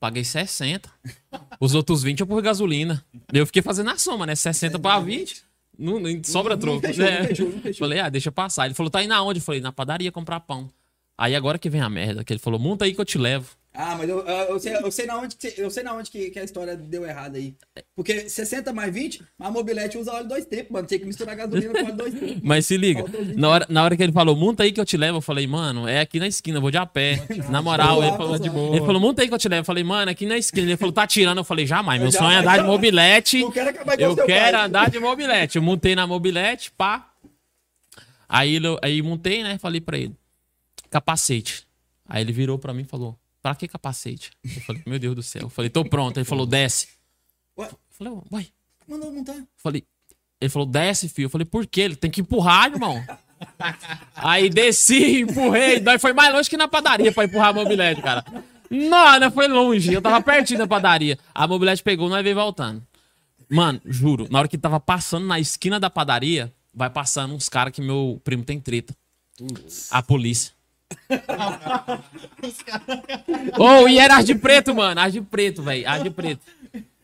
[0.00, 0.90] Paguei 60.
[1.60, 3.04] Os outros 20 eu por gasolina.
[3.32, 4.34] Eu fiquei fazendo a soma, né?
[4.34, 5.42] 60 para 20.
[5.78, 6.86] Não, não sobra Não troco.
[6.86, 7.24] fechou, né?
[7.28, 7.78] fechou, fechou.
[7.86, 8.66] Falei, ah, deixa passar.
[8.66, 9.40] Ele falou, tá indo aonde?
[9.40, 10.70] Eu falei, na padaria comprar pão.
[11.16, 13.48] Aí agora que vem a merda, que ele falou, monta aí que eu te levo.
[13.76, 16.08] Ah, mas eu, eu, eu sei, eu sei na onde, que, eu sei na onde
[16.08, 17.56] que, que a história deu errado aí.
[17.96, 20.86] Porque 60 mais 20, a mobilete usa óleo dois tempos, mano.
[20.86, 22.40] Tinha que misturar gasolina com óleo dois tempos.
[22.40, 23.04] Mas se liga,
[23.36, 25.44] na hora, na hora que ele falou, monta aí que eu te levo, eu falei,
[25.48, 27.26] mano, é aqui na esquina, eu vou de a pé.
[27.50, 28.76] Na moral, ele falou, de boa.
[28.76, 29.62] ele falou, monta aí que eu te levo.
[29.62, 30.68] Eu falei, mano, aqui na esquina.
[30.68, 31.38] Ele falou, tá tirando.
[31.38, 33.40] Eu falei, jamais, meu Eu sonho é jamais, andar de mobilete.
[33.40, 35.56] Eu quero Eu quero andar de mobilete.
[35.56, 37.10] Eu montei na mobilete, pá.
[38.28, 39.58] Aí, ele- aí montei, né?
[39.58, 40.14] Falei pra ele,
[40.90, 41.66] capacete.
[42.08, 44.30] Aí ele virou pra mim e falou, pra que capacete?
[44.42, 45.42] Eu falei, meu Deus do céu.
[45.42, 46.16] Eu falei, tô pronto.
[46.16, 46.88] Ele falou, desce.
[47.58, 48.46] Ué, Eu falei, uai.
[48.88, 49.36] mandou montar.
[49.58, 49.84] Falei,
[50.40, 51.26] ele falou, desce, filho.
[51.26, 51.82] Eu falei, por quê?
[51.82, 53.04] Ele tem que empurrar, irmão.
[54.14, 55.78] Aí desci, empurrei.
[55.78, 58.24] Daí foi mais longe que na padaria pra empurrar a mobilete, cara.
[58.70, 59.92] Não, não foi longe.
[59.92, 61.18] Eu tava pertinho da padaria.
[61.34, 62.82] A mobilete pegou, nós veio voltando.
[63.50, 67.74] Mano, juro, na hora que tava passando na esquina da padaria, vai passando uns caras
[67.74, 68.96] que meu primo tem treta.
[69.90, 70.53] A polícia.
[73.58, 75.00] Ô, e era as de preto, mano.
[75.00, 75.88] As de preto, velho.
[75.88, 76.40] As de preto.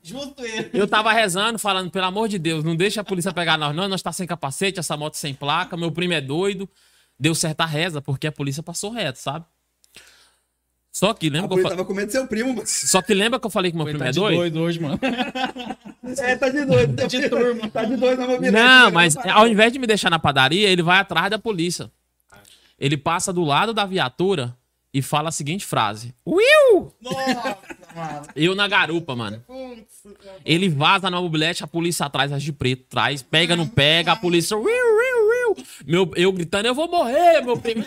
[0.03, 0.71] Justo ele.
[0.73, 3.87] Eu tava rezando, falando, pelo amor de Deus, não deixa a polícia pegar nós, não.
[3.89, 6.69] Nós tá sem capacete, essa moto sem placa, meu primo é doido.
[7.19, 9.45] Deu certa reza, porque a polícia passou reto, sabe?
[10.91, 12.67] Só que A lembra que eu, polícia fa- tava com medo do seu primo, mano.
[12.67, 14.37] Só que lembra que eu falei que meu primo Tá é de doido?
[14.39, 14.99] doido hoje, mano.
[16.19, 16.97] É, tá de doido.
[16.97, 17.69] Tá de turma.
[17.71, 18.53] Tá de doido na mobilete.
[18.53, 18.91] Não, né?
[18.91, 21.89] mas ao invés de me deixar na padaria, ele vai atrás da polícia.
[22.81, 24.57] Ele passa do lado da viatura
[24.93, 26.93] e fala a seguinte frase: Will!
[27.01, 27.59] Nossa,
[27.95, 28.27] mano.
[28.35, 29.45] Eu na garupa, mano.
[30.45, 34.17] Ele vaza na mobilete, a polícia atrás, as de preto, traz, pega, não pega, a
[34.17, 34.57] polícia.
[34.57, 35.67] Will, will, will.
[35.87, 37.85] Meu, eu gritando, eu vou morrer, meu primo.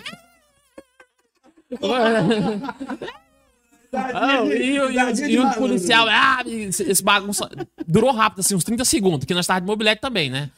[3.95, 7.47] Ah, e, o- e, e policial, ah, esse, esse bagunça.
[7.87, 10.49] Durou rápido, assim, uns 30 segundos, que nós tava de mobilete também, né?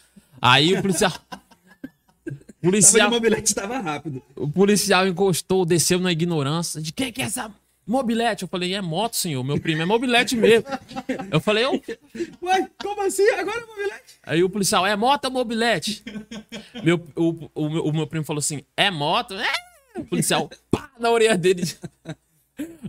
[0.42, 1.12] Aí o policial.
[2.68, 4.24] O Tava policial, mobilete, tava rápido.
[4.36, 6.82] o policial encostou, desceu na ignorância.
[6.82, 7.52] De quem que é essa
[7.86, 8.42] mobilete?
[8.44, 9.44] Eu falei, é moto, senhor.
[9.44, 10.66] Meu primo é mobilete mesmo.
[11.32, 11.74] Eu falei, eu.
[12.42, 13.28] Ué, como assim?
[13.32, 14.04] Agora é mobilete?
[14.24, 16.04] Aí o policial, é moto ou mobilete?
[16.84, 19.36] Meu, o, o, meu- o meu primo falou assim, é moto?
[19.36, 20.00] É.
[20.00, 21.64] O policial, pá, na orelha dele.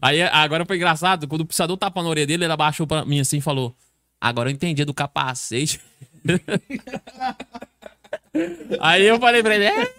[0.01, 3.05] Aí agora foi engraçado, quando o policial deu tapa na orelha dele, ele abaixou pra
[3.05, 3.77] mim assim e falou,
[4.21, 5.81] agora eu entendi do capacete.
[8.81, 9.95] Aí eu falei pra ele, é.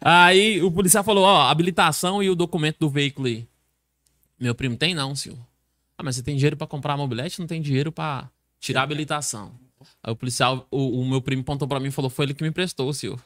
[0.00, 3.46] Aí o policial falou, ó, habilitação e o documento do veículo aí.
[4.38, 5.38] Meu primo tem não, senhor.
[5.96, 7.40] Ah, mas você tem dinheiro pra comprar a mobilete?
[7.40, 9.52] Não tem dinheiro pra tirar a habilitação.
[10.02, 12.42] Aí o policial, o, o meu primo apontou pra mim e falou, foi ele que
[12.42, 13.18] me emprestou, senhor.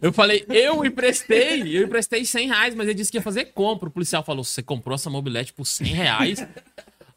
[0.00, 3.88] Eu falei, eu emprestei, eu emprestei 100 reais, mas ele disse que ia fazer compra.
[3.88, 6.46] O policial falou, você comprou essa mobilete por 100 reais?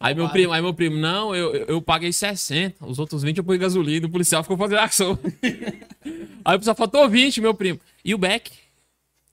[0.04, 3.44] Aí meu primo, aí meu primo, não, eu, eu, paguei 60, os outros 20 eu
[3.44, 5.18] pus gasolina, o policial ficou fazendo ação.
[6.44, 7.80] Aí o policial faltou 20, meu primo.
[8.04, 8.52] E o Beck?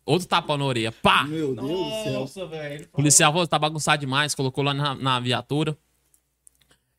[0.07, 1.25] Outro tapa na orelha, pá!
[1.25, 2.13] Meu Deus do céu.
[2.21, 2.85] Nossa, velho.
[2.85, 5.77] O policial falou, tá bagunçado demais, colocou lá na, na viatura.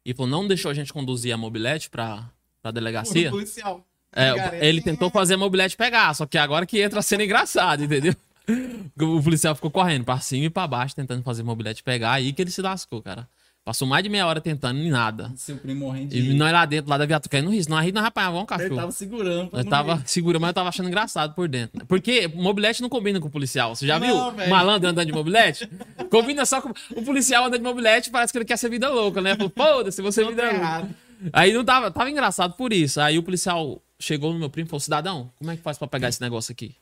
[0.06, 2.30] E falou, não deixou a gente conduzir a mobilete pra,
[2.62, 3.30] pra delegacia.
[3.32, 3.88] policial.
[4.14, 7.84] É, ele tentou fazer a mobilete pegar, só que agora que entra a cena engraçada,
[7.84, 8.14] entendeu?
[9.00, 12.34] O policial ficou correndo pra cima e pra baixo, tentando fazer a mobilete pegar, aí
[12.34, 13.30] que ele se lascou, cara.
[13.64, 15.32] Passou mais de meia hora tentando e nada.
[15.36, 16.34] Seu primo morrendo E de...
[16.34, 17.72] nós lá dentro, lá da viatura, caindo no risco.
[17.72, 18.76] Nós ri, nós apanhava um cachorro.
[18.76, 19.50] tava segurando.
[19.54, 20.02] Eu tava ir.
[20.08, 21.86] segurando, mas eu tava achando engraçado por dentro.
[21.86, 23.76] Porque mobilete não combina com o policial.
[23.76, 24.38] Você já Não, viu?
[24.38, 24.50] velho.
[24.50, 25.70] Malandro andando de mobilete?
[26.10, 26.70] Combina só com.
[26.96, 29.36] O policial anda de mobilete parece que ele quer ser vida louca, né?
[29.36, 30.58] Falou, foda-se, você vida louca.
[30.58, 30.90] errado.
[31.32, 33.00] Aí não tava, tava engraçado por isso.
[33.00, 35.88] Aí o policial chegou no meu primo e falou: Cidadão, como é que faz pra
[35.88, 36.76] pegar esse negócio aqui?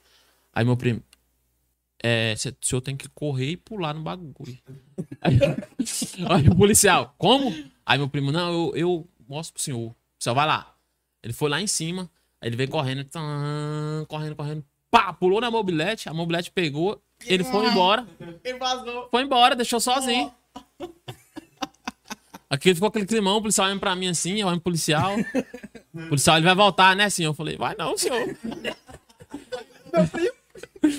[0.55, 1.01] Aí meu primo,
[2.03, 4.57] é, cê- o senhor tem que correr e pular no bagulho.
[5.21, 5.37] Aí,
[6.29, 7.53] aí o policial, como?
[7.85, 9.89] Aí meu primo, não, eu, eu mostro pro senhor.
[9.91, 10.73] O senhor vai lá.
[11.23, 12.09] Ele foi lá em cima,
[12.41, 14.63] aí ele veio correndo, tan, correndo, correndo.
[14.91, 18.07] Pá, pulou na mobilete, a mobilete pegou, ele foi embora.
[18.43, 19.07] Ele vazou.
[19.11, 20.33] Foi embora, deixou sozinho.
[22.49, 25.13] Aqui ficou aquele climão, o policial olhando pra mim assim, eu olhando pro policial.
[25.93, 27.29] O policial, ele vai voltar, né, senhor?
[27.29, 28.35] Eu falei, vai não, senhor.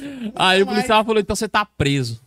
[0.35, 2.21] Aí o policial falou, então você tá preso.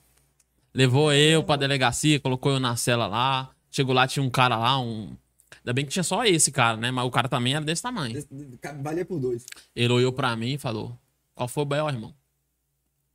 [0.74, 3.51] Levou eu pra delegacia, colocou eu na cela lá.
[3.71, 5.15] Chegou lá, tinha um cara lá, um...
[5.63, 6.91] Ainda bem que tinha só esse cara, né?
[6.91, 8.21] Mas o cara também era desse tamanho.
[8.82, 9.45] Valia por dois.
[9.74, 10.97] Ele olhou pra mim e falou:
[11.34, 12.13] Qual foi o B.O., irmão?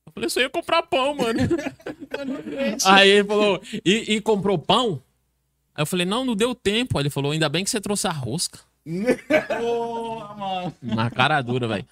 [0.06, 1.40] Eu falei: Só ia comprar pão, mano.
[2.86, 5.02] Aí ele falou: e, e comprou pão?
[5.74, 6.96] Aí eu falei: Não, não deu tempo.
[6.96, 8.60] Aí ele falou: Ainda bem que você trouxe a rosca.
[9.60, 10.74] Porra, mano.
[10.82, 11.86] Na cara dura, velho.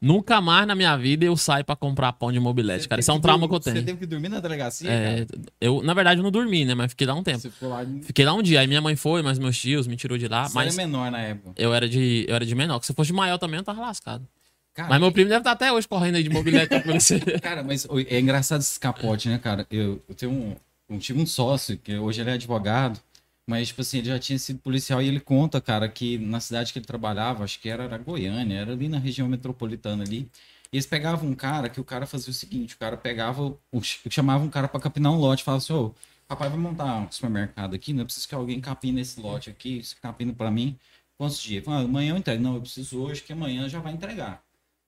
[0.00, 3.00] Nunca mais na minha vida eu saio pra comprar pão de mobilete, cara.
[3.00, 3.84] Isso é um trauma que eu Você tenho.
[3.84, 4.90] teve que dormir na delegacia?
[4.90, 5.42] É, cara?
[5.60, 6.74] eu, na verdade, eu não dormi, né?
[6.74, 7.38] Mas fiquei lá um tempo.
[7.40, 7.82] Você ficou lá.
[7.82, 8.60] Você Fiquei lá um dia.
[8.60, 10.42] Aí minha mãe foi, mas meus tios me tirou de lá.
[10.42, 11.52] era Mas menor na época.
[11.56, 12.82] eu era de, eu era de menor.
[12.84, 14.28] Se fosse de maior também, eu tava lascado.
[14.74, 17.18] Cara, Mas meu primo deve estar até hoje correndo aí de mobilete pra polícia.
[17.40, 19.66] Cara, mas é engraçado esse capote, né, cara?
[19.70, 20.54] Eu, eu tenho um,
[20.90, 23.00] eu tive um sócio, que hoje ele é advogado,
[23.46, 26.72] mas, tipo assim, ele já tinha sido policial e ele conta, cara, que na cidade
[26.72, 30.30] que ele trabalhava, acho que era, era Goiânia, era ali na região metropolitana ali,
[30.72, 33.82] e eles pegavam um cara que o cara fazia o seguinte, o cara pegava, o,
[34.10, 35.94] chamava um cara pra capinar um lote, falava assim, ô,
[36.26, 39.82] papai vai montar um supermercado aqui, não é preciso que alguém capine esse lote aqui,
[39.82, 40.76] você capina pra mim,
[41.16, 41.64] quantos dias?
[41.64, 42.42] Fala, ah, amanhã eu entrego.
[42.42, 44.42] Não, eu preciso hoje, que amanhã já vai entregar.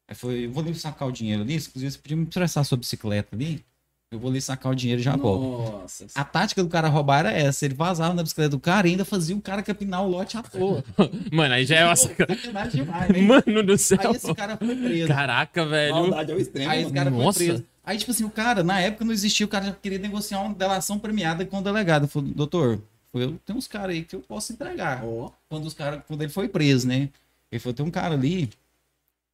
[0.08, 2.78] Aí foi, eu vou ali sacar o dinheiro ali, inclusive você podia me prestar sua
[2.78, 3.64] bicicleta ali,
[4.10, 5.70] eu vou ali sacar o dinheiro e já volto.
[5.72, 6.06] Nossa.
[6.14, 9.04] A tática do cara roubar era essa, ele vazava na bicicleta do cara e ainda
[9.04, 10.82] fazia o cara capinar o lote à toa.
[11.30, 13.20] Mano, aí já é uma Sacanagem demais, né?
[13.20, 13.98] Mano do céu.
[14.00, 15.08] Aí esse cara foi preso.
[15.08, 15.94] Caraca, velho.
[15.94, 16.70] Maldade ao extremo.
[16.70, 17.38] Aí esse cara Nossa.
[17.38, 17.64] foi preso.
[17.84, 20.54] Aí, tipo assim, o cara, na época não existia, o cara já queria negociar uma
[20.54, 22.08] delação premiada com o delegado.
[22.08, 22.82] Falou, doutor,
[23.12, 25.04] eu tenho uns caras aí que eu posso entregar.
[25.04, 25.30] Ó.
[25.48, 27.10] Quando, os cara, quando ele foi preso, né?
[27.50, 28.50] Ele falou, tem um cara ali,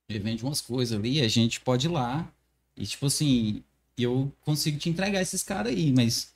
[0.08, 2.28] ele vende umas coisas ali, a gente pode ir lá.
[2.76, 3.62] E, tipo assim,
[4.02, 6.32] eu consigo te entregar esses caras aí, mas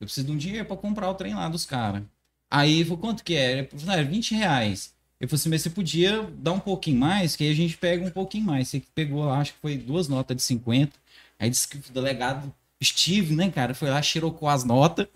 [0.00, 2.02] eu preciso de um dinheiro pra comprar o trem lá dos caras.
[2.50, 3.52] Aí ele falou, quanto que é?
[3.52, 4.92] Ele falou, era 20 reais.
[5.20, 8.04] Eu falei assim, mas você podia dar um pouquinho mais, que aí a gente pega
[8.04, 8.68] um pouquinho mais.
[8.68, 10.92] Você pegou lá, acho que foi duas notas de 50.
[11.38, 12.52] Aí disse que o delegado
[12.82, 15.08] Steve, né, cara, foi lá, cheirou com as notas.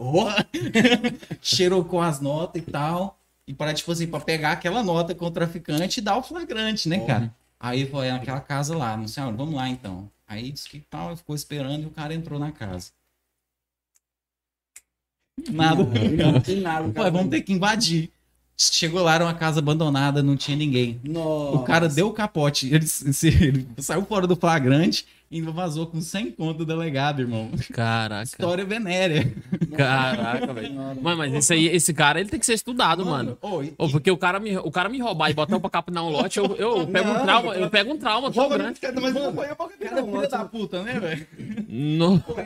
[1.40, 3.18] cheirou com as notas e tal.
[3.46, 6.88] E para, tipo assim, pra pegar aquela nota com o traficante e dar o flagrante,
[6.88, 7.06] né, Ó.
[7.06, 7.34] cara?
[7.60, 10.10] Aí foi naquela casa lá, não sei, vamos lá então.
[10.32, 12.90] Aí disse que tal, ficou esperando e o cara entrou na casa.
[15.50, 15.84] Nada.
[15.84, 16.90] Não tem nada.
[16.90, 18.10] Pô, vamos ter que invadir.
[18.56, 21.00] Chegou lá, era uma casa abandonada, não tinha ninguém.
[21.02, 21.56] Nossa.
[21.56, 22.84] O cara deu o capote, ele,
[23.24, 27.50] ele saiu fora do flagrante e vazou com 100 conto do delegado, irmão.
[27.72, 28.22] Caraca.
[28.22, 29.34] História venérea.
[29.74, 30.74] Caraca, velho.
[30.74, 33.36] Mano, mas esse aí, esse cara, ele tem que ser estudado, mano.
[33.64, 36.04] E- Ô, porque o cara, me, o cara me roubar e botar eu pra capinar
[36.04, 38.78] um lote, eu, eu pego um Não, trauma, eu pego um trauma tão grande.
[39.00, 41.26] Mas não foi a boca Cara, filha da puta, né, velho?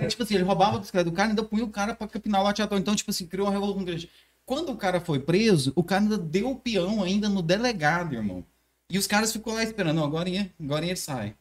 [0.08, 2.40] Tipo assim, ele roubava a bicicleta do cara e ainda punha o cara pra capinar
[2.40, 2.78] o lote à toa.
[2.78, 4.08] Então, tipo assim, criou uma revolução grande.
[4.46, 8.44] Quando o cara foi preso, o cara ainda deu o peão ainda no delegado, irmão.
[8.88, 11.34] E os caras ficou lá esperando, não, agora, agora ele sai.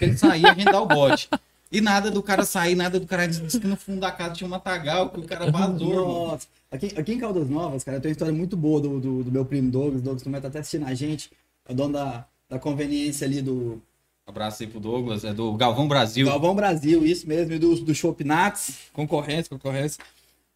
[0.00, 1.28] Ele sair, a gente dá o bote.
[1.72, 4.46] E nada do cara sair, nada do cara disse que no fundo da casa tinha
[4.46, 6.06] um matagal, que o cara vazou.
[6.06, 6.46] Nossa.
[6.70, 9.44] Aqui, aqui em Caldas Novas, cara, tem uma história muito boa do, do, do meu
[9.44, 10.00] primo Douglas.
[10.00, 11.30] Douglas também tá até assistindo a gente.
[11.68, 13.82] É o dono da, da conveniência ali do
[14.24, 16.26] Abraço aí pro Douglas, é do Galvão Brasil.
[16.26, 20.02] Galvão Brasil, isso mesmo, e do, do Shop Nats, concorrência, concorrência.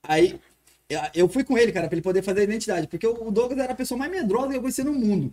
[0.03, 0.39] Aí
[0.89, 3.73] eu- fui com ele, cara, pra ele poder fazer a identidade, porque o Douglas era
[3.73, 5.33] a pessoa mais medrosa que eu conheci no mundo.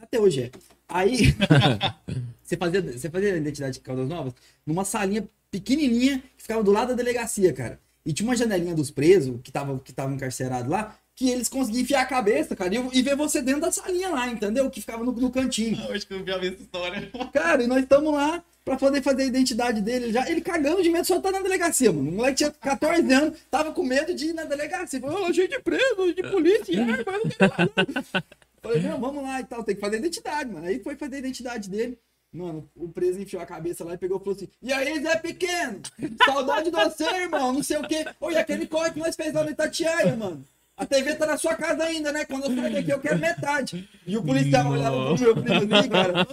[0.00, 0.50] Até hoje é.
[0.88, 1.34] Aí,
[2.42, 4.34] você fazia, você fazia a identidade de Caldas Novas
[4.64, 7.80] numa salinha pequenininha que ficava do lado da delegacia, cara.
[8.04, 12.02] E tinha uma janelinha dos presos que estavam que encarcerados lá, que eles conseguiam enfiar
[12.02, 14.70] a cabeça, cara, e, e ver você dentro da salinha lá, entendeu?
[14.70, 15.82] Que ficava no, no cantinho.
[15.88, 17.10] Eu acho que eu vi essa história.
[17.32, 20.12] Cara, e nós estamos lá pra poder fazer a identidade dele.
[20.12, 22.10] Já, ele cagando de medo só tá na delegacia, mano.
[22.10, 25.00] O moleque tinha 14 anos, tava com medo de ir na delegacia.
[25.00, 27.72] Falou, cheio de preso, de polícia, ai, mas quero
[28.12, 28.22] não.
[28.60, 30.66] Falei, não, vamos lá e tal, tem que fazer a identidade, mano.
[30.66, 31.98] Aí foi fazer a identidade dele.
[32.30, 35.16] Mano, o preso enfiou a cabeça lá e pegou e falou assim: E aí, Zé
[35.16, 35.80] Pequeno?
[36.26, 38.04] Saudade de você, irmão, não sei o quê.
[38.20, 40.44] Oi, aquele corre que nós fez lá no Itatiaia, mano.
[40.76, 42.24] A TV tá na sua casa ainda, né?
[42.26, 43.88] Quando eu sair daqui, eu quero metade.
[44.06, 46.26] E o policial olhava pro meu primo assim, cara.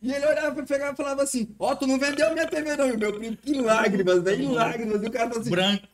[0.00, 2.88] E ele olhava pra pegar e falava assim: Ó, tu não vendeu minha TV, não.
[2.88, 5.02] E meu primo, em lágrimas, velho, em lágrimas.
[5.02, 5.86] E o cara falou assim: Branco.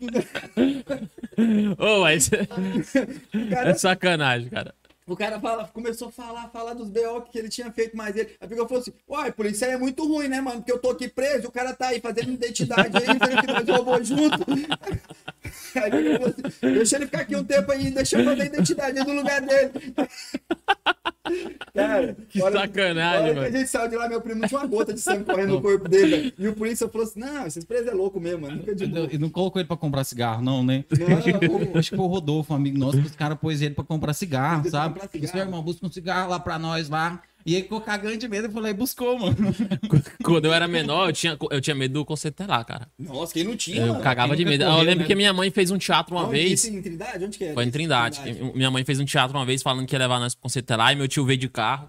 [1.79, 4.75] Ô, mas o cara, é sacanagem, cara.
[5.07, 8.35] o cara fala, começou a falar, falar dos BO que ele tinha feito mais ele.
[8.41, 10.59] Aí e falou assim: Uai, aí é muito ruim, né, mano?
[10.59, 13.69] Porque eu tô aqui preso, o cara tá aí fazendo identidade aí, vendo que nós
[13.69, 14.39] roubou junto.
[16.62, 19.70] Deixa ele ficar aqui um tempo aí, deixa eu fazer a identidade no lugar dele.
[21.74, 23.46] Cara, Que hora- sacanagem, hora que mano.
[23.46, 25.61] a gente saiu de lá, meu primo não tinha uma gota de sangue correndo no
[25.62, 26.32] corpo dele.
[26.38, 28.61] E o polícia falou assim: Não, esses presos é louco mesmo, mano.
[28.61, 29.09] Fica de boa.
[29.12, 30.84] E não colocou ele pra comprar cigarro, não, né?
[30.90, 33.84] Não, Acho que foi o Rodolfo, um amigo nosso, que os caras pôs ele pra
[33.84, 34.94] comprar cigarro, sabe?
[35.01, 35.49] comprar Disse, cigarro.
[35.49, 37.20] irmão, busca um cigarro lá pra nós lá.
[37.49, 39.34] E ele ficou cagando de medo e falou, aí buscou, mano.
[40.22, 42.86] Quando eu era menor, eu tinha, eu tinha medo do conceito telar, cara.
[42.99, 44.01] Nossa, quem não tinha, Eu mano?
[44.03, 44.64] cagava de medo.
[44.66, 45.07] correu, Eu lembro né?
[45.07, 46.32] que minha mãe fez um teatro uma Onde?
[46.32, 46.62] vez.
[46.62, 47.24] Isso Em Trindade?
[47.24, 47.55] Onde que é?
[47.55, 48.20] Foi em Trindade.
[48.55, 50.70] Minha mãe fez um teatro uma vez falando que ia levar nós pro conceito.
[50.74, 51.88] E meu tio veio de carro.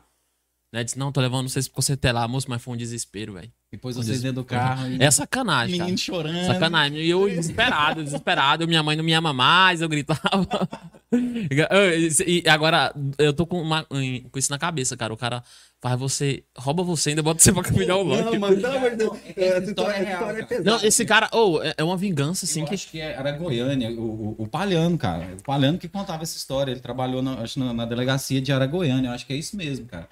[0.72, 0.84] Né?
[0.84, 3.52] Disse, não, tô levando vocês conceito telar, moço, mas foi um desespero, velho.
[3.72, 4.88] Depois vocês dentro do carro.
[4.88, 5.02] E...
[5.04, 5.86] É sacanagem, cara.
[5.86, 6.46] Menino chorando.
[6.46, 7.00] Sacanagem.
[7.00, 8.68] E eu desesperado, desesperado.
[8.68, 10.20] Minha mãe não me ama mais, eu gritava.
[11.12, 15.12] E agora, eu tô com, uma- com isso na cabeça, cara.
[15.12, 15.44] O cara
[15.82, 18.26] faz você, rouba você e ainda bota você pra caminhar o lote.
[18.26, 19.12] Não, mano, pelo amor de Deus.
[19.12, 20.70] Não, É, essa história, é história é real, pesada.
[20.72, 22.76] Não, esse cara, oh, é é uma vingança, assim, Eu que.
[22.76, 25.36] acho que era Goiânia, o, o, o Palhano, cara.
[25.40, 26.72] O Palhano que contava essa história.
[26.72, 29.10] Ele trabalhou na, acho, na, na delegacia de Aragoiânia.
[29.10, 30.08] Eu acho que é isso mesmo, cara.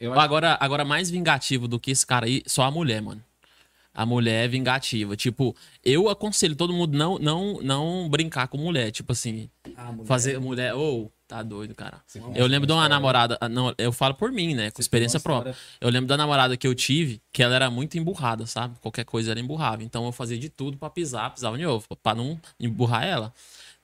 [0.00, 3.22] Eu acho Agora, agora, mais vingativo do que esse cara aí, só a mulher, mano.
[3.96, 5.16] A mulher é vingativa.
[5.16, 8.90] Tipo, eu aconselho todo mundo não, não, não brincar com mulher.
[8.90, 10.06] Tipo assim, Ah, mulher.
[10.06, 10.74] fazer mulher.
[10.74, 12.00] Ô, tá doido, cara.
[12.34, 12.88] Eu lembro de uma história?
[12.88, 13.38] namorada.
[13.40, 14.68] ah, Não, eu falo por mim, né?
[14.72, 15.50] Com Você experiência própria.
[15.52, 18.74] história- Eu lembro da namorada que eu tive, que ela era muito emburrada, sabe?
[18.80, 19.84] Qualquer coisa ela emburrava.
[19.84, 23.32] Então eu fazia de tudo pra pisar, pisava de novo, pra não emburrar ela.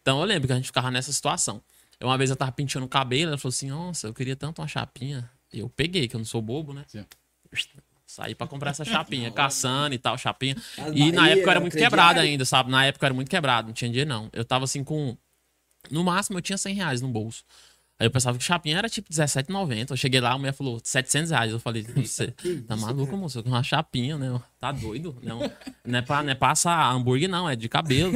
[0.02, 1.62] Então eu lembro que a gente ficava nessa situação.
[2.02, 4.66] Uma vez eu tava penteando o cabelo, ela falou assim: Nossa, eu queria tanto uma
[4.66, 5.30] chapinha.
[5.52, 6.84] Eu peguei, que eu não sou bobo, né?
[6.86, 7.04] Sim.
[8.06, 10.56] Saí pra comprar essa chapinha, caçando e tal, chapinha.
[10.78, 11.96] As E na época eu era muito crediário.
[11.96, 12.70] quebrado ainda, sabe?
[12.70, 14.28] Na época eu era muito quebrado, não tinha dinheiro não.
[14.32, 15.16] Eu tava assim com.
[15.90, 17.44] No máximo eu tinha 100 reais no bolso.
[18.00, 19.90] Aí eu pensava que chapinha era tipo R$17,90.
[19.90, 21.52] Eu cheguei lá, a mulher falou 700 reais.
[21.52, 22.28] Eu falei, você
[22.66, 23.42] tá maluco, moço?
[23.42, 24.40] Uma chapinha, né?
[24.58, 25.16] Tá doido?
[25.22, 25.40] Não,
[25.84, 28.14] não, é pra, não é pra assar hambúrguer, não, é de cabelo.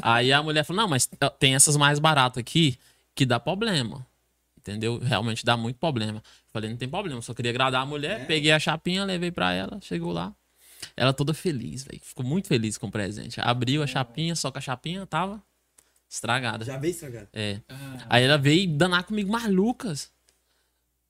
[0.00, 1.10] Aí a mulher falou, não, mas
[1.40, 2.78] tem essas mais baratas aqui
[3.12, 4.06] que dá problema.
[4.56, 4.98] Entendeu?
[4.98, 6.22] Realmente dá muito problema.
[6.54, 8.28] Falei, não tem problema, só queria agradar a mulher.
[8.28, 10.32] Peguei a chapinha, levei pra ela, chegou lá.
[10.96, 12.00] Ela toda feliz, velho.
[12.00, 13.40] Ficou muito feliz com o presente.
[13.40, 15.42] Abriu a chapinha, só que a chapinha tava
[16.08, 16.64] estragada.
[16.64, 17.26] Já veio estragado.
[17.32, 17.60] É.
[18.08, 20.12] Aí ela veio danar comigo, mas Lucas,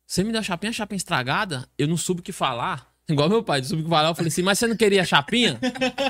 [0.07, 1.69] você me deu a chapinha, a chapinha estragada?
[1.77, 2.91] Eu não soube o que falar.
[3.07, 4.09] Igual meu pai, não soube o que falar.
[4.09, 5.61] Eu falei assim, mas você não queria a chapinha?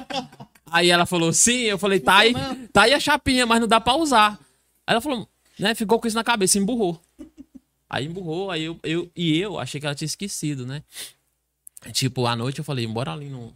[0.71, 1.63] aí ela falou, sim.
[1.63, 2.35] Eu falei, tá aí,
[2.73, 4.39] tá aí a chapinha, mas não dá pra usar.
[4.87, 5.29] Aí ela falou,
[5.59, 7.04] né, ficou com isso na cabeça, emburrou.
[7.95, 10.83] Aí emburrou, aí eu, eu, e eu achei que ela tinha esquecido, né?
[11.93, 13.55] Tipo, à noite eu falei, bora ali no,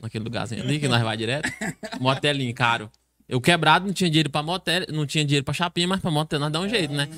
[0.00, 1.50] naquele lugarzinho ali que nós vai direto.
[1.98, 2.88] Motelinho caro.
[3.28, 6.38] Eu quebrado, não tinha dinheiro pra motel, não tinha dinheiro pra chapinha, mas pra motel
[6.38, 7.08] nós dá um jeito, né?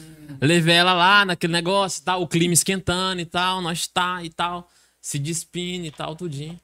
[0.40, 4.70] Levei ela lá naquele negócio tal, o clima esquentando e tal, nós tá e tal,
[5.02, 6.58] se despindo e tal, tudinho.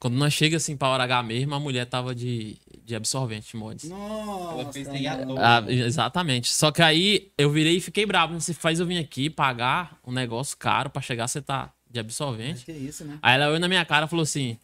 [0.00, 3.88] Quando nós chega assim pra hora H mesmo, a mulher tava de, de absorvente, mods.
[3.88, 4.60] Nossa.
[4.62, 5.34] Ela fez sem a mano.
[5.34, 5.58] toa.
[5.58, 6.50] Ah, exatamente.
[6.50, 8.40] Só que aí eu virei e fiquei bravo.
[8.40, 12.54] Você faz eu vir aqui pagar um negócio caro pra chegar, você tá de absorvente.
[12.54, 13.18] Acho que é isso, né?
[13.20, 14.56] Aí ela olhou na minha cara e falou assim: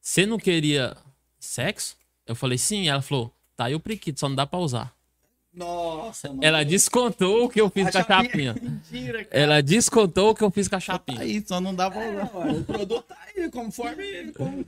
[0.00, 0.96] Você não queria
[1.38, 1.96] sexo?
[2.26, 2.88] Eu falei, sim.
[2.88, 4.92] Ela falou, tá aí o priquito, só não dá pra usar.
[5.54, 6.40] Nossa, mano.
[6.44, 8.52] Ela descontou o que eu fiz A com a chapinha.
[8.54, 8.70] chapinha.
[8.92, 9.42] Mentira, cara.
[9.42, 11.20] Ela descontou o que eu fiz com a chapinha.
[11.20, 12.36] Aí só não dá pra É, usar.
[12.38, 13.16] ué, o produto tá
[13.50, 14.32] conforme.
[14.32, 14.64] como-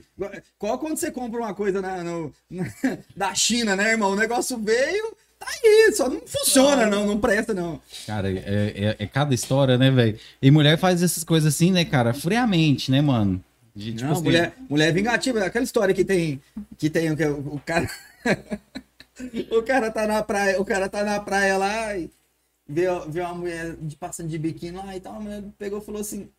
[0.57, 2.33] Qual quando você compra uma coisa na, no-
[3.15, 4.11] da China, né, irmão?
[4.11, 7.81] O negócio veio, tá aí, só não funciona, não, não presta, não.
[8.07, 10.19] Cara, é, é- é cada história, né, velho?
[10.41, 12.13] E mulher faz essas coisas assim, né, cara?
[12.13, 13.43] Friamente, né, mano?
[13.75, 16.41] De, tipo não, assim, mulher, mulher vingativa, aquela história que tem.
[16.77, 17.89] Que tem o, que o, o cara.
[19.51, 22.09] o cara tá na praia, o cara tá na praia lá e
[22.67, 25.85] vê, vê uma mulher de, passando de biquíni lá e tal, a mulher pegou e
[25.85, 26.29] falou assim.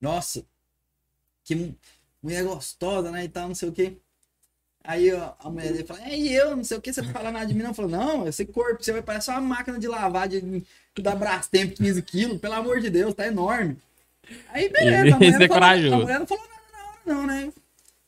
[0.00, 0.44] Nossa,
[1.46, 1.74] que mu-
[2.22, 3.24] mulher gostosa, né?
[3.24, 3.94] E tal, não sei o quê.
[4.84, 7.32] Aí ó, a mulher dele fala, é eu, não sei o que, você não fala
[7.32, 7.74] nada de mim, não.
[7.74, 10.64] Falou, não, esse corpo, você vai parecer uma máquina de lavar de,
[10.98, 13.76] da Brastemp 15 quilos, pelo amor de Deus, tá enorme.
[14.48, 15.62] Aí beleza, a mulher, é não falou,
[15.94, 17.52] a mulher não falou nada na hora, não, né?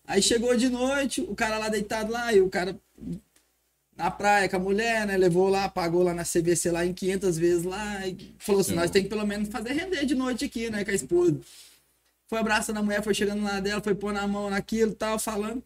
[0.06, 2.76] Aí chegou de noite, o cara lá deitado lá, e o cara
[3.96, 5.16] na praia com a mulher, né?
[5.16, 8.76] Levou lá, pagou lá na CVC lá em 500 vezes lá, e falou assim, Sim.
[8.76, 11.40] nós tem que pelo menos fazer render de noite aqui, né, com a esposa.
[12.28, 15.62] Foi abraçando a mulher, foi chegando lá dela, foi pôr na mão naquilo, tava falando.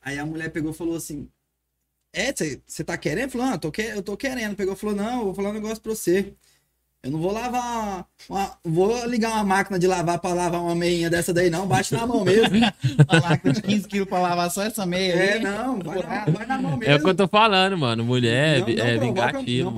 [0.00, 1.30] Aí a mulher pegou e falou assim:
[2.12, 2.32] É,
[2.66, 3.30] você tá querendo?
[3.32, 4.56] Falou, eu tô, que- eu tô querendo.
[4.56, 6.36] Pegou e falou: Não, eu vou falar um negócio pra você.
[7.02, 8.04] Eu não vou lavar.
[8.28, 11.66] Uma, vou ligar uma máquina de lavar pra lavar uma meinha dessa daí, não.
[11.66, 12.56] Bate na mão mesmo.
[13.10, 15.42] Uma máquina de 15 quilos pra lavar só essa meia É, aí.
[15.42, 16.92] não, vai na, vai na mão mesmo.
[16.92, 18.04] É o que eu tô falando, mano.
[18.04, 19.72] Mulher Não- é, não é vingativa,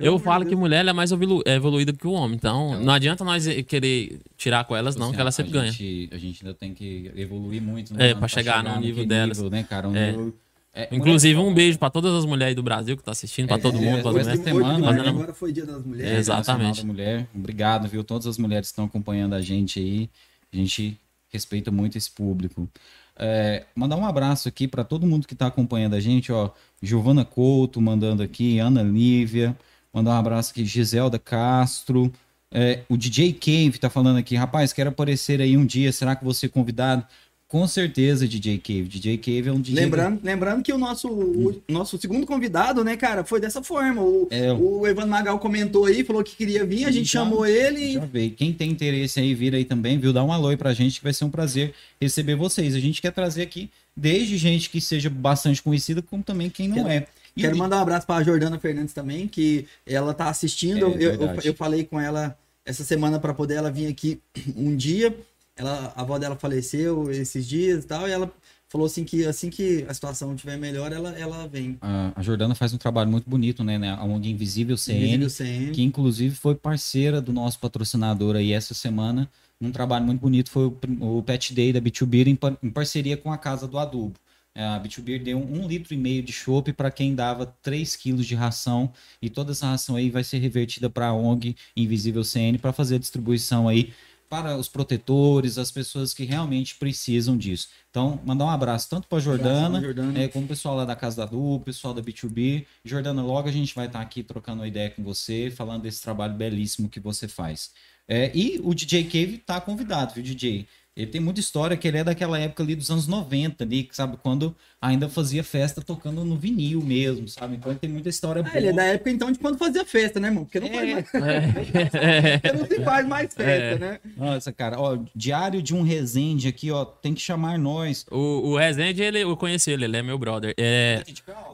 [0.00, 2.36] Eu falo que mulher é mais é evoluída que o homem.
[2.36, 5.70] Então, não adianta nós querer tirar com elas, não, Assim, que ela a sempre ganha.
[5.70, 9.06] gente- A gente ainda tem que evoluir muito, É, mano, pra chegar no naquele nível
[9.06, 9.42] delas.
[9.42, 9.88] né, cara?
[9.88, 10.10] Um É.
[10.12, 10.34] nível-
[10.74, 13.56] é, Inclusive, mulher- um beijo pra todas as mulheres do Brasil que tá assistindo, pra
[13.56, 14.26] É, todo mundo, é, hoje tem- mulheres.
[14.28, 15.08] Hoje de semana, manhã, né?
[15.08, 16.18] agora foi dia das mulheres.
[16.18, 16.80] Exatamente.
[16.80, 17.26] Da Mulher.
[17.34, 18.02] Obrigado, viu?
[18.02, 20.10] Todas as mulheres que estão acompanhando a gente aí.
[20.52, 20.98] A gente
[21.30, 22.68] respeita muito esse público.
[23.16, 26.50] É, mandar um abraço aqui para todo mundo que está acompanhando a gente, ó.
[26.82, 29.56] Giovana Couto mandando aqui, Ana Lívia,
[29.92, 32.12] mandar um abraço aqui, Giselda Castro.
[32.50, 36.24] É, o DJ Cave tá falando aqui, rapaz, quero aparecer aí um dia, será que
[36.24, 37.04] você convidado?
[37.46, 38.82] Com certeza, DJ Cave.
[38.84, 39.84] DJ Cave é um DJ.
[39.84, 44.02] Lembrando, lembrando que o nosso, o nosso segundo convidado, né, cara, foi dessa forma.
[44.02, 47.46] O, É, o Evandro Magal comentou aí, falou que queria vir, a gente Já- chamou
[47.46, 47.92] ele.
[47.92, 48.30] Já veio.
[48.32, 50.12] Quem tem interesse aí, vira aí também, viu?
[50.12, 52.74] Dá um alô aí pra gente, que vai ser um prazer receber vocês.
[52.74, 56.88] A gente quer trazer aqui desde gente que seja bastante conhecida, como também quem não
[56.88, 57.06] é.
[57.36, 60.78] E- Quero mandar um abraço para a Jordana Fernandes também, que ela tá assistindo.
[60.78, 64.18] É, eu, eu, eu falei com ela essa semana para poder ela vir aqui
[64.56, 65.14] um dia.
[65.56, 68.32] Ela, a avó dela faleceu esses dias e tal, e ela
[68.68, 71.78] falou assim que assim que a situação estiver melhor, ela, ela vem.
[71.80, 73.78] A, Jordana faz um trabalho muito bonito, né?
[73.78, 73.90] né?
[73.90, 75.70] A ONG Invisível CN, Invisível CN.
[75.72, 79.30] que inclusive foi parceira do nosso patrocinador aí essa semana.
[79.60, 83.16] Um trabalho muito bonito foi o, o Pet Day da Beer em, par- em parceria
[83.16, 84.14] com a Casa do Adubo.
[84.56, 88.26] É, A Beer deu um litro e meio de chopp para quem dava 3 quilos
[88.26, 92.58] de ração e toda essa ração aí vai ser revertida para a ONG Invisível CN
[92.58, 93.92] para fazer a distribuição aí
[94.28, 97.68] para os protetores, as pessoas que realmente precisam disso.
[97.90, 100.18] Então, mandar um abraço tanto para Jordana, Jordana.
[100.18, 102.66] é, como o pessoal lá da Casa da Du, o pessoal da B2B.
[102.84, 106.34] Jordana, logo a gente vai estar aqui trocando uma ideia com você, falando desse trabalho
[106.34, 107.70] belíssimo que você faz.
[108.06, 110.66] É, e o DJ Cave tá convidado, viu, DJ?
[110.96, 114.16] Ele tem muita história que ele é daquela época ali dos anos 90, ali, sabe,
[114.22, 117.56] quando ainda fazia festa tocando no vinil mesmo, sabe?
[117.56, 118.54] Então ele tem muita história boa.
[118.54, 120.44] Ah, ele é da época então de quando fazia festa, né, irmão?
[120.44, 120.94] Porque não, faz É.
[120.94, 121.14] mais,
[121.94, 122.38] É.
[122.38, 124.00] porque não se faz mais festa, né?
[124.16, 128.06] Nossa, cara, ó, diário de um Resende aqui, ó, tem que chamar nós.
[128.08, 130.54] O, o Rezende, ele, eu conheci ele, ele é meu brother.
[130.56, 131.02] É,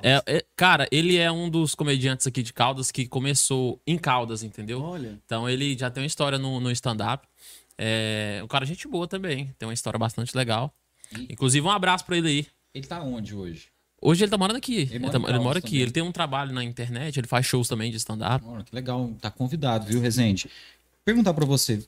[0.02, 4.42] é, é- cara, ele é um dos comediantes aqui de Caldas que começou em Caldas,
[4.42, 4.82] entendeu?
[4.82, 5.18] Olha.
[5.24, 7.26] Então ele já tem uma história no, no stand-up.
[7.82, 10.70] É, um cara gente boa também, tem uma história bastante legal.
[11.30, 12.46] Inclusive, um abraço pra ele aí.
[12.74, 13.68] Ele tá onde hoje?
[14.02, 14.88] Hoje ele tá morando aqui.
[14.90, 15.68] Ele, mora tá- ele mora aqui.
[15.68, 15.80] também.
[15.82, 18.44] Ele tem um trabalho na internet, ele faz shows também de stand-up.
[18.64, 20.50] Que legal, tá convidado, viu, Rezende?
[21.04, 21.82] Perguntar pra você,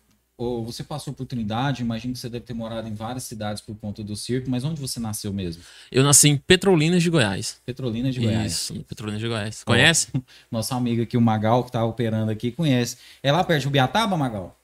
[0.65, 4.03] você passou por Trindade, imagino que você deve ter morado em várias cidades por conta
[4.03, 5.63] do circo, mas onde você nasceu mesmo?
[5.91, 7.61] Eu nasci em Petrolinas de Goiás.
[7.65, 8.53] Petrolina de Goiás.
[8.53, 9.63] Isso, Petrolinas de Goiás.
[9.63, 10.09] Conhece?
[10.51, 12.97] Nosso amigo aqui, o Magal, que tá operando aqui, conhece.
[13.23, 14.59] É lá perto de Ubiataba, Magal?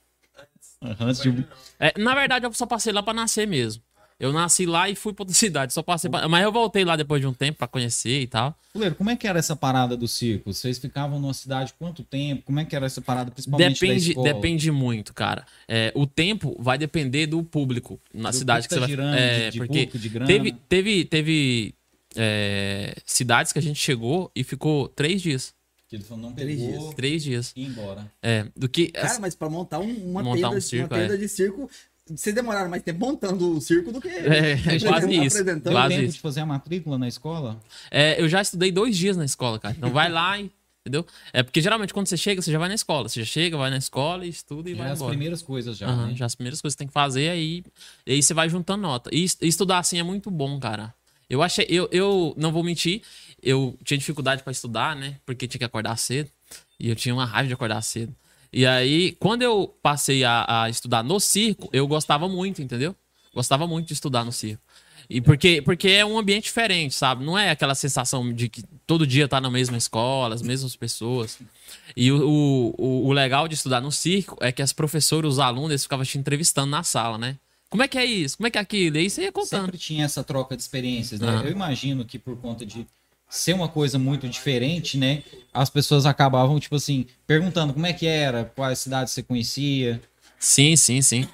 [1.80, 3.82] É, na verdade, eu só passei lá pra nascer mesmo.
[4.20, 5.72] Eu nasci lá e fui pra outra cidade.
[5.72, 6.28] Só passei pra...
[6.28, 8.52] Mas eu voltei lá depois de um tempo pra conhecer e tal.
[8.72, 10.52] Fuleiro, como é que era essa parada do circo?
[10.52, 12.42] Vocês ficavam numa cidade quanto tempo?
[12.42, 15.46] Como é que era essa parada, principalmente Depende, depende muito, cara.
[15.68, 19.12] É, o tempo vai depender do público na Do cidade que você público vai.
[19.12, 20.26] tá girando, é, de- de porque público, de grana.
[20.26, 21.74] teve, teve, teve
[22.16, 25.55] é, cidades que a gente chegou e ficou três dias.
[25.89, 26.94] Que ele falou, não Três pegou, dias.
[26.94, 27.52] Três dias.
[27.56, 28.12] e ia embora.
[28.23, 28.89] É, do que.
[28.89, 31.16] Cara, mas pra montar um- uma, Montar tenda, um circo, uma tenda é.
[31.16, 31.70] de circo,
[32.06, 35.39] vocês demoraram mais tempo montando o circo do que É, quase isso.
[35.39, 35.73] apresentando.
[35.73, 36.15] Quase tempo isso.
[36.15, 37.59] de fazer a matrícula na escola?
[37.90, 39.74] É, eu já estudei dois dias na escola, cara.
[39.77, 40.51] Então vai lá e.
[40.81, 41.05] Entendeu?
[41.35, 43.09] É porque geralmente quando você chega, você já vai na escola.
[43.10, 45.10] Você já chega, vai na escola, estuda e Já vai é as embora.
[45.10, 46.15] primeiras coisas já, Aham, né?
[46.15, 47.62] já as primeiras coisas que tem que fazer, aí,
[48.06, 49.10] aí você vai juntando nota.
[49.12, 50.94] E est- estudar assim é muito bom, cara.
[51.28, 53.02] Eu achei, eu, eu não vou mentir,
[53.43, 55.16] eu tinha dificuldade pra estudar, né?
[55.27, 56.31] Porque tinha que acordar cedo.
[56.78, 58.15] E eu tinha uma raiva de acordar cedo.
[58.52, 62.94] E aí, quando eu passei a, a estudar no circo, eu gostava muito, entendeu?
[63.35, 64.62] Gostava muito de estudar no circo.
[65.10, 67.24] E porque, porque é um ambiente diferente, sabe?
[67.24, 71.39] Não é aquela sensação de que todo dia tá na mesma escola, as mesmas pessoas.
[71.97, 75.70] E o, o, o- legal de estudar no circo é que as professoras, os alunos,
[75.70, 77.36] eles ficavam te entrevistando na sala, né?
[77.70, 78.36] Como é que é isso?
[78.39, 78.97] Como é que é aquilo?
[78.97, 79.66] E aí você ia contando.
[79.66, 81.28] Sempre tinha essa troca de experiências, né?
[81.28, 81.44] Aham.
[81.44, 82.86] Eu imagino que por conta de
[83.28, 85.22] ser uma coisa muito diferente, né?
[85.52, 90.00] As pessoas acabavam, tipo assim, perguntando como é que era, quais cidades você conhecia.
[90.38, 91.28] Sim, sim, sim.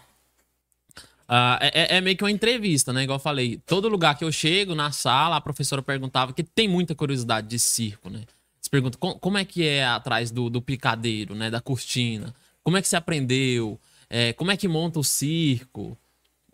[1.61, 3.03] É, é- é meio que uma entrevista, né?
[3.05, 3.59] Igual eu falei.
[3.67, 7.59] Todo lugar que eu chego na sala, a professora perguntava, que tem muita curiosidade de
[7.59, 8.23] circo, né?
[8.61, 11.51] Você pergunta "Com- como é que é atrás do, do picadeiro, né?
[11.51, 12.35] Da cortina.
[12.63, 13.79] Como é que você aprendeu?
[14.09, 15.97] É, como é que monta o circo?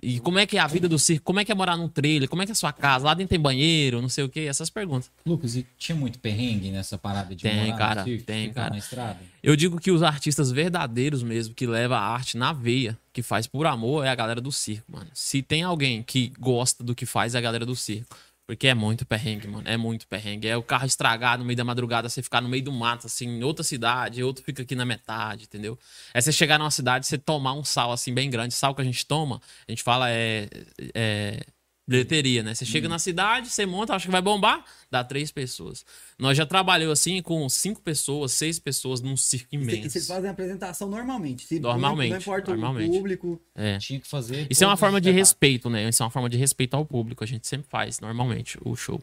[0.02, 1.24] E como é que é a vida do circo?
[1.24, 2.28] Como é que é morar num trailer?
[2.28, 3.04] Como é que é a sua casa?
[3.04, 4.00] Lá dentro tem banheiro?
[4.00, 4.40] Não sei o quê.
[4.40, 5.10] Essas perguntas.
[5.26, 8.70] Lucas, e tinha muito perrengue nessa parada de Tem, morar no cara, circo, tem, cara.
[8.70, 9.18] na estrada?
[9.42, 13.46] Eu digo que os artistas verdadeiros mesmo, que leva a arte na veia, que faz
[13.46, 15.06] por amor, é a galera do circo, mano.
[15.12, 18.16] Se tem alguém que gosta do que faz, é a galera do circo.
[18.50, 19.62] Porque é muito perrengue, mano.
[19.64, 20.48] É muito perrengue.
[20.48, 23.28] É o carro estragar no meio da madrugada, você ficar no meio do mato, assim,
[23.28, 25.78] em outra cidade, outro fica aqui na metade, entendeu?
[26.12, 28.52] É você chegar numa cidade, você tomar um sal, assim, bem grande.
[28.52, 30.48] Sal que a gente toma, a gente fala é.
[30.92, 31.44] é
[31.90, 32.54] bilheteria, né?
[32.54, 35.84] Você chega na cidade, você monta, acha que vai bombar, dá três pessoas.
[36.18, 39.90] Nós já trabalhamos assim com cinco pessoas, seis pessoas num circo E imenso.
[39.90, 41.44] vocês fazem a apresentação normalmente.
[41.46, 42.90] Se Normalmente, Não importa normalmente.
[42.90, 43.40] o público.
[43.54, 43.78] É.
[43.78, 44.46] Tinha que fazer.
[44.48, 45.88] Isso é uma forma de respeito, né?
[45.88, 47.24] Isso é uma forma de respeito ao público.
[47.24, 49.02] A gente sempre faz, normalmente, o show.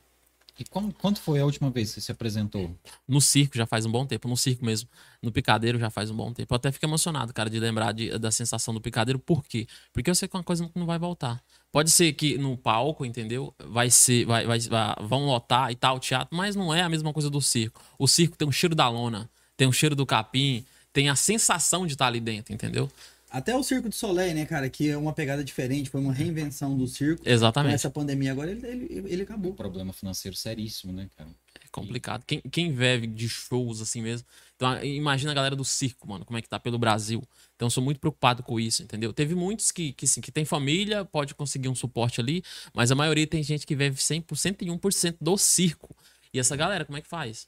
[0.60, 2.76] E como, quando foi a última vez que você se apresentou?
[3.08, 4.90] No circo já faz um bom tempo, no circo mesmo.
[5.22, 6.52] No picadeiro já faz um bom tempo.
[6.52, 9.20] Eu até fico emocionado, cara, de lembrar de- da sensação do picadeiro.
[9.20, 9.68] Por quê?
[9.94, 11.40] Porque eu sei que é uma coisa que não vai voltar.
[11.72, 13.54] Pode ser que no palco, entendeu?
[13.66, 16.90] Vai ser, vai, vai, vai- vão lotar e tal, o teatro, mas não é a
[16.90, 17.82] mesma coisa do circo.
[18.00, 21.86] O circo tem um cheiro da lona, tem um cheiro do capim, tem a sensação
[21.86, 22.90] de estar ali dentro, entendeu?
[23.30, 24.70] Até o Circo do Soleil, né, cara?
[24.70, 27.24] Que é uma pegada diferente, foi uma reinvenção do circo.
[27.24, 27.76] Com Exatamente.
[27.76, 29.54] essa pandemia agora, ele, ele, ele Um acabou.
[29.54, 31.30] problema financeiro seríssimo, né, cara?
[31.70, 32.24] complicado.
[32.26, 34.26] Quem, quem vive de shows assim mesmo.
[34.58, 37.22] Então, imagina a galera do circo, mano, como é que tá pelo Brasil.
[37.56, 39.14] Então, eu sou muito preocupado com isso, entendeu?
[39.14, 42.44] Teve muitos que, que, assim, que tem família, pode conseguir um suporte ali,
[42.74, 45.96] mas a maioria tem gente que vive 100%, 101% do circo.
[46.34, 47.48] E essa galera, como é que faz?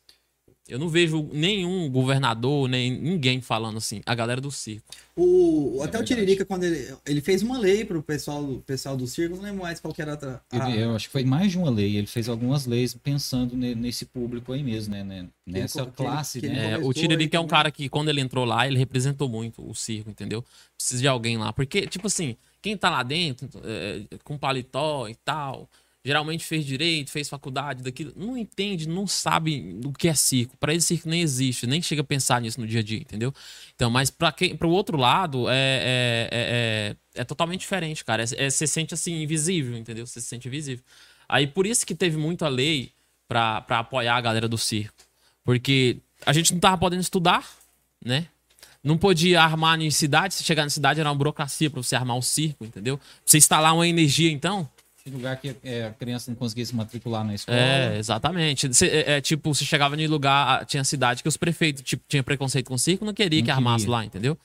[0.69, 4.01] Eu não vejo nenhum governador, nem ninguém falando assim.
[4.05, 4.85] A galera do circo.
[5.15, 6.03] O, É até o.
[6.05, 9.63] Tiririca, quando ele, ele fez uma lei pro pessoal, do- pessoal do circo, não lembro
[9.63, 11.69] mais qual que era a outra- a- Ele- eu acho que foi mais de uma
[11.69, 11.97] lei.
[11.97, 15.03] Ele fez algumas leis pensando ne- nesse público aí mesmo, né?
[15.03, 15.27] né?
[15.45, 16.71] Nessa que ele- classe, que ele né?
[16.73, 19.73] É, o Tiririca é um cara que, quando ele entrou lá, ele representou muito o
[19.73, 20.45] circo, entendeu?
[20.77, 21.51] Precisa de alguém lá.
[21.51, 25.67] Porque, tipo assim, quem tá lá dentro, é, com paletó e tal,
[26.03, 30.55] geralmente fez direito, fez faculdade daquilo, não entende, não sabe o que é circo.
[30.57, 33.33] Pra ele, circo nem existe, nem chega a pensar nisso no dia a dia, entendeu?
[33.75, 38.23] Então, mas pra quem, pro outro lado, é, é, é, é, é totalmente diferente, cara.
[38.23, 40.07] É, é- você sente assim, invisível, entendeu?
[40.07, 40.83] Você se sente invisível.
[41.27, 42.91] Aí, por isso que teve muita lei
[43.27, 44.95] pra apoiar a galera do circo.
[45.43, 47.47] Porque a gente não tava podendo estudar,
[48.03, 48.27] né?
[48.83, 50.33] Não podia armar em cidade.
[50.33, 52.99] Se chegar na cidade era uma burocracia pra você armar o circo, entendeu?
[53.25, 54.69] Você instalar uma energia, então.
[55.09, 57.57] Lugar que é, a criança não conseguia se matricular na escola.
[57.57, 58.67] É, exatamente.
[58.67, 62.23] Você, é, é, tipo, você chegava em lugar, tinha cidade que os prefeitos tipo, tinham
[62.23, 63.91] preconceito com o circo, não queria Não que armasse queria.
[63.97, 64.37] lá, entendeu?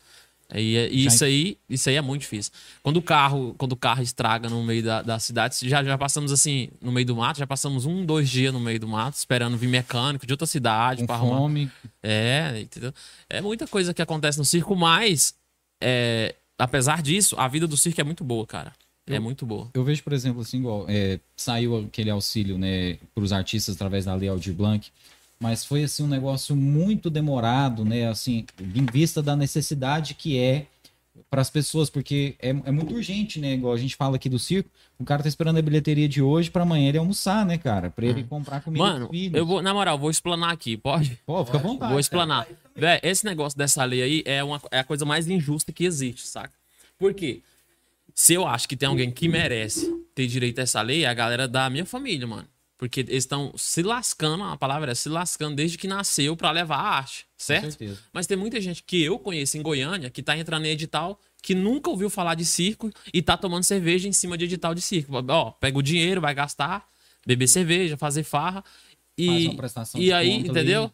[0.50, 2.52] É- e Já isso aí, isso aí é muito difícil.
[2.82, 6.30] Quando o carro, quando o carro estraga no meio da, da cidade, já, já passamos
[6.30, 9.56] assim, no meio do mato, já passamos um, dois dias no meio do mato, esperando
[9.56, 11.70] vir mecânico de outra cidade com pra arrumar.
[12.02, 12.92] É, entendeu?
[13.28, 15.34] É muita coisa que acontece no circo, mas
[15.82, 18.72] é, apesar disso, a vida do circo é muito boa, cara.
[19.06, 19.68] É muito boa.
[19.74, 24.06] Eu vejo, por exemplo, assim, igual, é, saiu aquele auxílio, né, para os artistas através
[24.06, 24.90] da Lei Aldir Blanc,
[25.38, 30.66] mas foi, assim, um negócio muito demorado, né, assim, em vista da necessidade que é
[31.30, 34.38] para as pessoas, porque é, é muito urgente, né, igual a gente fala aqui do
[34.38, 37.90] circo, o cara tá esperando a bilheteria de hoje para amanhã ele almoçar, né, cara,
[37.90, 38.86] para ele comprar comida Hum.
[38.86, 41.18] Mano, eu vou, na moral, vou explanar aqui, pode?
[41.26, 41.90] Pô, fica à vontade.
[41.90, 42.46] Vou explanar.
[42.74, 46.26] Véi, esse negócio dessa lei aí é, uma, é a coisa mais injusta que existe,
[46.26, 46.52] saca?
[46.98, 47.42] Por quê?
[48.14, 51.14] Se eu acho que tem alguém que merece ter direito a essa lei, é a
[51.14, 52.46] galera da minha família, mano.
[52.76, 56.76] Porque eles estão se lascando, a palavra é se lascando desde que nasceu pra levar
[56.76, 57.66] a arte, certo?
[58.12, 61.54] Mas tem muita gente que eu conheço em Goiânia que tá entrando em edital que
[61.54, 65.12] nunca ouviu falar de circo e tá tomando cerveja em cima de edital de circo.
[65.28, 66.86] Ó, pega o dinheiro, vai gastar,
[67.26, 68.62] beber cerveja, fazer farra.
[69.16, 69.46] E,
[70.00, 70.90] e aí, entendeu?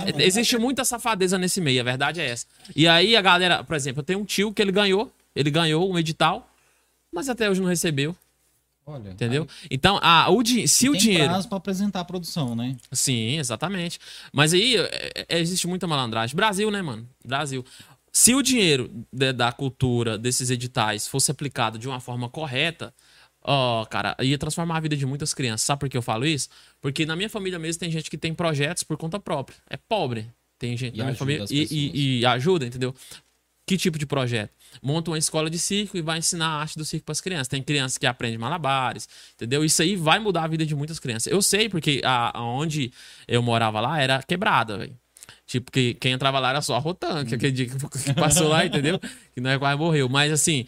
[0.00, 2.46] É, Existe muita safadeza nesse meio, a verdade é essa.
[2.76, 5.90] E aí a galera, por exemplo, eu tenho um tio que ele ganhou, ele ganhou
[5.90, 6.51] um edital,
[7.12, 8.16] mas até hoje não recebeu,
[8.84, 9.46] Olha, entendeu?
[9.70, 11.28] Então, a, o, di- se aí o tem dinheiro.
[11.28, 12.76] prazo para apresentar a produção, né?
[12.90, 14.00] Sim, exatamente.
[14.32, 16.34] Mas aí é, é, existe muita malandragem.
[16.34, 17.08] Brasil, né, mano?
[17.24, 17.64] Brasil.
[18.12, 22.92] Se o dinheiro de- da cultura, desses editais, fosse aplicado de uma forma correta,
[23.40, 25.64] ó, cara, ia transformar a vida de muitas crianças.
[25.64, 26.48] Sabe por que eu falo isso?
[26.80, 29.56] Porque na minha família mesmo tem gente que tem projetos por conta própria.
[29.70, 30.28] É pobre.
[30.58, 31.44] Tem gente E na minha família.
[31.50, 32.92] E, e- e ajuda, entendeu?
[33.72, 34.52] Que tipo de projeto?
[34.82, 37.48] Monta uma escola de circo e vai ensinar a arte do circo para as crianças.
[37.48, 39.64] Tem crianças que aprendem malabares, entendeu?
[39.64, 41.32] Isso aí vai mudar a vida de muitas crianças.
[41.32, 42.92] Eu sei porque a, aonde
[43.26, 44.94] eu morava lá era quebrada, velho.
[45.46, 47.78] Tipo, que quem entrava lá era só a Rotan, que aquele dia que
[48.12, 49.00] passou lá, entendeu?
[49.34, 50.06] Que não é quase morreu.
[50.06, 50.66] Mas assim,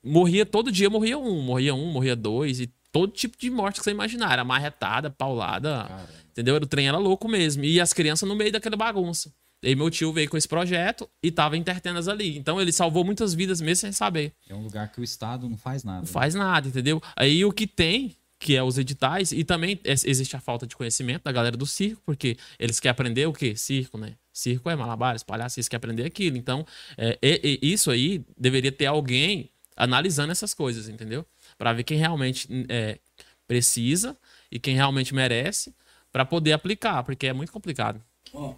[0.00, 3.84] morria todo dia, morria um, morria um, morria dois, e todo tipo de morte que
[3.84, 4.32] você imaginar.
[4.32, 6.54] Era marretada, paulada, Cara, Entendeu?
[6.54, 7.64] O trem era louco mesmo.
[7.64, 9.32] E as crianças no meio daquela bagunça.
[9.62, 11.56] E aí meu tio veio com esse projeto e tava
[11.96, 12.36] as ali.
[12.36, 14.32] Então ele salvou muitas vidas mesmo sem saber.
[14.48, 15.98] é um lugar que o Estado não faz nada.
[15.98, 16.10] Não né?
[16.12, 17.02] faz nada, entendeu?
[17.16, 21.24] Aí o que tem, que é os editais, e também existe a falta de conhecimento
[21.24, 23.56] da galera do circo, porque eles querem aprender o quê?
[23.56, 24.14] Circo, né?
[24.32, 26.36] Circo é malabares, palhaço, eles querem aprender aquilo.
[26.36, 26.66] Então,
[26.98, 31.24] é, e- e isso aí deveria ter alguém analisando essas coisas, entendeu?
[31.58, 32.98] Pra ver quem realmente é,
[33.46, 34.16] precisa
[34.50, 35.74] e quem realmente merece
[36.12, 38.02] pra poder aplicar, porque é muito complicado.
[38.32, 38.54] Ó,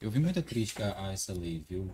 [0.00, 1.90] Eu vi muita crítica a essa lei, viu?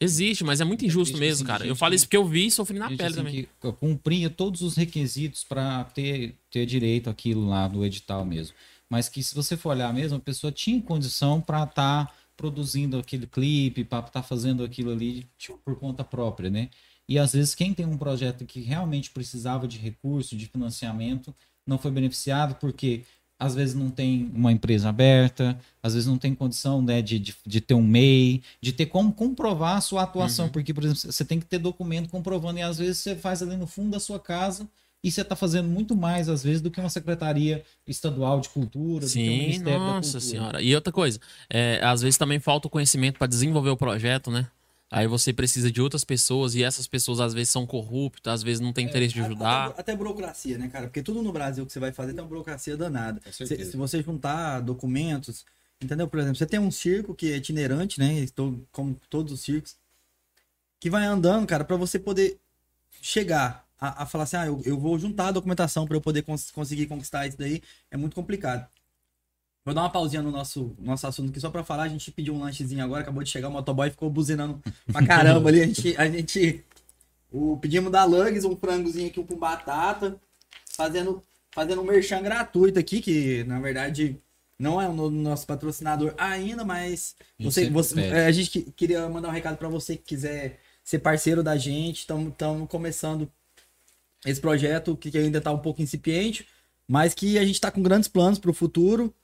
[0.00, 1.66] Existe, mas é muito injusto Existe, mesmo, assim, cara.
[1.66, 3.48] Eu falo isso porque eu vi e sofri na Gente, pele assim, também.
[3.60, 8.56] que cumpria todos os requisitos para ter, ter direito àquilo lá do edital mesmo.
[8.90, 13.26] Mas que se você for olhar mesmo, a pessoa tinha condição para estar produzindo aquele
[13.26, 16.68] clipe, para estar fazendo aquilo ali tipo, por conta própria, né?
[17.08, 21.34] E às vezes quem tem um projeto que realmente precisava de recurso, de financiamento,
[21.64, 23.04] não foi beneficiado porque
[23.42, 27.34] às vezes não tem uma empresa aberta, às vezes não tem condição né, de, de,
[27.44, 30.52] de ter um MEI, de ter como comprovar a sua atuação, Uhum.
[30.52, 33.56] porque, por exemplo, você tem que ter documento comprovando, e às vezes você faz ali
[33.56, 34.68] no fundo da sua casa
[35.04, 39.04] e você está fazendo muito mais, às vezes, do que uma secretaria estadual de cultura,
[39.04, 40.20] do que um Sim, Ministério da nossa Cultura.
[40.20, 40.62] senhora.
[40.62, 41.18] E outra coisa,
[41.50, 44.46] é, às vezes também falta o conhecimento para desenvolver o projeto, né?
[44.92, 48.60] Aí você precisa de outras pessoas e essas pessoas às vezes são corruptas, às vezes
[48.60, 49.68] não têm interesse de ajudar.
[49.70, 50.86] Até, até burocracia, né, cara?
[50.86, 53.18] Porque tudo no Brasil que você vai fazer tem uma burocracia danada.
[53.46, 55.46] Se, se você juntar documentos,
[55.80, 56.06] entendeu?
[56.06, 58.18] Por exemplo, você tem um circo que é itinerante, né?
[58.20, 59.76] Estou como todos os circos,
[60.78, 62.38] que vai andando, cara, pra você poder
[63.00, 66.22] chegar a, a falar assim, ah, eu, eu vou juntar a documentação pra eu poder
[66.22, 68.68] cons- conseguir conquistar isso daí, é muito complicado.
[69.64, 71.84] Vou dar uma pausinha no nosso, nosso assunto aqui só pra falar.
[71.84, 74.60] A gente pediu um lanchezinho agora, acabou de chegar, o motoboy ficou buzinando
[74.90, 75.60] pra caramba ali.
[75.62, 76.64] A gente, a gente
[77.30, 80.20] o, pedimos da Lugs um frangozinho aqui com batata,
[80.76, 81.22] fazendo,
[81.52, 84.16] fazendo um merchan gratuito aqui, que na verdade
[84.58, 88.50] não é o no- nosso patrocinador ainda, mas A gente você, você- é, a gente
[88.50, 92.00] que- queria mandar um recado pra você que quiser ser parceiro da gente.
[92.00, 92.34] Estamos
[92.68, 93.30] começando
[94.26, 96.46] esse projeto que ainda tá um pouco incipiente,
[96.88, 99.14] mas que a gente tá com grandes planos pro futuro.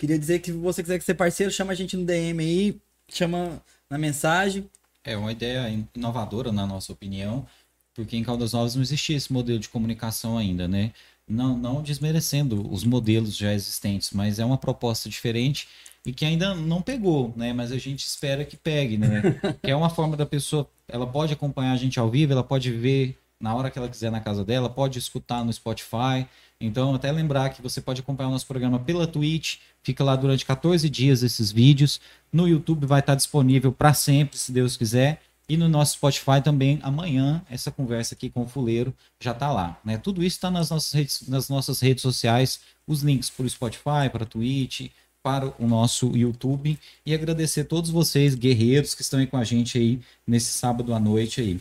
[0.00, 3.62] Queria dizer que se você quiser ser parceiro, chama a gente no DM aí, chama
[3.90, 4.64] na mensagem.
[5.04, 7.46] É uma ideia inovadora, na nossa opinião,
[7.94, 10.92] porque em Caldas Novas não existia esse modelo de comunicação ainda, né?
[11.28, 15.68] Não, não desmerecendo os modelos já existentes, mas é uma proposta diferente
[16.06, 17.52] e que ainda não pegou, né?
[17.52, 19.38] Mas a gente espera que pegue, né?
[19.62, 22.72] que é uma forma da pessoa, ela pode acompanhar a gente ao vivo, ela pode
[22.72, 26.26] ver na hora que ela quiser na casa dela, pode escutar no Spotify.
[26.60, 30.44] Então, até lembrar que você pode acompanhar o nosso programa pela Twitch, fica lá durante
[30.44, 32.00] 14 dias esses vídeos.
[32.30, 35.22] No YouTube vai estar disponível para sempre, se Deus quiser.
[35.48, 39.80] E no nosso Spotify também, amanhã, essa conversa aqui com o Fuleiro já está lá.
[39.84, 39.96] Né?
[39.96, 44.08] Tudo isso está nas nossas, redes, nas nossas redes sociais, os links para o Spotify,
[44.12, 44.90] para a Twitch,
[45.22, 46.78] para o nosso YouTube.
[47.04, 50.94] E agradecer a todos vocês, guerreiros, que estão aí com a gente aí nesse sábado
[50.94, 51.60] à noite aí.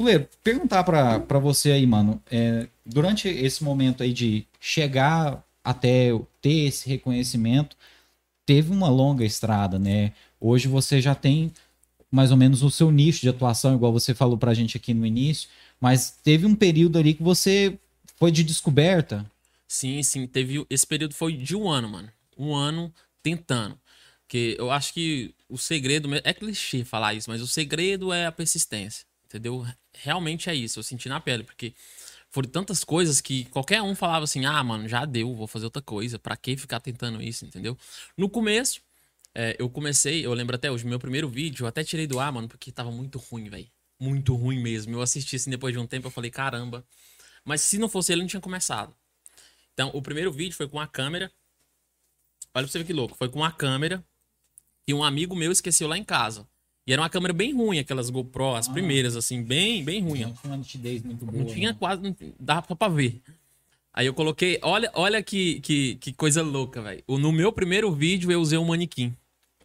[0.00, 6.08] Fuleiro, perguntar para você aí, mano, é, durante esse momento aí de chegar até
[6.40, 7.76] ter esse reconhecimento,
[8.46, 10.14] teve uma longa estrada, né?
[10.40, 11.52] Hoje você já tem
[12.10, 15.04] mais ou menos o seu nicho de atuação, igual você falou pra gente aqui no
[15.04, 17.78] início, mas teve um período ali que você
[18.16, 19.30] foi de descoberta.
[19.68, 20.26] Sim, sim.
[20.26, 20.64] Teve.
[20.70, 22.08] Esse período foi de um ano, mano.
[22.38, 22.90] Um ano
[23.22, 23.78] tentando.
[24.22, 26.08] Porque eu acho que o segredo.
[26.24, 29.09] É clichê falar isso, mas o segredo é a persistência.
[29.30, 29.64] Entendeu?
[29.94, 30.80] Realmente é isso.
[30.80, 31.44] Eu senti na pele.
[31.44, 31.72] Porque
[32.30, 35.80] foram tantas coisas que qualquer um falava assim: ah, mano, já deu, vou fazer outra
[35.80, 36.18] coisa.
[36.18, 37.78] Pra que ficar tentando isso, entendeu?
[38.16, 38.80] No começo,
[39.32, 40.26] é, eu comecei.
[40.26, 42.90] Eu lembro até hoje, meu primeiro vídeo, eu até tirei do ar, mano, porque tava
[42.90, 43.68] muito ruim, velho.
[44.00, 44.94] Muito ruim mesmo.
[44.94, 46.84] Eu assisti assim depois de um tempo, eu falei: caramba.
[47.44, 48.94] Mas se não fosse ele, não tinha começado.
[49.72, 51.30] Então, o primeiro vídeo foi com a câmera.
[52.52, 53.16] Olha pra você ver que louco.
[53.16, 54.04] Foi com a câmera
[54.84, 56.48] que um amigo meu esqueceu lá em casa.
[56.86, 60.22] E era uma câmera bem ruim, aquelas GoPro, as primeiras, assim, bem, bem ruim.
[60.22, 61.38] Não tinha uma nitidez muito boa.
[61.38, 61.76] Não tinha né?
[61.78, 63.20] quase, não dava pra ver.
[63.92, 67.02] Aí eu coloquei, olha, olha que, que, que coisa louca, velho.
[67.08, 69.14] No meu primeiro vídeo eu usei um manequim.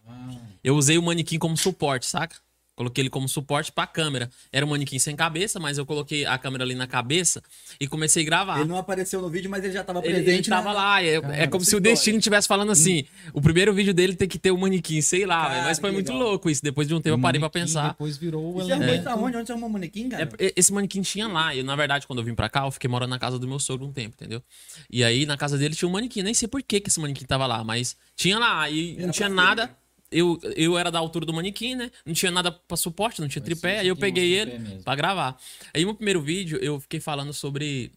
[0.06, 2.36] Ah, Eu usei o manequim como suporte, saca?
[2.76, 4.30] Coloquei ele como suporte pra câmera.
[4.52, 7.42] Era um manequim sem cabeça, mas eu coloquei a câmera ali na cabeça
[7.80, 8.60] e comecei a gravar.
[8.60, 10.28] Ele não apareceu no vídeo, mas ele já estava presente.
[10.28, 11.90] ele tava na- lá, é, Cara, é como se o história.
[11.94, 15.46] destino estivesse falando assim: o primeiro vídeo dele tem que ter o manequim, sei lá,
[15.48, 16.28] Cara, mas foi muito legal.
[16.28, 16.62] louco isso.
[16.62, 17.88] Depois de um tempo eu parei pra manequim pensar.
[17.88, 19.00] Depois virou o E Você arrumou elemento.
[19.00, 19.36] isso aonde?
[19.38, 20.28] Onde você arrumou o manequim, cara?
[20.38, 21.54] É, esse manequim tinha lá.
[21.54, 23.58] E, na verdade, quando eu vim pra cá, eu fiquei morando na casa do meu
[23.58, 24.42] sogro um tempo, entendeu?
[24.90, 26.22] E aí, na casa dele tinha um manequim.
[26.22, 28.68] Nem sei por que, que esse manequim tava lá, mas tinha lá.
[28.68, 29.76] E não Era tinha pra nada.
[30.16, 31.90] Eu, eu era da altura do manequim, né?
[32.04, 33.80] Não tinha nada pra suporte, não tinha Parecia tripé.
[33.80, 34.82] Aí eu peguei ele mesmo.
[34.82, 35.36] pra gravar.
[35.74, 37.92] Aí, no primeiro vídeo, eu fiquei falando sobre.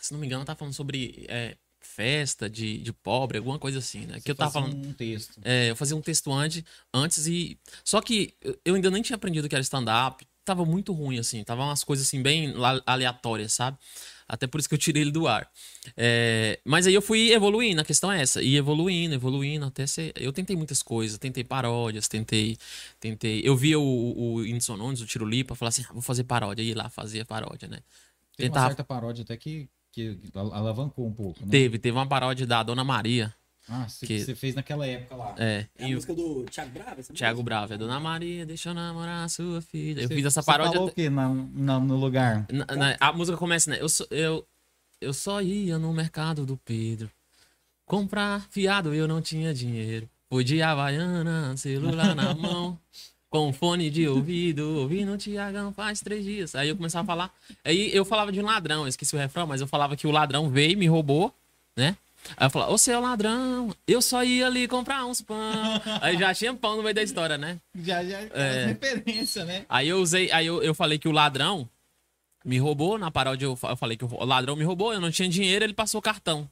[0.00, 3.78] Se não me engano, eu tava falando sobre é, festa de, de pobre, alguma coisa
[3.78, 4.20] assim, né?
[4.20, 4.74] Que eu tava falando.
[4.74, 5.40] um texto.
[5.44, 7.58] É, eu fazia um texto antes, antes e.
[7.84, 8.34] Só que
[8.64, 10.26] eu- ainda nem tinha aprendido que era stand-up.
[10.44, 11.44] Tava muito ruim, assim.
[11.44, 12.52] Tava umas coisas assim, bem
[12.84, 13.78] aleatórias, sabe?
[14.32, 15.46] Até por isso que eu tirei ele do ar.
[15.94, 18.40] É, Mas aí eu fui evoluindo, a questão é essa.
[18.42, 20.10] E evoluindo, evoluindo, até ser.
[20.16, 22.56] Eu tentei muitas coisas, tentei paródias, tentei.
[22.98, 23.42] tentei...
[23.44, 26.62] Eu via o, o o Tiro Lipa, falar assim: ah, vou fazer paródia.
[26.62, 27.80] E ir lá fazia paródia, né?
[28.34, 31.50] Tem uma Tentava- certa paródia até que, que al- alavancou um pouco, né?
[31.50, 33.34] Teve, teve uma paródia da Dona Maria.
[33.68, 35.34] Ah, você que- você fez naquela época lá.
[35.38, 35.66] É.
[35.78, 37.00] É a e o música do Thiago Bravo?
[37.00, 37.44] essa Thiago música?
[37.44, 40.00] Bravo, é Dona Maria, deixa eu namorar a sua filha.
[40.02, 40.72] Eu Você- fiz essa você paródia.
[40.74, 42.46] falou o quê na, na- no lugar?
[42.50, 43.78] Na- na- a música começa, né?
[43.80, 44.46] Eu só, eu,
[45.00, 47.08] eu só ia no mercado do Pedro
[47.86, 50.08] comprar fiado, eu não tinha dinheiro.
[50.28, 52.78] Fui de Havaiana, celular na mão,
[53.28, 56.54] com fone de ouvido, ouvindo o Tiagão faz três dias.
[56.54, 57.34] Aí eu começava a falar.
[57.64, 60.10] Aí eu falava de um ladrão, eu esqueci o refrão, mas eu falava que o
[60.10, 61.34] ladrão veio, me roubou,
[61.76, 61.96] né?
[62.36, 65.36] Aí eu falava, ô seu ladrão, eu só ia ali comprar uns pão.
[66.00, 67.58] Aí já tinha pão no meio da história, né?
[67.74, 68.66] Já, já, É.
[68.66, 69.64] referência, né?
[69.68, 71.68] Aí eu usei, aí eu, eu falei que o ladrão
[72.44, 75.28] me roubou, na paródia eu, eu falei que o ladrão me roubou, eu não tinha
[75.28, 76.48] dinheiro, ele passou cartão.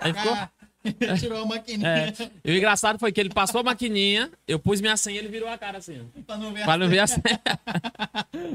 [0.00, 0.36] Aí ficou,
[1.18, 1.88] Tirou a maquininha.
[1.88, 2.30] É.
[2.44, 5.28] E o engraçado foi que ele passou a maquininha, eu pus minha senha e ele
[5.28, 6.08] virou a cara assim.
[6.26, 7.22] Pra não ver Pra não ver a senha.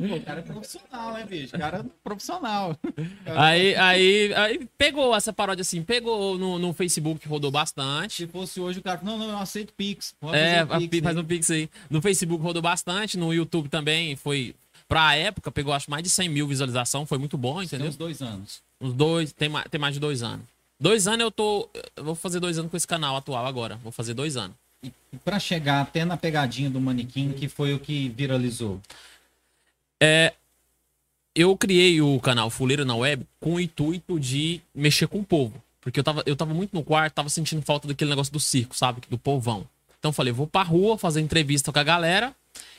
[0.08, 1.56] Pô, o cara é profissional, né, bicho?
[1.56, 2.78] O cara é profissional.
[3.26, 8.16] Aí, aí, aí pegou essa paródia assim, pegou no, no Facebook, rodou bastante.
[8.18, 9.00] Se fosse hoje, o cara.
[9.04, 10.14] Não, não, eu aceito Pix.
[10.34, 11.70] É, fazer a Pi- faz um pix aí.
[11.90, 14.56] No Facebook rodou bastante, no YouTube também foi.
[14.88, 17.88] Pra época, pegou acho mais de 100 mil visualização, foi muito bom, Tem entendeu?
[17.88, 18.62] uns dois anos.
[18.80, 20.46] Uns dois, tem mais, tem mais de dois anos.
[20.80, 21.70] Dois anos eu tô.
[21.96, 23.80] Eu vou fazer dois anos com esse canal atual agora.
[23.82, 24.56] Vou fazer dois anos.
[24.84, 24.92] E
[25.24, 28.82] pra chegar até na pegadinha do manequim, que foi o que viralizou.
[31.36, 35.62] Eu criei o canal Fuleiro na Web com o intuito de mexer com o povo.
[35.82, 38.76] Porque eu tava, eu tava muito no quarto, tava sentindo falta daquele negócio do circo,
[38.76, 39.02] sabe?
[39.10, 39.66] Do povão.
[40.00, 42.34] Então eu falei, vou pra rua fazer entrevista com a galera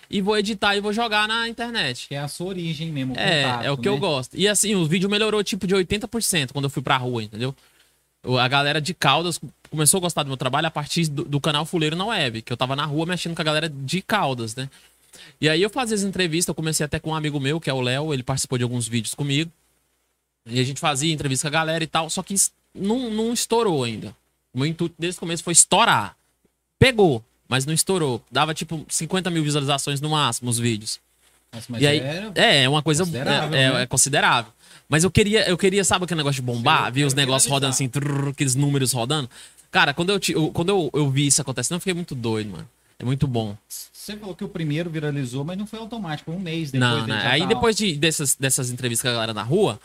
[0.09, 2.07] e vou editar e vou jogar na internet.
[2.09, 3.15] Que é a sua origem mesmo.
[3.15, 4.01] o É, contato, é o que eu né?
[4.01, 4.37] gosto.
[4.39, 7.55] E assim, o vídeo melhorou tipo de 80% quando eu fui pra rua, entendeu?
[8.41, 9.39] A galera de Caldas
[9.69, 12.53] começou a gostar do meu trabalho a partir do, do canal Fuleiro na Web, que
[12.53, 14.71] eu tava na rua mexendo com a galera de Caldas, né?
[15.41, 17.73] E aí eu fazia as entrevistas, eu comecei até com um amigo meu, que é
[17.73, 19.51] o Léo, ele participou de alguns vídeos comigo.
[20.47, 22.35] E a gente fazia entrevista com a galera e tal, só que
[22.74, 24.15] não, não estourou ainda.
[24.53, 26.16] O meu intuito desde o começo foi estourar.
[26.78, 28.23] Pegou, mas não estourou.
[28.31, 31.01] Dava tipo 50 mil visualizações no máximo os vídeos.
[31.53, 32.01] Nossa, mas E aí,
[32.35, 33.82] é, é uma coisa considerável, é, é- né?
[33.82, 34.53] é considerável.
[34.89, 36.93] Mas eu queria, eu queria, sabe aquele negócio de bombar?
[36.93, 39.31] Ver os negócios rodando assim, trrr, aqueles números rodando.
[39.70, 42.69] Cara, quando eu- quando eu, eu vi isso acontecendo, eu fiquei muito doido, mano.
[42.99, 43.57] É muito bom.
[43.69, 46.91] Você falou que o primeiro viralizou, mas não foi automático, foi um mês depois.
[46.91, 49.81] Não, já Aí tá- depois de, dessas, dessas entrevistas com a galera na rua,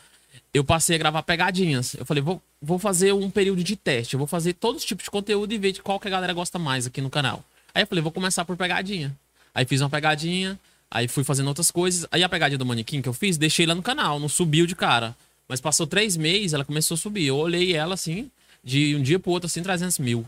[0.54, 1.96] eu passei a gravar pegadinhas.
[1.96, 4.14] Eu falei, vou, vou fazer um período de teste.
[4.14, 6.34] Eu vou fazer todos os tipos de conteúdo e ver de qual que a galera
[6.34, 7.44] gosta mais aqui no canal.
[7.74, 9.16] Aí eu falei, vou começar por pegadinha.
[9.54, 10.60] Aí fiz uma pegadinha,
[10.90, 12.06] aí fui fazendo outras coisas.
[12.12, 14.76] Aí a pegadinha do manequim que eu fiz, deixei lá no canal, não subiu de
[14.76, 15.16] cara.
[15.48, 17.26] Mas passou três meses, ela começou a subir.
[17.26, 18.30] Eu olhei ela assim,
[18.64, 20.26] de um dia pro outro, assim, 300 mil.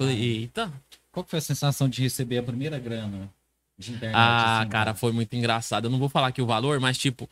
[0.00, 0.72] Falei, eita.
[1.18, 3.28] Qual que foi a sensação de receber a primeira grana
[3.76, 4.16] de internet?
[4.16, 5.86] Ah, assim, cara, foi muito engraçado.
[5.86, 7.28] Eu não vou falar aqui o valor, mas tipo,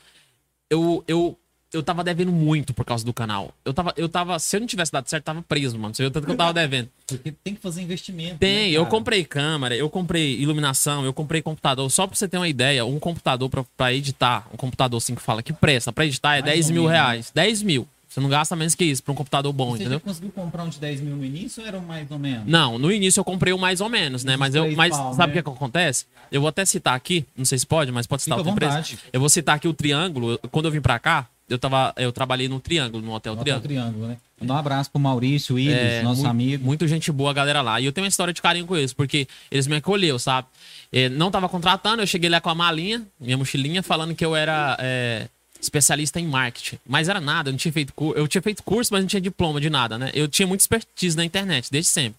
[0.69, 1.39] eu eu
[1.73, 3.55] eu tava devendo muito por causa do canal.
[3.65, 5.95] Eu tava eu tava, se eu não tivesse dado certo, tava preso, mano.
[5.95, 6.91] Você viu tanto que eu tava devendo.
[7.07, 8.39] Porque tem que fazer investimento.
[8.39, 11.89] Tem, né, eu comprei câmera, eu comprei iluminação, eu comprei computador.
[11.89, 15.23] Só pra você ter uma ideia, um computador pra, pra editar, um computador assim que
[15.23, 17.31] fala que presta pra editar é Mais 10 ou mil reais.
[17.33, 17.87] 10 mil.
[18.17, 19.99] Você não gasta menos que isso pra um computador bom, Você entendeu?
[19.99, 22.47] já conseguiu comprar um de 10 mil no início ou era um mais ou menos?
[22.47, 24.39] Não, no início eu comprei o mais ou menos, né?
[24.39, 25.43] Mas eu, mas pau, sabe o né?
[25.43, 26.07] que, que acontece?
[26.33, 28.77] Eu vou até citar aqui, não sei se pode, mas pode citar Fica outra empresa.
[28.95, 28.99] vontade.
[29.13, 30.39] Eu vou citar aqui o Triângulo.
[30.51, 33.69] Quando eu vim pra cá, eu tava, eu trabalhei no Triângulo, no Hotel No Triângulo.
[33.69, 34.17] triângulo, né?
[34.41, 36.65] Mandar um abraço pro Maurício Willis, É, nosso mu- amigo.
[36.65, 37.79] Muito gente boa, a galera lá.
[37.83, 40.49] E eu tenho uma história de carinho com eles, porque eles me acolheu, sabe?
[40.91, 44.35] É, não tava contratando, eu cheguei lá com a malinha, minha mochilinha, falando que eu
[44.35, 45.29] era é,
[45.61, 46.79] especialista em marketing.
[46.87, 48.19] Mas era nada, eu não tinha feito curso.
[48.19, 50.11] Eu tinha feito curso, mas não tinha diploma de nada, né?
[50.15, 52.19] Eu tinha muita expertise na internet, desde sempre.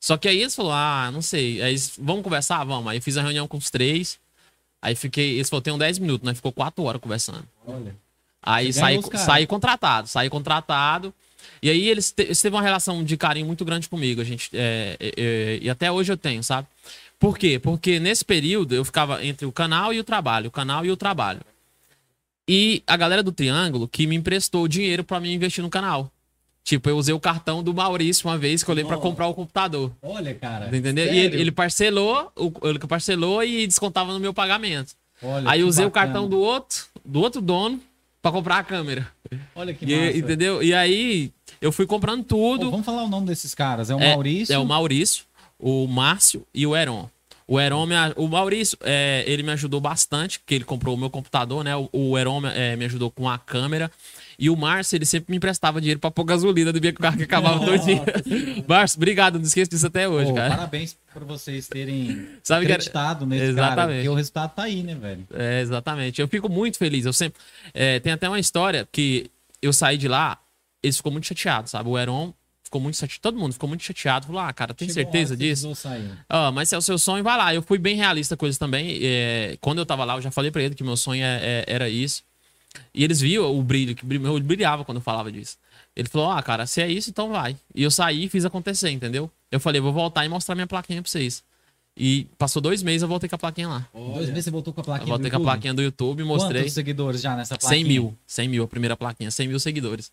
[0.00, 1.62] Só que aí eles falaram, ah, não sei.
[1.62, 2.62] Aí eles, vamos conversar?
[2.64, 2.88] Vamos.
[2.88, 4.18] Aí fiz a reunião com os três.
[4.82, 5.36] Aí fiquei.
[5.36, 6.34] Eles falaram, tem 10 minutos, né?
[6.34, 7.44] Ficou 4 horas conversando.
[7.66, 7.96] Olha.
[8.42, 11.14] Aí saí, saí contratado, saí contratado.
[11.62, 14.20] E aí eles, te, eles teve uma relação de carinho muito grande comigo.
[14.20, 16.68] A gente, é, é, é, e até hoje eu tenho, sabe?
[17.18, 17.58] Por quê?
[17.58, 20.96] Porque nesse período eu ficava entre o canal e o trabalho, o canal e o
[20.96, 21.40] trabalho.
[22.48, 26.10] E a galera do Triângulo que me emprestou dinheiro pra mim investir no canal.
[26.62, 29.06] Tipo, eu usei o cartão do Maurício uma vez que eu olhei pra Nossa.
[29.08, 29.92] comprar o computador.
[30.02, 30.66] Olha, cara.
[30.74, 31.04] Entendeu?
[31.04, 31.20] E sério?
[31.34, 34.92] ele, ele parcelou, o- ele parcelou e descontava no meu pagamento.
[35.22, 36.06] Olha, Aí usei o bacana.
[36.06, 37.80] cartão do outro, do outro dono
[38.22, 39.06] pra comprar a câmera.
[39.54, 40.18] Olha que E- massa.
[40.18, 40.62] entendeu?
[40.62, 41.30] E aí
[41.60, 42.70] eu fui comprando Pô, tudo.
[42.70, 43.90] vamos falar o nome desses caras.
[43.90, 44.54] É o É- Maurício.
[44.54, 45.24] É o Maurício,
[45.58, 47.08] o Márcio e o Heron.
[47.46, 51.10] O Heron, me, o Maurício, é, ele me ajudou bastante, porque ele comprou o meu
[51.10, 51.76] computador, né?
[51.76, 53.90] O, o Heron é, me ajudou com a câmera.
[54.38, 57.24] E o Márcio, ele sempre me emprestava dinheiro pra pôr gasolina do meu carro que
[57.24, 58.02] acabava todo dia.
[58.66, 60.56] Márcio, obrigado, não esqueço disso até hoje, Pô, cara.
[60.56, 63.72] Parabéns por vocês terem Sabe que acreditado nesse cara.
[63.72, 63.96] Exatamente.
[63.96, 65.26] Porque o resultado tá aí, né, velho?
[65.34, 66.20] É, exatamente.
[66.22, 67.04] Eu fico muito feliz.
[67.04, 67.40] Eu sempre.
[67.74, 69.30] é, tem até uma história que
[69.60, 70.38] eu saí de lá,
[70.82, 71.88] eles ficou muito chateados, sabe?
[71.88, 72.32] O Heron
[72.74, 73.20] ficou muito chateado.
[73.22, 74.26] Todo mundo ficou muito chateado.
[74.26, 75.74] Falou, ah, cara, tem Chegou certeza disso?
[76.28, 77.54] Ah, mas se é o seu sonho, vai lá.
[77.54, 78.98] Eu fui bem realista com eles também.
[79.00, 81.64] É, quando eu tava lá, eu já falei pra ele que meu sonho é- é-
[81.68, 82.22] era isso.
[82.92, 85.56] E eles viam o brilho, que eu brilhava quando eu falava disso.
[85.94, 87.56] Ele falou, ah, cara, se é isso, então vai.
[87.72, 89.30] E eu saí e fiz acontecer, entendeu?
[89.52, 91.44] Eu falei, vou voltar e mostrar minha plaquinha pra vocês.
[91.96, 93.86] E passou dois meses, eu voltei com a plaquinha lá.
[93.94, 96.24] Dois meses você voltou com a Eu plaquinha voltei do com a plaquinha do YouTube,
[96.24, 96.62] mostrei.
[96.62, 97.78] Quantos seguidores já nessa plaquinha?
[97.84, 98.18] 100 mil.
[98.26, 99.30] 100 mil, a primeira plaquinha.
[99.30, 100.10] 100 mil seguidores.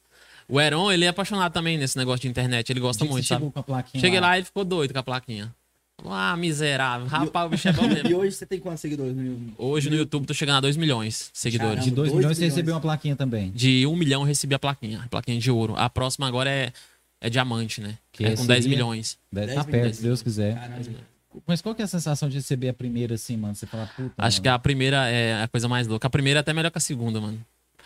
[0.48, 2.70] O Heron, ele é apaixonado também nesse negócio de internet.
[2.70, 3.40] Ele gosta muito, você sabe?
[3.42, 4.28] chegou com a plaquinha Cheguei lá.
[4.28, 5.54] lá e ele ficou doido com a plaquinha.
[6.02, 7.08] Falou, Ah, miserável.
[7.08, 8.18] Rapaz, o bicho é bom E mesmo.
[8.18, 9.54] hoje você tem quantos seguidores no YouTube?
[9.58, 11.84] Hoje no YouTube tô chegando a 2 milhões de seguidores.
[11.84, 12.54] De 2 Dois milhões você milhões.
[12.56, 13.52] recebeu uma plaquinha também.
[13.52, 15.02] De 1 milhão eu recebi a plaquinha.
[15.06, 15.76] A plaquinha de ouro.
[15.78, 16.72] A próxima agora é
[17.24, 18.00] é diamante, né?
[18.12, 19.16] Que é com 10 seria- milhões.
[19.32, 19.96] Deve 10 estar perto, milhões.
[19.98, 20.56] se Deus quiser.
[20.56, 20.90] Caramba.
[21.46, 23.54] Mas qual que é a sensação de receber a primeira assim, mano?
[23.54, 24.12] Você fala, puta.
[24.18, 26.08] Acho que a primeira é a coisa mais louca.
[26.08, 27.40] A primeira é até melhor que a segunda, mano.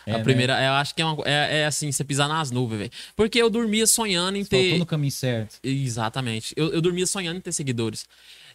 [0.06, 0.24] É, a né?
[0.24, 2.90] primeira, eu acho que é, uma, é, é assim, você pisar nas nuvens, velho.
[3.16, 4.78] Porque eu dormia sonhando em Faltou ter.
[4.78, 5.58] no caminho certo.
[5.64, 6.54] Exatamente.
[6.56, 8.06] Eu, eu dormia sonhando em ter seguidores.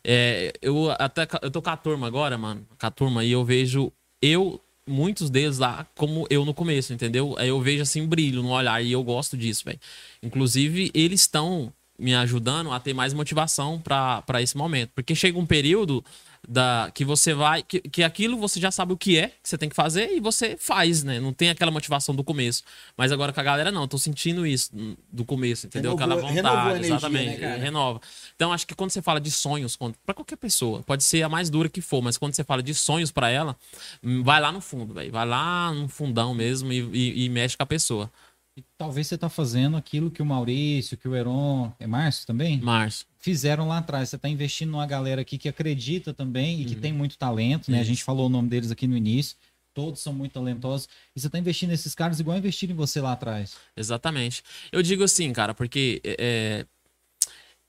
[0.04, 2.66] É, eu até eu tô com a turma agora, mano.
[2.80, 3.92] Com a turma, e eu vejo
[4.22, 7.36] eu, muitos deles lá, como eu no começo, entendeu?
[7.38, 9.80] Aí eu vejo assim um brilho no olhar e eu gosto disso, velho.
[10.24, 14.92] Inclusive, eles estão me ajudando a ter mais motivação pra esse momento.
[14.96, 16.04] Porque chega um período
[16.48, 17.62] da que você vai.
[17.64, 20.20] Que, que aquilo você já sabe o que é que você tem que fazer e
[20.20, 21.20] você faz, né?
[21.20, 22.64] Não tem aquela motivação do começo.
[22.98, 24.72] Mas agora com a galera, não, eu tô sentindo isso
[25.12, 25.96] do começo, entendeu?
[25.96, 27.30] Renovou- aquela renovou a vontade, energia, exatamente.
[27.30, 27.62] né, cara?
[27.62, 28.02] renova.
[28.36, 31.50] Então, acho que quando você fala de sonhos, pra qualquer pessoa, pode ser a mais
[31.50, 33.56] dura que for, mas quando você fala de sonhos pra ela,
[34.04, 35.12] hum, vai lá no fundo, velho.
[35.12, 38.12] Vai lá no fundão mesmo e, e- e mexe com a pessoa.
[38.58, 42.60] E talvez você tá fazendo aquilo que o Maurício, que o Heron, é Márcio também?
[42.60, 43.06] Márcio.
[43.22, 44.10] Fizeram lá atrás.
[44.10, 47.78] Você tá investindo numa galera aqui que acredita também e que tem muito talento, né?
[47.78, 47.86] A Uhum.
[47.86, 49.38] Gente falou o nome deles aqui no início.
[49.74, 50.90] Todos são muito talentosos.
[51.16, 53.56] E você tá investindo nesses caras igual investiram em você lá atrás.
[53.78, 54.44] Exatamente.
[54.72, 56.66] Eu digo assim, cara, porque é, é,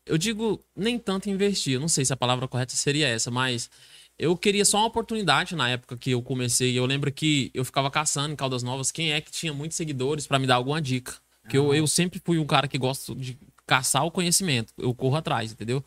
[0.07, 1.75] eu digo nem tanto investir.
[1.75, 3.71] Eu não sei se a palavra correta seria essa, mas
[4.19, 6.77] eu queria só uma oportunidade na época que eu comecei.
[6.77, 10.27] Eu lembro que eu ficava caçando em Caldas Novas quem é que tinha muitos seguidores
[10.27, 11.15] pra me dar alguma dica.
[11.49, 13.37] Que eu, eu sempre fui um cara que gosto de
[13.67, 14.73] caçar o conhecimento.
[14.79, 15.85] Eu corro atrás, entendeu?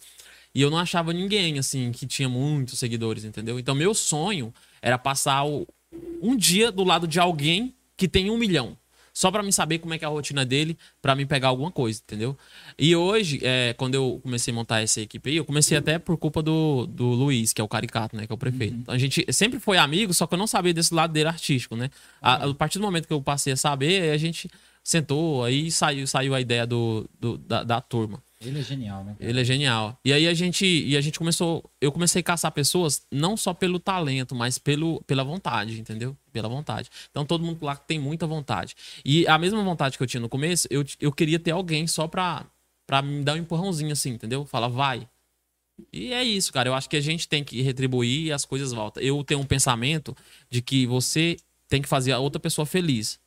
[0.53, 3.59] E eu não achava ninguém, assim, que tinha muitos seguidores, entendeu?
[3.59, 5.67] Então, meu sonho era passar o-
[6.21, 8.77] um dia do lado de alguém que tem um milhão.
[9.13, 11.71] Só pra me saber como é que é a rotina dele, pra me pegar alguma
[11.71, 12.37] coisa, entendeu?
[12.77, 16.17] E hoje, é, quando eu comecei a montar essa equipe aí, eu comecei até por
[16.17, 18.25] culpa do, do Luiz, que é o caricato, né?
[18.27, 18.75] Que é o prefeito.
[18.75, 21.77] Então, a gente sempre foi amigo, só que eu não sabia desse lado dele artístico,
[21.77, 21.89] né?
[22.21, 24.49] A, a partir do momento que eu passei a saber, a gente
[24.85, 28.23] sentou, aí saiu, saiu a ideia do, do- da, da turma.
[28.39, 29.15] Ele é genial, né?
[29.17, 29.27] cara?
[29.29, 29.99] Ele é genial.
[30.05, 33.53] E aí a gente, e a gente começou, eu comecei a caçar pessoas não só
[33.55, 36.15] pelo talento, mas pelo, pela vontade, entendeu?
[36.31, 36.89] Pela vontade.
[37.09, 38.75] Então todo mundo lá tem muita vontade.
[39.03, 42.07] E a mesma vontade que eu tinha no começo, eu, eu queria ter alguém só
[42.07, 42.45] pra,
[42.85, 44.45] pra me dar um empurrãozinho assim, entendeu?
[44.45, 45.07] Falar, vai.
[45.91, 46.69] E é isso, cara.
[46.69, 49.01] Eu acho que a gente tem que retribuir e as coisas voltam.
[49.01, 50.15] Eu tenho um pensamento
[50.51, 51.35] de que você
[51.67, 53.19] tem que fazer a outra pessoa feliz.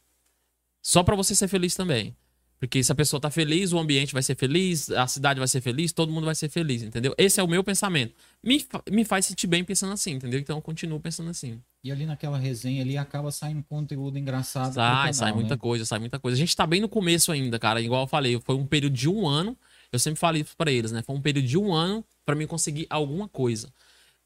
[0.88, 2.16] Só pra você ser feliz também.
[2.58, 5.60] Porque se a pessoa tá feliz, o ambiente vai ser feliz, a cidade vai ser
[5.60, 7.14] feliz, todo mundo vai ser feliz, entendeu?
[7.18, 8.14] Esse é o meu pensamento.
[8.42, 10.40] Me, fa- me faz sentir bem pensando assim, entendeu?
[10.40, 11.60] Então eu continuo pensando assim.
[11.84, 14.72] E ali naquela resenha ali acaba saindo conteúdo engraçado.
[14.72, 15.58] Sai, canal, sai muita né?
[15.58, 16.36] coisa, sai muita coisa.
[16.36, 17.82] A gente tá bem no começo ainda, cara.
[17.82, 19.54] Igual eu falei, foi um período de um ano.
[19.92, 21.02] Eu sempre falei isso pra eles, né?
[21.02, 23.70] Foi um período de um ano pra mim conseguir alguma coisa.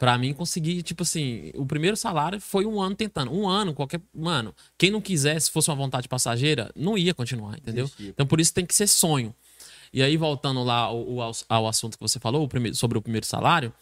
[0.03, 3.31] Pra mim conseguir, tipo assim, o primeiro salário foi um ano tentando.
[3.33, 4.01] Um ano, qualquer.
[4.13, 7.89] Mano, quem não quisesse, fosse uma vontade passageira, não ia continuar, entendeu?
[8.01, 9.33] Então por isso tem que ser sonho.
[9.93, 13.01] E aí, voltando lá ao, ao, ao assunto que você falou, o primeiro- sobre o
[13.01, 13.73] primeiro salário,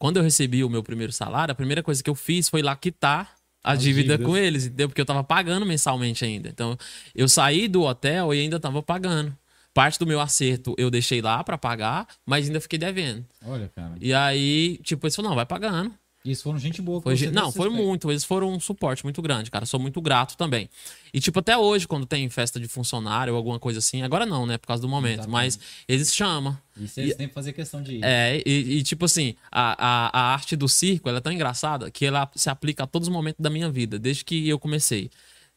[0.00, 2.74] quando eu recebi o meu primeiro salário, a primeira coisa que eu fiz foi lá
[2.74, 4.88] quitar a dívida com eles, entendeu?
[4.88, 6.48] Porque eu tava pagando mensalmente ainda.
[6.48, 6.76] Então,
[7.14, 9.32] eu saí do hotel e ainda tava pagando.
[9.78, 13.24] Parte do meu acerto eu deixei lá pra pagar, mas ainda fiquei devendo.
[13.46, 13.94] Olha, cara.
[14.00, 15.94] E aí, tipo, eles falaram, não, vai pagando.
[16.24, 17.00] E eles foram gente boa.
[17.00, 17.86] Foi você gen- não, foi aspecto.
[17.86, 18.10] muito.
[18.10, 19.64] Eles foram um suporte muito grande, cara.
[19.66, 20.68] Sou muito grato também.
[21.14, 24.44] E, tipo, até hoje, quando tem festa de funcionário ou alguma coisa assim, agora não,
[24.46, 24.58] né?
[24.58, 25.20] Por causa do momento.
[25.20, 25.32] Exatamente.
[25.32, 26.58] Mas eles chamam.
[26.76, 28.00] Isso eles têm que fazer questão de ir.
[28.02, 31.88] É, e, e, tipo assim, a, a, a arte do circo ela é tão engraçada
[31.88, 35.08] que ela se aplica a todos os momentos da minha vida, desde que eu comecei.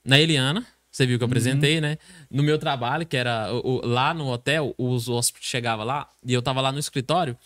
[0.05, 1.97] Na Eliana, você viu que eu apresentei, né?
[2.29, 6.33] No meu trabalho, que era o- o- lá no hotel, os hóspedes chegavam lá e
[6.33, 7.37] eu tava lá no escritório.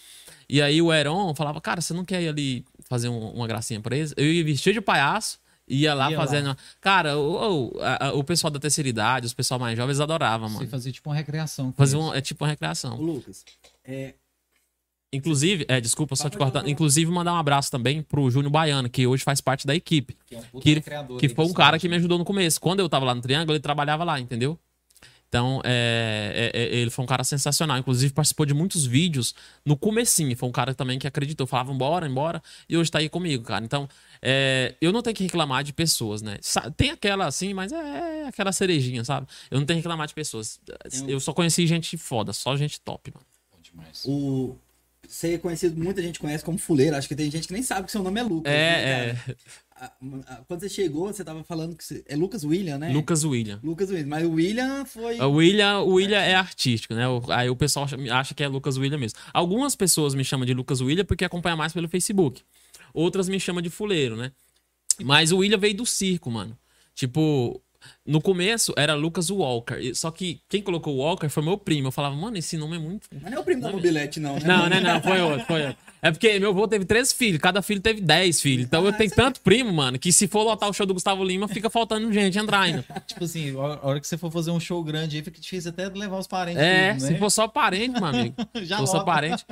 [0.49, 3.80] E aí o Heron falava, cara, você não quer ir ali fazer um- uma gracinha
[3.80, 4.13] pra eles?
[4.17, 6.26] Eu ia vestir de palhaço, ia lá Ia lá.
[6.26, 6.57] fazendo.
[6.81, 10.55] Cara, o, o, a- o pessoal da terceira idade, os pessoal mais jovens adoravam, Você
[10.57, 10.67] mano.
[10.69, 11.73] fazer tipo uma recreação.
[11.77, 12.97] Fazer um, é tipo uma recreação.
[12.97, 13.43] Lucas,
[13.84, 14.13] é,
[15.15, 16.67] Inclusive, é, desculpa só te cortar.
[16.67, 20.17] Inclusive, mandar um abraço também pro Júnior Baiano, que hoje faz parte da equipe.
[20.25, 20.81] Que, é um Que,
[21.19, 22.59] que foi um cara que me ajudou no começo.
[22.59, 24.59] Quando eu tava lá no Triângulo, ele trabalhava lá, entendeu?
[25.27, 27.77] Então, é, é, é, ele foi um cara sensacional.
[27.77, 29.35] Inclusive, participou de muitos vídeos
[29.65, 30.35] no comecinho.
[30.37, 31.45] Foi um cara também que acreditou.
[31.45, 32.41] Falava, embora, embora.
[32.69, 33.65] E hoje tá aí comigo, cara.
[33.65, 33.89] Então,
[34.21, 36.37] é, eu não tenho que reclamar de pessoas, né?
[36.77, 39.27] Tem aquela assim, mas é aquela cerejinha, sabe?
[39.51, 40.59] Eu não tenho que reclamar de pessoas.
[41.05, 43.25] Eu só conheci gente foda, só gente top, mano.
[43.51, 44.05] Bom demais.
[44.05, 44.55] o,
[45.07, 46.95] você é conhecido, muita gente conhece como fuleiro.
[46.95, 48.52] Acho que tem gente que nem sabe que seu nome é Lucas.
[48.52, 48.60] né,
[49.10, 49.26] É, cara?
[49.32, 49.36] é.
[49.77, 49.91] A-
[50.27, 52.94] a- quando você chegou, você tava falando que você, é Lucas William, né?
[52.94, 53.60] Lucas William.
[53.61, 54.07] Lucas William.
[54.07, 55.19] Mas o William foi.
[55.19, 57.07] O William, o William é artístico, né?
[57.07, 59.19] O- Aí o pessoal acha- que é Lucas William mesmo.
[59.34, 62.41] Algumas pessoas me chamam de Lucas William porque acompanham mais pelo Facebook.
[62.94, 64.32] Outras me chamam de fuleiro, né?
[65.03, 66.57] Mas o William veio do circo, mano.
[66.94, 67.61] Tipo,
[68.05, 69.75] No começo era Lucas Walker.
[69.79, 71.87] e- Só que quem colocou o Walker foi meu primo.
[71.87, 73.07] Eu falava, mano, esse nome é muito.
[73.21, 74.41] Mas não é o primo da mobilete, não, né?
[74.45, 74.79] Não, né?
[74.79, 75.77] Não, foi outro, foi outro.
[76.01, 78.65] É porque meu avô teve três filhos, cada filho teve dez filhos.
[78.65, 81.47] Então eu tenho tanto primo, mano, que se for lotar o show do Gustavo Lima,
[81.47, 82.85] fica faltando gente entrar ainda.
[83.07, 85.89] Tipo assim, a hora que você for fazer um show grande aí, fica difícil até
[85.89, 86.61] levar os parentes.
[86.61, 87.07] É, tudo, né?
[87.07, 88.35] se for só parente, meu amigo.
[88.61, 89.43] Já se for só parente.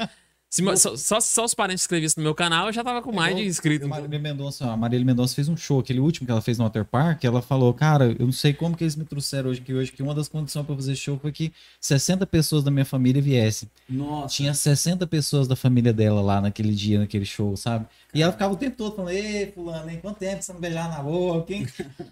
[0.53, 3.11] Se ma- só, só, só os parentes inscrevessem no meu canal, eu já tava com
[3.11, 3.87] mais de inscritos.
[3.87, 6.63] A Marília Mendonça, a Marília Mendonça fez um show, aquele último que ela fez no
[6.63, 9.73] Water Park, ela falou, cara, eu não sei como que eles me trouxeram hoje aqui
[9.73, 11.51] hoje, que uma das condições para fazer show foi que
[11.81, 13.67] 60 pessoas da minha família viessem.
[13.89, 14.35] Nossa.
[14.35, 17.87] Tinha 60 pessoas da família dela lá naquele dia, naquele show, sabe?
[18.13, 20.87] E ela ficava o tempo todo falando, ei, fulano, hein, quanto tempo você não beijar
[20.89, 21.67] na boca, hein?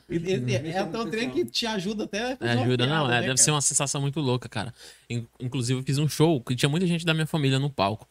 [0.10, 3.06] E, e, e, é até um trem que te ajuda até uma Ajuda, não, piada,
[3.06, 3.38] é, né, deve cara?
[3.38, 4.74] ser uma sensação muito louca, cara.
[5.10, 8.08] In- Inclusive, eu fiz um show que tinha muita gente da minha família no palco.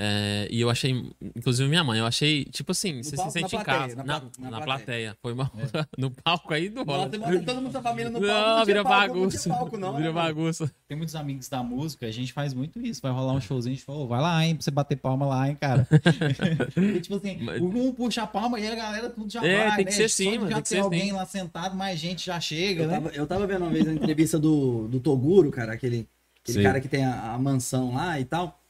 [0.00, 3.58] É, e eu achei, inclusive minha mãe, eu achei, tipo assim, você se sente em
[3.62, 3.96] plateia, casa.
[3.96, 5.16] na Na, na na plateia.
[5.20, 5.50] Foi mal.
[5.98, 8.32] no palco aí do bota todo mundo da família no palco.
[8.32, 9.48] Não, tinha vira palco, Não bagunça.
[9.48, 9.96] palco, não.
[9.96, 10.70] Vira né, bagunça.
[10.86, 13.02] Tem muitos amigos da música, a gente faz muito isso.
[13.02, 15.26] Vai rolar um showzinho, a gente fala, "Ô, vai lá, hein, pra você bater palma
[15.26, 15.84] lá, hein, cara.
[16.96, 19.76] e, tipo assim, Mas- um puxa a palma e a galera tudo já É, vai,
[19.78, 19.96] tem que né?
[19.96, 21.12] ser assim, de mano, Já tem que ser alguém assim.
[21.12, 22.94] lá sentado, mais gente já chega, Eu né?
[22.94, 26.08] tava, eu tava vendo uma vez a entrevista do, do Toguro, cara, aquele,
[26.44, 28.60] aquele cara que tem a, a mansão lá e tal.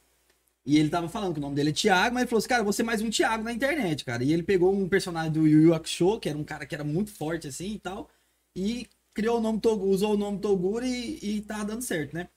[0.69, 2.63] E ele tava falando que o nome dele é Thiago, mas ele falou assim, cara,
[2.63, 4.23] você mais um Thiago na internet, cara.
[4.23, 6.83] E ele pegou um personagem do Yu Yu Hakusho, que era um cara que era
[6.83, 8.07] muito forte assim e tal,
[8.55, 12.29] e criou o nome Toguro, usou o nome Toguro e, e tá dando certo, né?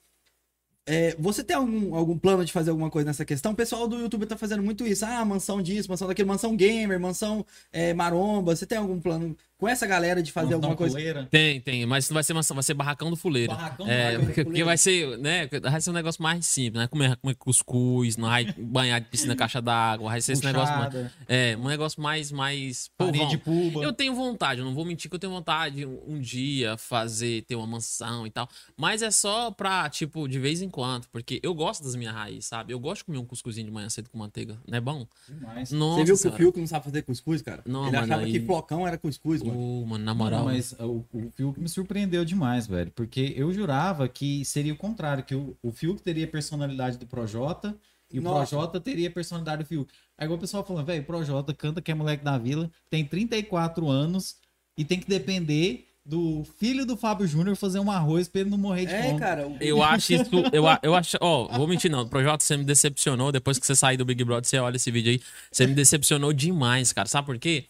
[0.85, 3.51] É, você tem algum, algum plano de fazer alguma coisa nessa questão?
[3.51, 5.05] O pessoal do YouTube tá fazendo muito isso.
[5.05, 8.55] Ah, mansão disso, mansão daquilo, mansão gamer, mansão é, maromba.
[8.55, 10.93] Você tem algum plano com essa galera de fazer Uma alguma coisa?
[10.93, 11.25] coleira.
[11.31, 13.53] Tem, tem, mas não vai ser maçã, vai ser barracão do fuleiro.
[13.53, 16.45] Barracão do é, Barracão do porque, porque vai ser, né, vai ser um negócio mais
[16.45, 16.87] simples, né?
[16.87, 20.87] Comer, comer cuscuz, não vai banhar de piscina caixa d'água, vai ser esse negócio mais,
[20.93, 22.91] Puxada, é, um negócio mais mais
[23.29, 23.81] de puba.
[23.83, 27.43] Eu tenho vontade, eu não vou mentir que eu tenho vontade um, um dia fazer,
[27.43, 28.49] ter uma mansão e tal.
[28.75, 31.07] Mas é só pra, tipo, de vez em quando.
[31.07, 32.73] Porque eu gosto das minhas raízes, sabe?
[32.73, 34.57] Eu gosto de comer um cuscuzinho de manhã cedo com manteiga.
[34.67, 35.07] Não é bom?
[35.27, 35.71] Demais.
[35.71, 36.31] Nossa, Você viu que o.
[36.33, 37.61] Fiuk não sabe fazer cuscuz, cara?
[37.65, 39.52] Não, Ele mano, achava aí- que flocão era cuscuz, mano.
[39.55, 40.45] Ô, mano, na moral.
[40.45, 42.91] mas o, o Fiuk me surpreendeu demais, velho.
[42.95, 47.05] Porque eu jurava que seria o contrário, que o, o Fiuk teria a personalidade do
[47.05, 47.75] Projota
[48.11, 48.49] e o Nossa.
[48.55, 49.91] Projota teria a personalidade do Fiuk.
[50.17, 53.89] Aí o pessoal falando, velho, o Projota canta que é moleque da vila, tem 34
[53.89, 54.35] anos
[54.77, 58.57] e tem que depender do filho do Fábio Júnior fazer um arroz pra ele não
[58.57, 59.19] morrer de É, fome.
[59.19, 59.47] cara.
[59.47, 60.29] o- Eu acho isso.
[60.51, 61.17] Eu, a- eu acho.
[61.21, 62.05] Ó, vou mentir, não.
[62.05, 63.31] Projota, você me decepcionou.
[63.31, 65.21] Depois que você sair do Big Brother, você olha esse vídeo aí.
[65.49, 67.07] Você me decepcionou demais, cara.
[67.07, 67.65] Sabe por quê?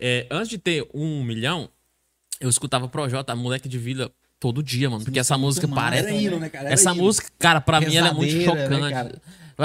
[0.00, 1.68] É, antes de ter um milhão,
[2.40, 5.04] eu escutava Projota, moleque de vila, todo dia, mano.
[5.04, 6.08] Porque essa música parece.
[6.08, 6.66] Era hino, né, cara?
[6.66, 7.02] Era Essa hino.
[7.02, 8.92] música, cara, pra mim ela é muito Rezadeira, né, chocante.
[8.94, 9.22] cara?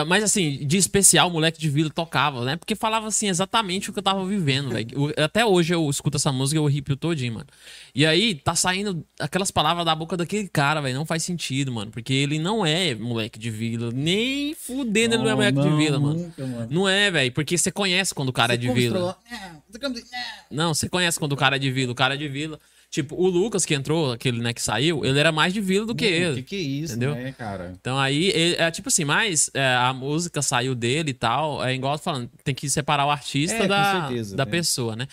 [0.07, 2.55] Mas assim, de especial, moleque de vila tocava, né?
[2.55, 5.13] Porque falava assim exatamente o que eu tava vivendo, velho.
[5.17, 7.45] Até hoje eu escuto essa música e eu arrepio todinho, mano.
[7.93, 10.95] E aí tá saindo aquelas palavras da boca daquele cara, velho.
[10.95, 11.91] Não faz sentido, mano.
[11.91, 13.91] Porque ele não é moleque de vila.
[13.93, 16.19] Nem fudendo ele não é moleque de não, vila, mano.
[16.19, 16.67] nunca, mano.
[16.71, 17.31] Não é, velho.
[17.31, 18.99] Porque você conhece quando o cara é de Você vila.
[19.29, 20.03] Não, você come-
[20.49, 20.65] não.
[20.65, 21.91] Não, você conhece quando o cara é de vila.
[21.91, 22.59] O cara é de vila.
[22.93, 25.95] Tipo, o Lucas que entrou, aquele, né, que saiu, ele era mais de vila do
[25.95, 26.35] que O ele.
[26.35, 27.15] que, que é isso, Entendeu?
[27.15, 27.73] né, cara?
[27.81, 31.73] Então aí, ele- é tipo assim, mas é, a música saiu dele e tal, é
[31.73, 34.51] igual eu tô falando, tem que separar o artista É, da, certeza, da né?
[34.51, 35.07] pessoa, né?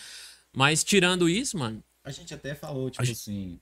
[0.55, 1.83] Mas tirando isso, mano.
[2.05, 3.59] A gente até falou, tipo gente- assim.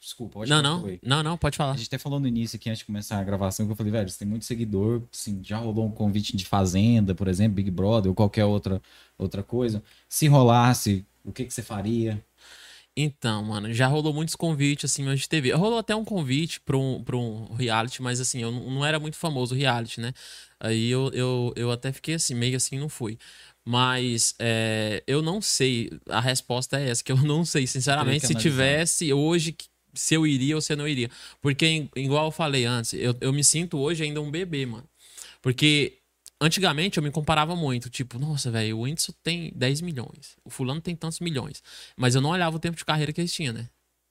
[0.00, 0.98] Desculpa, pode Não, falar, não, Cauê.
[1.02, 1.72] não, não, pode falar.
[1.72, 3.90] A gente até falou no início aqui, antes de começar a gravação, que eu falei,
[3.92, 7.70] velho, você tem muito seguidor, assim, já rolou um convite de Fazenda, por exemplo, Big
[7.72, 8.80] Brother, ou qualquer outra,
[9.18, 9.82] outra coisa.
[10.08, 12.24] Se rolasse, o que, que você faria?
[12.96, 15.52] Então, mano, já rolou muitos convites, assim, antes de TV.
[15.52, 18.98] Rolou até um convite pra um, pra um reality, mas assim, eu não não era
[18.98, 20.12] muito famoso o reality, né?
[20.58, 23.16] Aí eu, eu, eu até fiquei assim, meio assim, não fui.
[23.64, 28.34] Mas é, eu não sei, a resposta é essa, que eu não sei, sinceramente, se
[28.34, 29.54] tivesse hoje,
[29.94, 31.10] se eu iria ou se eu não iria.
[31.40, 34.88] Porque, igual eu falei antes, eu, eu me sinto hoje ainda um bebê, mano.
[35.40, 35.98] Porque
[36.40, 40.80] antigamente eu me comparava muito, tipo, nossa, velho, o Whindersson tem 10 milhões, o fulano
[40.80, 41.62] tem tantos milhões.
[41.96, 43.68] Mas eu não olhava o tempo de carreira que eles tinham, né?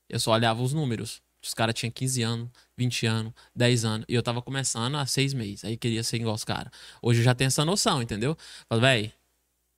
[0.10, 1.22] Eu só olhava os números.
[1.44, 4.06] Os caras tinham 15 anos, 20 anos, 10 anos.
[4.10, 5.64] E eu tava começando há 6 meses.
[5.64, 6.72] Aí queria ser igual os caras.
[7.02, 8.36] Hoje eu já tenho essa noção, entendeu?
[8.68, 9.12] Fala, velho,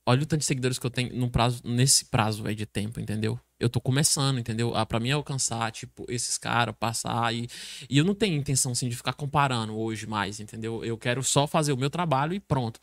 [0.10, 3.00] olha o tanto de seguidores que eu tenho no prazo, nesse prazo, velho, de tempo,
[3.00, 3.40] entendeu?
[3.60, 4.76] Eu tô começando, entendeu?
[4.76, 7.32] Ah, pra mim alcançar, tipo, esses caras, passar.
[7.32, 7.48] E,
[7.88, 10.84] e eu não tenho intenção, assim, de ficar comparando hoje mais, entendeu?
[10.84, 12.80] Eu quero só fazer o meu trabalho e pronto.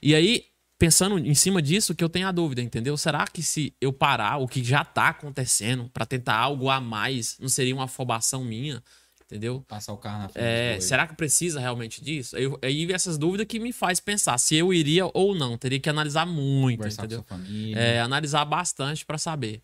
[0.00, 0.44] E aí,
[0.78, 2.96] pensando em cima disso, que eu tenho a dúvida, entendeu?
[2.96, 7.36] Será que se eu parar o que já tá acontecendo pra tentar algo a mais,
[7.40, 8.80] não seria uma afobação minha,
[9.30, 9.62] entendeu?
[9.68, 10.44] Passar o carro na frente.
[10.44, 12.34] É, será que precisa realmente disso?
[12.62, 15.56] Aí essas dúvidas que me faz pensar se eu iria ou não.
[15.58, 17.22] Teria que analisar muito, conversar entendeu?
[17.22, 17.78] com sua família.
[17.78, 19.62] É, analisar bastante pra saber.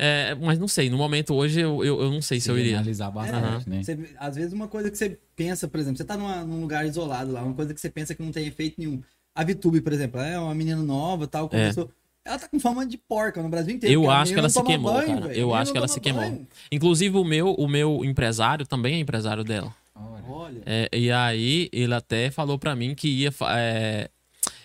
[0.00, 2.76] É, mas não sei, no momento hoje eu, eu, eu não sei se eu iria.
[2.76, 3.82] analisar bastante, né?
[3.82, 6.86] Você- às vezes uma coisa que você pensa, por exemplo, você tá numa- num lugar
[6.86, 9.02] isolado lá, uma coisa que você pensa que não tem efeito nenhum.
[9.34, 11.90] A VTube, por exemplo, é uma menina nova, tal, começou.
[12.28, 13.94] Ela tá com fama de porca no Brasil inteiro.
[13.94, 15.32] Eu acho que ela se queimou, banho, cara.
[15.32, 16.22] Eu acho que ela se queimou.
[16.22, 16.46] banho.
[16.70, 19.74] Inclusive o meu, o meu empresário também é empresário dela.
[20.28, 20.60] Olha.
[20.66, 24.10] É, e aí ele até falou pra mim que ia é,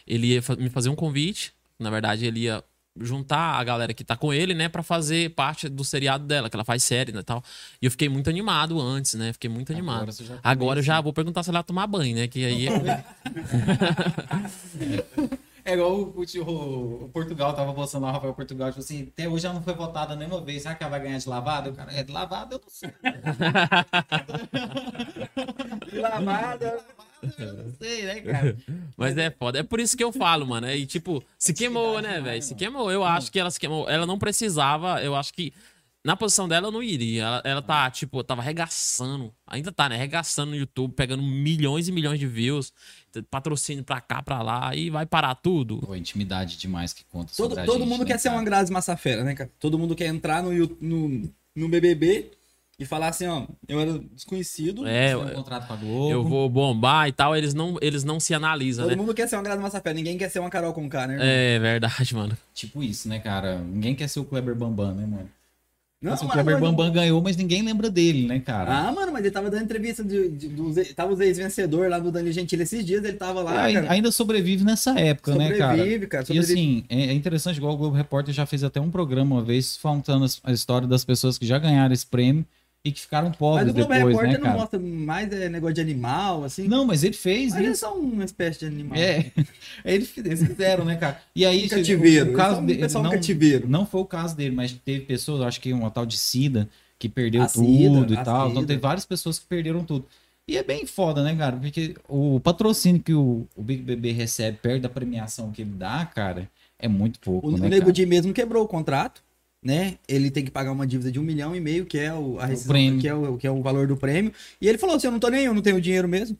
[0.06, 1.53] ele ia me fazer um convite.
[1.80, 2.61] Na verdade, ele ia
[2.99, 6.56] juntar a galera que tá com ele, né, Pra fazer parte do seriado dela, que
[6.56, 7.41] ela faz série né, e tal.
[7.81, 9.31] E eu fiquei muito animado antes, né?
[9.31, 10.11] Fiquei muito animado.
[10.11, 12.27] você já Agora eu já vou perguntar se ela vai tomar banho, né?
[12.27, 13.03] Que aí É
[15.65, 19.45] igual o, o- o Portugal tava postando lá, o Rafael Portugal, tipo assim, até hoje
[19.45, 20.61] ela não foi votada nenhuma vez.
[20.64, 21.69] Será que ela vai ganhar de lavada?
[21.69, 22.91] O cara, é de lavada, eu não sei.
[26.02, 26.80] Lavada.
[27.40, 28.57] Eu não sei, né, cara?
[28.98, 29.60] Mas é foda.
[29.60, 30.69] É por isso que eu falo, mano.
[30.69, 32.41] E tipo, se queimou, né, velho?
[32.44, 32.91] Se queimou.
[32.91, 33.90] Eu acho que ela se queimou.
[33.90, 35.02] Ela não precisava.
[35.02, 35.53] Eu acho que
[36.04, 37.24] na posição dela eu não iria.
[37.24, 39.34] Ela, ela tá, tipo, tava arregaçando.
[39.48, 39.96] Ainda tá, né?
[39.96, 42.74] Arregaçando no YouTube, pegando milhões e milhões de views.
[43.32, 44.76] Patrocínio pra cá, pra lá.
[44.76, 45.78] E vai parar tudo.
[45.80, 48.40] Pô, intimidade demais que conta Todo, sobre a todo gente, mundo né, quer ser cara?
[48.40, 49.50] uma Grazi Massafera, né, cara?
[49.60, 50.52] Todo mundo quer entrar no,
[50.82, 52.32] no, no BBB
[52.80, 54.86] e falar assim, ó, eu era desconhecido.
[54.88, 56.12] É, Tem um contrato com a Globo.
[56.12, 57.36] eu vou bombar e tal.
[57.36, 58.98] Eles não, eles não se analisam, Todo né?
[59.02, 61.14] mundo quer ser uma Grazi Massafera, ninguém quer ser uma Carol com K, né?
[61.14, 61.28] irmão?
[61.28, 62.38] É verdade, mano.
[62.54, 63.60] Tipo isso, né, cara?
[63.60, 65.30] Ninguém quer ser o Kleber Bambam, né, mano?
[66.04, 68.72] Não, Assim, o Kleber Bambam ganhou, mas ninguém lembra dele, né, cara?
[68.90, 72.12] Ah, mano, mas ele tava dando entrevista de, de- dos, tava os ex-vencedor lá do
[72.12, 73.90] Dani Gentili esses dias, ele tava lá, cara.
[73.92, 75.78] ainda sobrevive nessa época, né, cara?
[75.78, 76.54] Sobrevive, cara, E sobrevive.
[76.54, 79.80] assim, é é interessante, igual o Globo Repórter já fez até um programa uma vez
[79.82, 82.46] contando a história das pessoas que já ganharam esse prêmio
[82.85, 85.76] e que ficaram Mas pobres o Globo depois, Repórter né, não mostra mais é, negócio
[85.76, 86.68] de animal, assim.
[86.68, 87.80] Não, mas ele fez mas eles isso.
[87.80, 88.97] são uma espécie de animal.
[88.97, 89.31] É,
[89.85, 91.22] eles, fizeram, né, cara?
[91.34, 92.31] E aí, Um cativeiro.
[92.31, 93.69] o caso são um não, cativeiro.
[93.69, 96.69] não foi o caso dele, mas teve pessoas, acho que uma tal de Cida,
[96.99, 98.49] que perdeu A tudo Cida, e tal.
[98.49, 100.05] Então teve várias pessoas que perderam tudo.
[100.45, 101.55] E é bem foda, né, cara?
[101.55, 106.05] Porque o patrocínio que o, o Big Bebê recebe perto da premiação que ele dá,
[106.05, 107.93] cara, é muito pouco, O, né, o Nego?
[107.93, 109.23] Di mesmo quebrou o contrato,
[109.64, 109.95] né?
[110.07, 112.45] Ele tem que pagar uma dívida de um milhão e meio, que é o, a
[112.45, 112.99] rescisão, prêmio.
[112.99, 114.34] que, é o, que é o valor do prêmio.
[114.60, 116.38] E ele falou assim: eu não tô nem, eu não tenho dinheiro mesmo.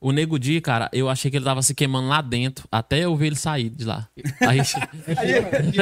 [0.00, 3.14] O Nego Di, cara, eu achei que ele tava se queimando lá dentro, até eu
[3.16, 4.08] ver ele sair de lá.
[4.40, 4.60] Aí,
[5.16, 5.72] Aí,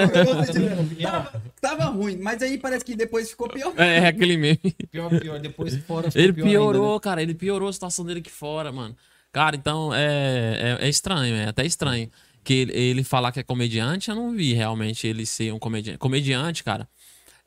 [1.01, 3.73] tava, tava ruim, mas aí parece que depois ficou pior.
[3.77, 4.59] é, é aquele meme.
[4.91, 7.01] Pior, pior, depois de fora ficou Ele pior piorou, ainda, né?
[7.01, 7.23] cara.
[7.23, 8.97] Ele piorou a situação dele aqui fora, mano.
[9.33, 12.11] Cara, então é, é, é estranho, é até estranho.
[12.47, 15.99] Que ele, falar que é comediante, eu não vi realmente ele ser um comediante.
[15.99, 16.89] Comediante, cara,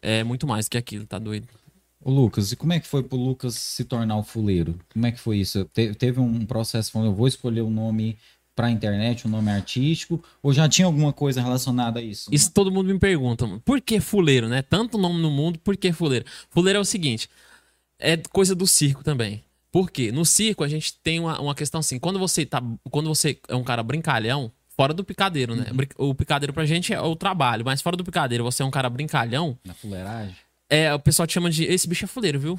[0.01, 1.47] é muito mais que aquilo, tá doido?
[2.03, 4.77] O Lucas, e como é que foi pro Lucas se tornar o fuleiro?
[4.91, 5.63] Como é que foi isso?
[5.73, 8.17] Te- teve um processo falando, eu vou escolher um nome
[8.53, 12.29] pra internet, um nome artístico, ou já tinha alguma coisa relacionada a isso?
[12.33, 14.61] Isso todo mundo me pergunta, por que fuleiro, né?
[14.61, 16.25] Tanto nome no mundo, por que fuleiro?
[16.49, 17.29] Fuleiro é o seguinte,
[17.97, 19.41] é coisa do circo também.
[19.71, 20.11] Por quê?
[20.11, 22.61] No circo a gente tem uma, uma questão assim, quando você tá,
[22.91, 25.65] quando você é um cara brincalhão, fora do picadeiro, né?
[25.73, 28.71] Brin- O picadeiro pra gente é o trabalho, mas fora do picadeiro, você é um
[28.71, 30.33] cara brincalhão, Na fuleiragem?
[30.69, 32.57] é, o pessoal te chama de esse bicho é fuleiro, viu?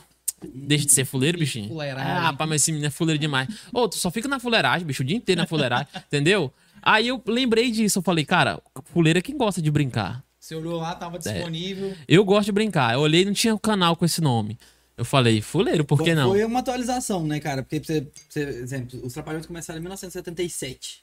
[0.54, 1.68] Deixa de ser fuleiro, bichinho.
[1.68, 2.12] Fuleiragem.
[2.12, 3.48] Ah, rapaz, mas esse menino é fuleiro demais.
[3.72, 6.52] Ô, tu só fica na fuleiragem, bicho, o dia inteiro na fuleiragem, entendeu?
[6.82, 8.60] Aí eu lembrei disso, eu falei, cara,
[8.92, 10.22] fuleiro é quem gosta de brincar.
[10.38, 11.94] Você olhou lá, tava disponível.
[12.06, 12.92] Eu gosto de brincar.
[12.94, 14.58] Eu olhei e não tinha um canal com esse nome.
[14.94, 16.28] Eu falei, fuleiro, por que não?
[16.30, 17.62] Foi uma atualização, né, cara?
[17.62, 21.02] Porque, você- exemplo, os Trapalhões começaram em 1977.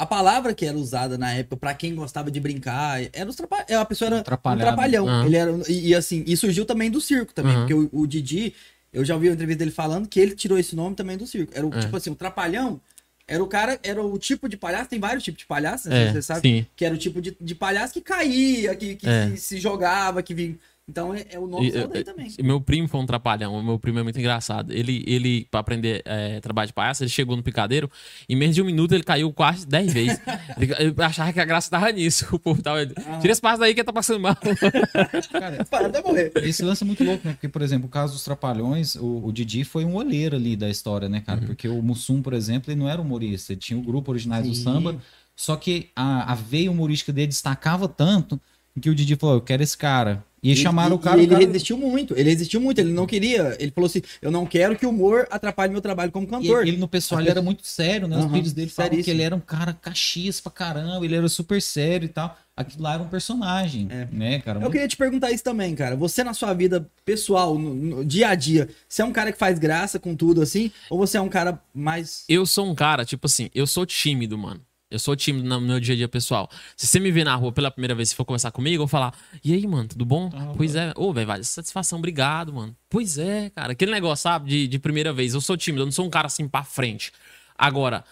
[0.00, 3.58] A palavra que era usada na época pra quem gostava de brincar era os trapa...
[3.68, 5.06] a pessoa era um trapalhão.
[5.06, 5.26] Aham.
[5.26, 7.60] Ele era e, e, assim, e surgiu também do circo também, Aham.
[7.66, 8.54] porque o, o Didi,
[8.94, 11.52] eu já ouvi uma entrevista dele falando que ele tirou esse nome também do circo.
[11.54, 11.80] Era o É.
[11.80, 12.80] tipo assim, o trapalhão
[13.28, 16.08] era o cara, era o tipo de palhaço, tem vários tipos de palhaço, né?
[16.08, 16.66] É, você sabe, sim.
[16.74, 19.28] que era o tipo de, de palhaço que caía, que, que É.
[19.28, 20.56] se, se jogava, que vinha.
[20.90, 22.28] Então é, é o nome E, eh, também.
[22.42, 23.62] meu primo foi um trapalhão.
[23.62, 24.72] Meu primo é muito engraçado.
[24.72, 27.88] Ele, ele pra aprender eh, trabalho de palhaço, ele chegou no picadeiro.
[28.28, 30.20] Em menos de um minuto, ele caiu quase 10 vezes.
[30.60, 32.26] ele, ele achava que a graça tava nisso.
[32.32, 32.84] O povo tava.
[33.20, 34.36] Tira esse passo daí que tá passando mal.
[35.32, 36.32] Cara, Para até morrer.
[36.42, 37.34] esse lance é muito louco, né?
[37.34, 40.68] Porque, por exemplo, o caso dos Trapalhões, o, o Didi foi um olheiro ali da
[40.68, 41.24] história, né, Uhum.
[41.24, 41.40] cara?
[41.42, 43.52] Porque o Mussum, por exemplo, ele não era humorista.
[43.52, 44.62] Ele tinha o grupo Originais do Sim.
[44.64, 44.96] Samba,
[45.36, 48.40] só que a, a veia humorística dele destacava tanto
[48.80, 50.22] que o Didi falou, eu quero esse cara.
[50.42, 51.18] E chamaram E- o cara...
[51.18, 51.44] e ele cara...
[51.46, 52.14] resistiu muito.
[52.16, 52.78] Ele resistiu muito.
[52.78, 53.54] Ele não queria.
[53.60, 56.66] Ele falou assim: eu não quero que o humor atrapalhe meu trabalho como E cantor.
[56.66, 58.16] ele no pessoal ele era muito sério, né?
[58.16, 61.28] Os Aham, filhos dele falavam que ele era um cara caxias pra caramba, ele era
[61.28, 62.38] super sério e tal.
[62.56, 64.08] Aquilo lá era um personagem, É.
[64.10, 64.56] né, cara?
[64.56, 65.94] Eu Muito- queria te perguntar isso também, cara.
[65.96, 69.38] Você na sua vida pessoal, no, no dia a dia, você é um cara que
[69.38, 70.70] faz graça com tudo assim?
[70.88, 72.24] Ou você é um cara mais.
[72.30, 74.60] Eu sou um cara, tipo assim, eu sou tímido, mano.
[74.90, 76.50] Eu sou tímido no meu dia a dia pessoal.
[76.76, 78.88] Se você me ver na rua pela primeira vez e for conversar comigo, eu vou
[78.88, 79.14] falar:
[79.44, 80.30] E aí, mano, tudo bom?
[80.34, 80.92] Ah, pois é.
[80.96, 82.76] Ô, velho, vale satisfação, obrigado, mano.
[82.88, 83.72] Pois é, cara.
[83.72, 85.32] Aquele negócio, sabe, de, de primeira vez.
[85.32, 87.12] Eu sou tímido, eu não sou um cara assim pra frente.
[87.56, 88.04] Agora,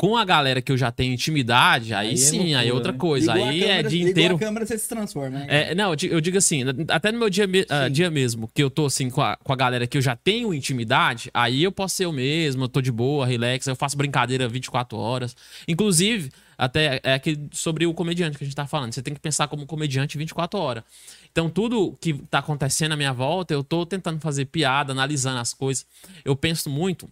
[0.00, 2.72] com a galera que eu já tenho intimidade, aí, Aí é sim, loucura, aí é
[2.72, 3.32] outra coisa.
[3.32, 4.36] Aí é câmera- dia ligou inteiro.
[4.36, 5.46] a câmera, você se transforma, né?
[5.48, 8.62] É, não, eu di- eu digo assim, até no meu dia, ah, dia mesmo, que
[8.62, 11.72] eu tô assim com a, com a galera que eu já tenho intimidade, aí eu
[11.72, 15.34] posso ser eu mesmo, eu tô de boa, relax, eu faço brincadeira 24 horas.
[15.66, 19.20] Inclusive, até é aquele sobre o comediante que a gente tá falando, você tem que
[19.20, 20.84] pensar como comediante 24 horas.
[21.32, 25.52] Então, tudo que tá acontecendo à minha volta, eu tô tentando fazer piada, analisando as
[25.52, 25.84] coisas.
[26.24, 27.08] Eu penso muito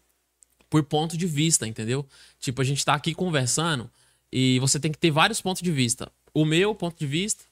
[0.68, 2.06] por ponto de vista, entendeu?
[2.40, 3.90] Tipo, a gente tá aqui conversando
[4.32, 6.10] e você tem que ter vários pontos de vista.
[6.34, 7.44] O meu ponto de vista,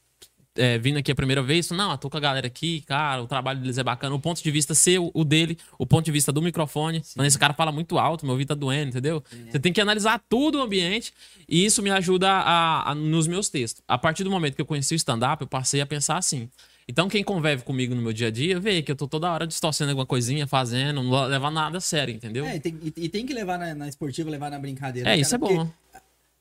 [0.56, 3.26] é, vindo aqui a primeira vez, não, eu tô com a galera aqui, cara, o
[3.26, 4.14] trabalho deles é bacana.
[4.14, 7.02] O ponto de vista seu, o dele, o ponto de vista do microfone.
[7.16, 9.22] Mas esse cara fala muito alto, meu ouvido tá doendo, entendeu?
[9.50, 11.12] Você tem que analisar tudo o ambiente
[11.48, 13.82] e isso me ajuda a, a- nos meus textos.
[13.88, 16.48] A partir do momento que eu conheci o stand-up, eu passei a pensar assim.
[16.86, 19.46] Então, quem convive comigo no meu dia a dia, vê que eu tô toda hora
[19.46, 22.44] distorcendo alguma coisinha, fazendo, não levar nada a sério, entendeu?
[22.44, 25.08] É, e tem, e, tem que levar na, na esportiva, levar na brincadeira.
[25.08, 25.70] É, né, isso é cara?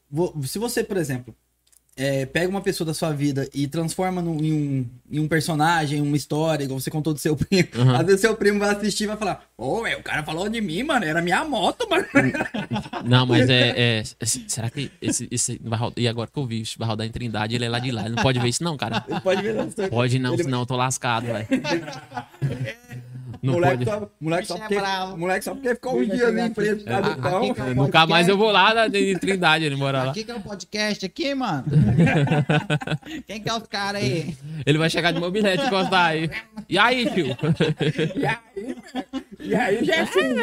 [0.09, 0.43] bom.
[0.43, 1.33] Se você, por exemplo,
[1.95, 6.01] é, pega uma pessoa da sua vida e transforma num- em, um, em um personagem,
[6.01, 7.95] uma história, igual você contou do seu primo, Uhum.
[7.95, 10.59] às vezes seu primo vai assistir e vai falar: Ô, é, o cara falou de
[10.59, 12.05] mim, mano, era minha moto, mano.
[13.05, 13.99] Não, mas é.
[13.99, 14.03] é-
[14.47, 15.93] será que esse, esse vai rodar?
[16.01, 18.05] E agora que eu vi, isso vai rodar em Trindade, ele é lá de lá.
[18.05, 19.03] Ele não pode ver isso, não, cara.
[19.07, 19.89] Ele pode ver história.
[19.91, 21.47] Pode não, Ele- senão eu tô lascado, velho.
[23.43, 23.99] Não moleque, pode.
[23.99, 25.17] só, moleque, só é porque, bravo.
[25.17, 27.43] moleque só porque ficou um é dia ali preso por causa do pão.
[27.57, 30.11] é um Nunca mais eu vou lá na- em Trindade, ele mora lá.
[30.11, 31.65] Aqui que é um podcast aqui, mano.
[33.27, 34.33] Quem que é os caras aí?
[34.65, 36.29] Ele vai chegar de mobilete e encostar aí.
[36.69, 37.27] E aí, tio?
[38.15, 38.37] E aí,
[39.41, 40.37] e aí, Jesus?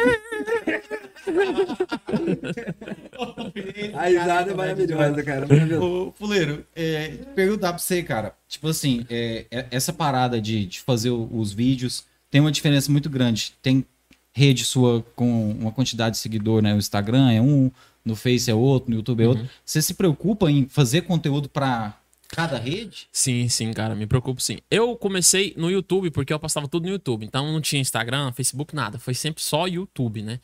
[3.95, 5.47] A risada é maravilhosa, cara.
[5.83, 8.33] Ô, Fuleiro, é, perguntar pra você, cara.
[8.47, 13.09] Tipo assim, é, é- essa parada de, de fazer os vídeos tem uma diferença muito
[13.09, 13.53] grande.
[13.61, 13.85] Tem
[14.31, 16.73] rede sua com uma quantidade de seguidor, né?
[16.73, 17.69] O Instagram é um,
[18.03, 19.49] no Face é outro, no YouTube é outro.
[19.63, 21.99] Você se preocupa em fazer conteúdo pra
[22.29, 23.09] cada rede?
[23.11, 24.59] Sim, sim, cara, me preocupo sim.
[24.71, 27.25] Eu comecei no YouTube porque eu postava tudo no YouTube.
[27.25, 28.97] Então não tinha Instagram, Facebook, nada.
[28.97, 30.39] Foi sempre só YouTube, né?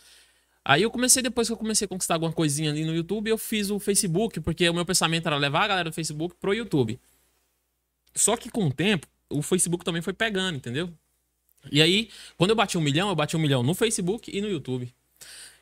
[0.65, 3.37] Aí eu comecei, depois que eu comecei a conquistar alguma coisinha ali no YouTube, eu
[3.37, 6.99] fiz o Facebook, porque o meu pensamento era levar a galera do Facebook pro YouTube.
[8.13, 10.91] Só que com o tempo, o Facebook também foi pegando, entendeu?
[11.71, 14.49] E aí, quando eu bati um milhão, eu bati um milhão no Facebook e no
[14.49, 14.91] YouTube.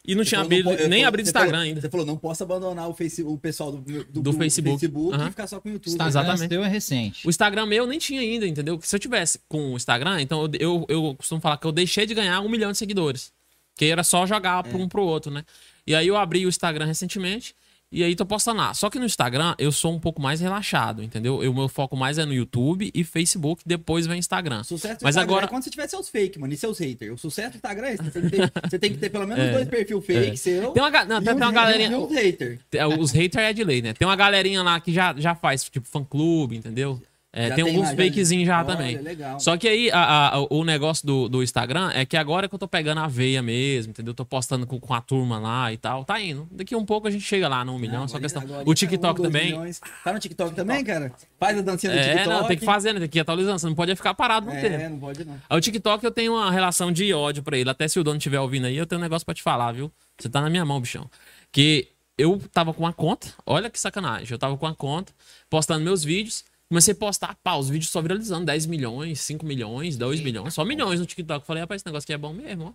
[0.07, 1.81] E não tinha Você falou, abrido, não nem falou- abrido Instagram falou- ainda.
[1.81, 4.85] Você falou, não posso abandonar o, face, o pessoal do, do, Do Facebook.
[5.11, 5.27] Aham.
[5.27, 5.87] e ficar só com o YouTube.
[5.93, 6.49] Instagram Exatamente.
[6.53, 7.25] seu é recente.
[7.27, 8.79] O Instagram meu nem tinha ainda, entendeu?
[8.83, 12.05] Se eu tivesse com o Instagram, então eu, eu, eu costumo falar que eu deixei
[12.05, 13.33] de ganhar um milhão de seguidores.
[13.75, 15.43] Que era só jogar para um pro outro, né?
[15.87, 17.55] E aí eu abri o Instagram recentemente
[17.91, 18.73] e aí tô postando lá.
[18.73, 21.37] Só que no Instagram eu sou um pouco mais relaxado, entendeu?
[21.39, 24.63] O meu foco mais é no YouTube e Facebook, depois vem Instagram.
[24.63, 27.13] Sucesso Mas Instagram agora- é quando você tiver seus fake, mano, e seus haters.
[27.13, 28.03] O sucesso do Instagram é esse.
[28.03, 28.39] Você tem,
[28.69, 30.35] você tem que ter pelo menos dois perfil fake é.
[30.35, 30.71] seu.
[30.71, 31.91] Tem uma, não, tem, um- uma galerinha.
[31.91, 32.59] E uns haters.
[32.73, 33.93] É, Os haters é de lei, né?
[33.93, 37.01] Tem uma galerinha lá que já, já faz, tipo, fã-clube, entendeu?
[37.37, 38.97] É, tem, tem alguns lá, já- fakezinhos já, Olha, também.
[38.97, 39.37] legal.
[39.41, 42.59] Só que aí, a- a- o negócio do, do Instagram é que agora que eu
[42.59, 44.13] tô pegando a veia mesmo, entendeu?
[44.13, 46.05] Tô postando com, com a turma lá e tal.
[46.05, 46.47] Tá indo.
[46.49, 48.41] Daqui um pouco a gente chega lá no um milhão, Ah, só questão.
[48.41, 49.51] agora O tá um, TikTok dois também.
[49.51, 49.81] milhões.
[50.01, 51.11] Tá no TikTok também, cara?
[51.37, 52.29] Faz a dancinha do É, TikTok.
[52.29, 53.01] não, tem que fazer, né?
[53.01, 53.59] Tem que ir atualizando.
[53.59, 54.89] Você não pode ficar parado no É, tempo.
[54.91, 55.35] não pode não.
[55.49, 57.69] Aí O TikTok eu tenho uma relação de ódio pra ele.
[57.69, 59.91] Até se o dono estiver ouvindo aí, eu tenho um negócio pra te falar, viu?
[60.17, 61.09] Você tá na minha mão, bichão.
[61.51, 64.27] Que eu tava com uma conta, olha que sacanagem.
[64.31, 65.11] Eu tava com uma conta,
[65.49, 66.45] postando meus vídeos.
[66.69, 68.45] Comecei a postar, pá, os vídeos só viralizando.
[68.45, 71.45] 10 milhões, 5 milhões, 2 milhões, só milhões no TikTok.
[71.45, 72.73] Falei, rapaz, esse negócio aqui é bom mesmo, ó.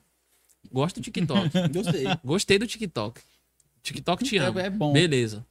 [0.73, 1.51] Gosto do TikTok.
[1.73, 2.05] Gostei.
[2.25, 3.21] Gostei do TikTok.
[3.83, 4.63] TikTok te ama.
[4.63, 4.93] É- é bom.
[4.93, 5.45] Beleza.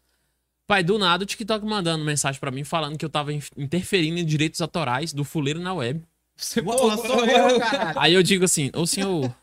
[0.68, 4.20] Pai, do nada o TikTok mandando mensagem pra mim falando que eu tava in- interferindo
[4.20, 6.02] em direitos autorais do fuleiro na web.
[6.38, 8.00] Você, porra, sou eu, caralho.
[8.00, 9.34] Aí eu digo assim, ô senhor.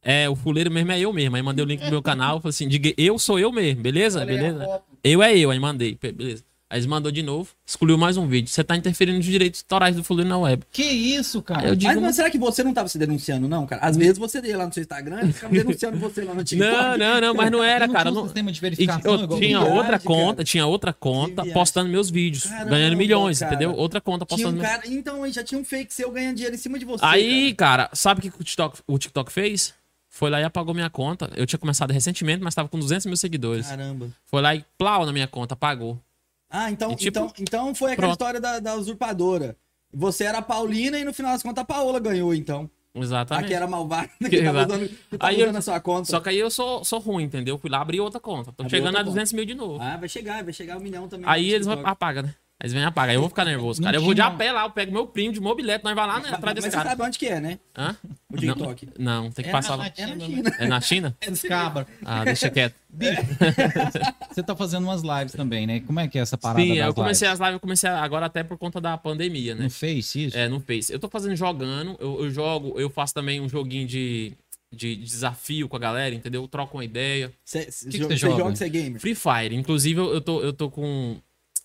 [0.00, 1.34] É, o fuleiro mesmo é eu mesmo.
[1.34, 4.24] Aí mandei o link do meu canal, falei assim, diga, eu sou eu mesmo, beleza?
[4.24, 4.80] Beleza?
[5.02, 6.44] Eu é eu, aí mandei, beleza.
[6.74, 8.50] Aí eles mandou de novo, excluiu mais um vídeo.
[8.50, 10.64] Você tá interferindo nos direitos autorais do fuleiro na web.
[10.72, 11.68] Que isso, cara?
[11.68, 13.80] eu digo, Mas, mas será que você não tava se denunciando, não, cara?
[13.80, 16.72] Às vezes você ia lá no seu Instagram e ficava denunciando você lá no TikTok.
[16.72, 18.06] não, não, não, mas não era, Não cara.
[18.06, 18.24] tinha um Não...
[18.24, 20.00] sistema de verificação eu tinha viagem, outra cara.
[20.00, 23.54] conta, tinha outra conta postando meus vídeos, Caramba, ganhando milhões, cara.
[23.54, 23.72] entendeu?
[23.76, 24.66] Outra conta postando um meus...
[24.68, 27.04] cara, então aí já tinha um fake seu ganhando dinheiro em cima de você.
[27.04, 29.72] Aí, cara, sabe o que o TikTok, o TikTok fez?
[30.08, 31.30] Foi lá e apagou minha conta.
[31.36, 33.66] Eu tinha começado recentemente, mas tava com 200 mil seguidores.
[33.66, 33.78] cara.
[33.80, 34.08] Caramba.
[34.26, 36.00] Foi lá e plau na minha conta, apagou.
[36.56, 38.12] Ah, então, tipo, então, então foi aquela pronto.
[38.12, 39.56] história da, da usurpadora.
[39.92, 42.70] Você era a Paulina e no final das contas a Paola ganhou, então.
[42.94, 43.46] Exatamente.
[43.46, 46.04] Aqui era malvado, que tava usando, que tava Aí eu- usando a sua conta.
[46.04, 47.58] Só que aí eu sou, sou ruim, entendeu?
[47.58, 48.52] Fui lá abrir outra conta.
[48.52, 49.82] Tô Abriu chegando a 200 mil de novo.
[49.82, 51.28] Ah, vai chegar, vai chegar um milhão também.
[51.28, 52.34] aí eles vão apagar, né?
[52.60, 53.10] Aí eles vêm e apagam.
[53.10, 53.96] Aí eu vou ficar nervoso, cara.
[53.96, 56.14] Eu vou de a pé lá, eu pego meu primo de mobilete, nós vai lá
[56.14, 56.90] né, Mas, atrás desse mas você cara.
[56.90, 57.58] sabe onde que é, né?
[57.76, 57.96] Hã?
[58.32, 58.88] O TikTok.
[58.98, 59.92] Não, não, tem que É passar na- lá.
[59.96, 60.56] é na China.
[60.60, 61.16] É na China?
[61.20, 61.86] É dos cabra.
[62.04, 62.74] Ah, deixa quieto.
[64.30, 65.80] Você tá fazendo umas lives também, né?
[65.80, 67.40] Como é que é essa parada Sim, das eu comecei lives?
[67.40, 69.64] as lives, eu comecei agora até por conta da pandemia, né?
[69.64, 70.36] No Face, isso?
[70.36, 70.92] É, no Face.
[70.92, 74.32] Eu tô fazendo jogando, eu, eu jogo, eu faço também um joguinho de,
[74.72, 76.42] de desafio com a galera, entendeu?
[76.42, 77.32] Eu troco uma ideia.
[77.44, 78.36] Você que você joga?
[78.38, 79.00] joga, você é gamer.
[79.00, 79.54] Free Fire.
[79.54, 81.16] Inclusive, eu tô, eu tô com,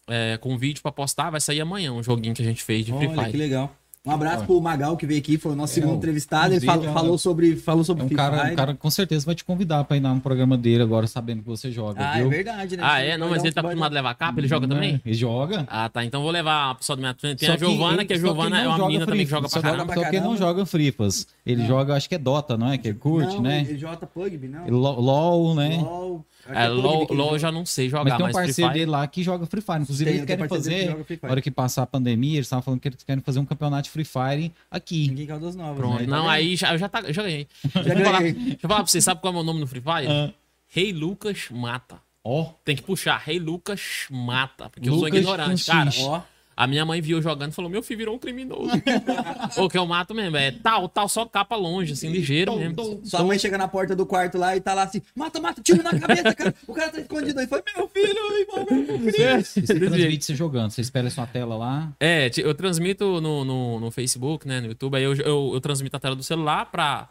[0.09, 2.85] é, com um vídeo pra postar, vai sair amanhã, um joguinho que a gente fez
[2.85, 3.37] de Free Olha, que Fire.
[3.37, 3.75] legal.
[4.05, 6.53] Um abraço pro Magal que veio aqui, foi o nosso segundo o- entrevistado.
[6.53, 8.53] Ele é um- falou sobre, falou sobre É um Free cara, Fire.
[8.53, 11.05] um cara que com certeza vai te convidar pra ir lá no programa dele agora,
[11.05, 12.29] sabendo que você joga, Ah, é viu?
[12.29, 12.83] verdade, né?
[12.85, 13.17] Ah, é?
[13.17, 14.39] Não, mas ele tá acostumado a levar capa?
[14.39, 14.73] Ele joga Né?
[14.73, 15.01] também?
[15.05, 15.65] Ele joga.
[15.69, 16.03] Ah, tá.
[16.05, 18.61] Então vou levar a pessoa do minha Tem Só a Giovana, ele- que a Giovana
[18.61, 19.85] é uma menina também que Free- joga pra só- caramba.
[19.93, 21.27] pra Só que ele não joga Fripas.
[21.45, 21.67] Ele Não.
[21.67, 22.77] joga, acho que é Dota, não é?
[22.77, 23.65] Que ele curte, não, né?
[23.67, 24.65] Ele joga PUBG, não.
[24.69, 25.77] LOL, né?
[25.83, 26.25] LOL.
[26.53, 28.35] Que É, PUBG LOL, que LOL eu já não sei Mas jogar, tem um mas
[28.35, 28.79] Free parceiro Fire...
[28.79, 29.81] dele lá que joga Free Fire.
[29.81, 31.19] Inclusive, Tem, eles querem que fazer, Fire.
[31.23, 33.83] na hora que passar a pandemia, eles estavam falando que eles querem fazer um campeonato
[33.83, 35.07] de Free Fire aqui.
[35.09, 35.77] Ninguém caiu das novas.
[35.77, 35.99] Pronto.
[36.01, 36.07] né?
[36.07, 37.47] Não, Tá aí já, eu já, tá, já ganhei.
[37.73, 38.21] Já Deixa eu falar-.
[38.21, 40.07] Deixa eu falar pra você, sabe qual é o meu nome no Free Fire?
[40.07, 40.31] Ah.
[40.67, 41.97] Rei Lucas Mata.
[42.23, 44.69] Ó, Tem que puxar, Rei Lucas Mata.
[44.69, 45.89] Porque eu sou Lucas ignorante, cara.
[46.01, 46.21] Ó,
[46.59, 48.69] A minha mãe viu jogando e falou: Meu filho virou um criminoso.
[49.55, 50.35] Ou que eu mato mesmo.
[50.35, 52.99] É tal, tal, só capa longe, assim, ligeiro mesmo.
[53.05, 55.81] sua mãe chega na porta do quarto lá e tá lá assim, mata, mata, tiro
[55.81, 56.53] na cabeça, cara.
[56.67, 57.47] O cara tá escondido aí.
[57.47, 59.07] Foi meu filho, irmão, meu filho.
[59.07, 59.85] e você Desse jeito.
[59.89, 60.71] transmite você jogando.
[60.71, 61.93] Você espera a sua tela lá.
[61.97, 65.95] É, eu transmito no, no, no Facebook, né, no YouTube, aí eu, eu, eu transmito
[65.95, 67.07] a tela do celular pra.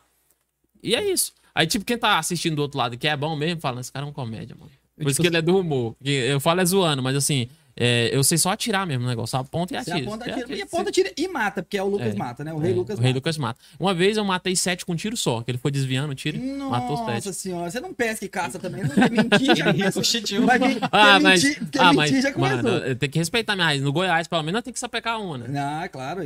[0.83, 1.33] E é isso.
[1.55, 4.05] Aí, tipo, quem tá assistindo do outro lado que é bom mesmo, fala, esse cara
[4.05, 4.71] é um comédia, mano.
[4.95, 5.97] Por Eu, isso tipo, que ele é do humor.
[6.05, 9.39] Eu falo é zoando, mas assim, é, eu sei só atirar mesmo o negócio.
[9.39, 9.99] Aponta e atira.
[9.99, 10.59] aponta, Você atira, atira.
[10.59, 12.19] e aponta, tira e mata, porque é o Lucas É.
[12.19, 12.53] mata, né?
[12.53, 13.19] O Rei É, Lucas o Rei mata.
[13.19, 13.61] Lucas mata.
[13.79, 16.39] Uma vez eu matei sete com um tiro só, que ele foi desviando o tiro,
[16.69, 17.35] matou os Nossa sete.
[17.35, 19.67] senhora, você não pesca e caça também, não vai mentir, já.
[20.45, 20.59] Vai
[20.91, 21.43] Ah, quer mas.
[21.45, 22.23] mentir, quer Ah, mentir, mas.
[22.23, 22.63] já começou.
[22.63, 23.83] Mano, tem que respeitar minha raiz.
[23.83, 25.59] No Goiás, pelo menos, eu tenho que sapecar uma, né?
[25.61, 26.23] Ah, claro.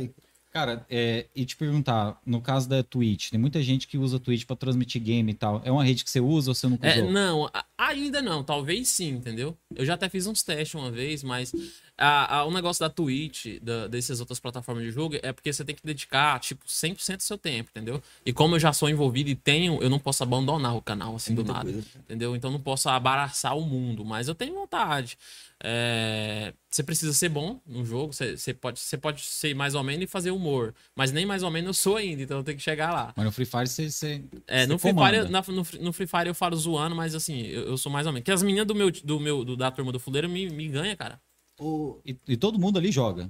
[0.53, 4.19] Cara, é, e te perguntar, no caso da Twitch, tem muita gente que usa a
[4.19, 5.59] Twitch pra transmitir game e tal.
[5.65, 7.11] É uma rede que você usa ou você nunca É, usou?
[7.11, 9.57] não, ainda não, talvez sim, entendeu?
[9.75, 11.51] Eu já até fiz uns testes uma vez, mas
[11.97, 15.63] a, a- o negócio da Twitch, da, dessas outras plataformas de jogo, é porque você
[15.63, 18.01] tem que dedicar, tipo, 100% do seu tempo, entendeu?
[18.25, 21.33] E como eu já sou envolvido e tenho, eu não posso abandonar o canal assim
[21.35, 21.87] do muita nada, coisa.
[21.99, 22.35] entendeu?
[22.35, 25.17] Então eu não posso abaraçar o mundo, mas eu tenho vontade.
[25.65, 29.83] É, Você precisa ser bom no jogo, você, você pode, você pode ser mais ou
[29.83, 32.57] menos e fazer humor, mas nem mais ou menos eu sou ainda, então eu tenho
[32.57, 33.13] que chegar lá.
[33.15, 33.89] Mas no Free Fire você.
[33.89, 35.19] você É, você no Free, comanda.
[35.21, 37.91] Fire, na- no, Free- no Free Fire eu falo zoando, mas assim, eu, eu sou
[37.91, 38.25] mais ou menos.
[38.25, 40.95] Que as meninas do meu, do meu do- da turma do fuleiro me, me ganham,
[40.97, 41.19] cara.
[41.59, 43.29] O- E, e todo mundo ali joga.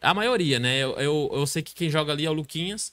[0.00, 0.78] A maioria, né?
[0.78, 2.92] Eu, eu, eu sei que quem joga ali é o Luquinhas,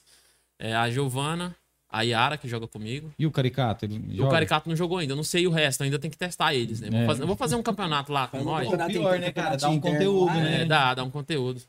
[0.58, 1.56] é a Giovana,
[1.88, 3.12] a Yara, que joga comigo.
[3.18, 3.84] E o Caricato?
[3.86, 6.54] E o Caricato não jogou ainda, eu não sei o resto, ainda tem que testar
[6.54, 6.88] eles, né?
[6.88, 7.06] Vou É.
[7.06, 8.62] fazer, eu vou fazer um campeonato lá com nós.
[8.64, 9.56] campeonato Pior, né, cara?
[9.56, 10.62] Dá um interno conteúdo, lá, né?
[10.62, 11.60] É, dá, dá um conteúdo.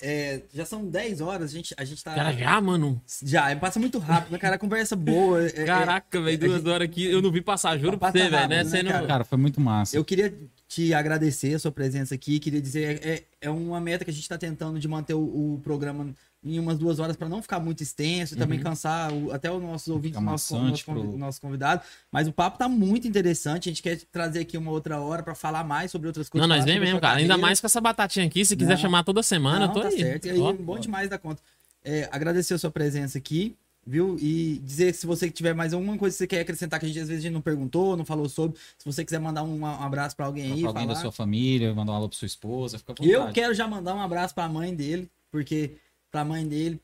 [0.00, 2.14] É, já são 10 horas, a gente, a gente tá.
[2.14, 3.00] Cara, já, mano.
[3.22, 4.58] Já, passa muito rápido, né, cara?
[4.58, 5.42] Conversa boa.
[5.42, 8.18] é- é- Caraca, velho, duas gente- horas aqui, eu não vi passar, juro pra Passa
[8.24, 8.62] você, velho, né?
[8.62, 9.06] né, Você não- cara?
[9.06, 9.96] Cara, foi muito massa.
[9.96, 10.32] Eu queria
[10.68, 12.38] te agradecer a sua presença aqui.
[12.38, 15.60] Queria dizer, é, é uma meta que a gente está tentando de manter o, o
[15.62, 16.12] programa
[16.44, 19.60] em umas duas horas para não ficar muito extenso e também cansar o- até os
[19.60, 21.82] nossos ouvintes, nosso, nosso, pro- nosso convidado.
[22.10, 23.68] Mas o papo tá muito interessante.
[23.68, 26.48] A gente quer trazer aqui uma outra hora para falar mais sobre outras coisas.
[26.48, 27.18] Não, nós vem mesmo, cara.
[27.18, 28.44] Ainda mais com essa batatinha aqui.
[28.44, 28.76] Se quiser Não.
[28.76, 29.98] chamar toda semana, Não, eu tô tá aí.
[29.98, 30.26] certo.
[30.26, 31.40] E aí, Ó, bom demais da conta.
[31.84, 33.56] É, agradecer a sua presença aqui,
[33.86, 34.16] viu?
[34.20, 36.98] E dizer se você tiver mais alguma coisa que você quer acrescentar, que a gente
[37.00, 39.66] às vezes a gente não perguntou, não falou sobre, se você quiser mandar um, um
[39.66, 40.94] abraço para alguém aí, Pra alguém falar.
[40.94, 43.34] da sua família, mandar um alô pra sua esposa, fica à E eu vontade.
[43.34, 45.72] quero já mandar um abraço pra mãe dele, porque
[46.10, 46.80] pra mãe dele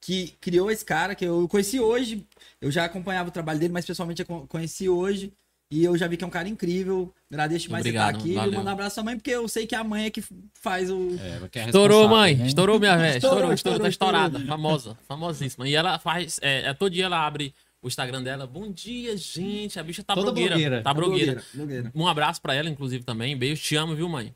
[0.00, 2.24] que criou esse cara que eu conheci hoje,
[2.60, 5.32] eu já acompanhava o trabalho dele, mas pessoalmente eu con- conheci hoje.
[5.70, 7.12] E eu já vi que é um cara incrível.
[7.30, 8.32] Agradeço demais você Obrigado, estar aqui.
[8.32, 8.58] E valeu.
[8.58, 10.22] mandar um abraço à mãe, porque eu sei que a mãe é que
[10.60, 11.16] faz o.
[11.20, 12.36] É, é Estourou, mãe.
[12.36, 12.46] né?
[12.46, 13.16] Estourou, minha velha.
[13.16, 14.46] Estourou, Estourou, estourou, tá estourou, estourada.
[14.46, 15.68] Famosa, famosíssima.
[15.68, 16.38] E ela faz.
[16.40, 17.52] É, é, todo dia ela abre
[17.82, 18.46] o Instagram dela.
[18.46, 19.78] Bom dia, gente.
[19.80, 20.50] A bicha tá Toda blogueira.
[20.54, 20.82] blogueira.
[20.82, 21.92] Tá blogueira, blogueira.
[21.94, 23.36] Um abraço pra ela, inclusive, também.
[23.36, 24.32] Beijo, te amo, viu, mãe?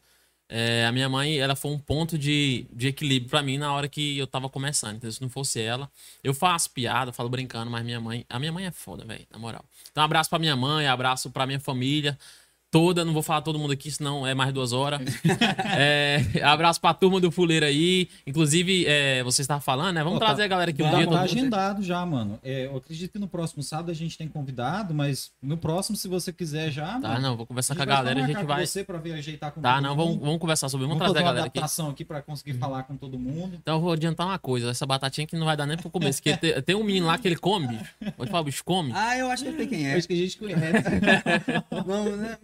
[0.53, 3.89] É, a minha mãe, ela foi um ponto de, de equilíbrio pra mim na hora
[3.89, 4.97] que eu tava começando.
[4.97, 5.89] Então, se não fosse ela,
[6.25, 9.39] eu faço piada, falo brincando, mas minha mãe, a minha mãe é foda, velho, na
[9.39, 9.65] moral.
[9.93, 12.19] Então, abraço pra minha mãe, abraço pra minha família,
[12.71, 13.05] toda.
[13.05, 15.01] Não vou falar todo mundo aqui, senão é mais duas horas.
[15.77, 18.09] é, abraço pra turma do Fuleiro aí.
[18.27, 20.03] Inclusive, é, você estava falando, né?
[20.05, 21.05] Vamos Ó, tá- trazer a galera aqui um Tá, dia.
[21.07, 21.23] tá mundo.
[21.23, 22.39] agendado já, mano.
[22.43, 26.09] É, eu acredito que no próximo sábado a gente tem convidado, mas no próximo, se
[26.09, 26.99] você quiser já.
[27.01, 28.67] Tá, mano, não, vou conversar com a vai só galera e a gente com vai.
[28.67, 30.87] Você pra ver, ajeitar com Tá, não, vamos, vamos conversar sobre.
[30.87, 31.59] Vamos, Vamos trazer a fazer uma galera aqui.
[31.59, 33.57] adaptação aqui pra conseguir falar com todo mundo.
[33.61, 36.23] Então eu vou adiantar uma coisa, essa batatinha que não vai dar nem pro começo.
[36.23, 37.85] Porque tem, tem um menino lá que ele come, bicho.
[38.17, 38.93] Pode falar, bicho, come.
[38.95, 39.95] Ah, eu acho que eu sei quem é.
[39.97, 40.61] Acho que a gente conhece.
[41.87, 42.39] Vamos, né?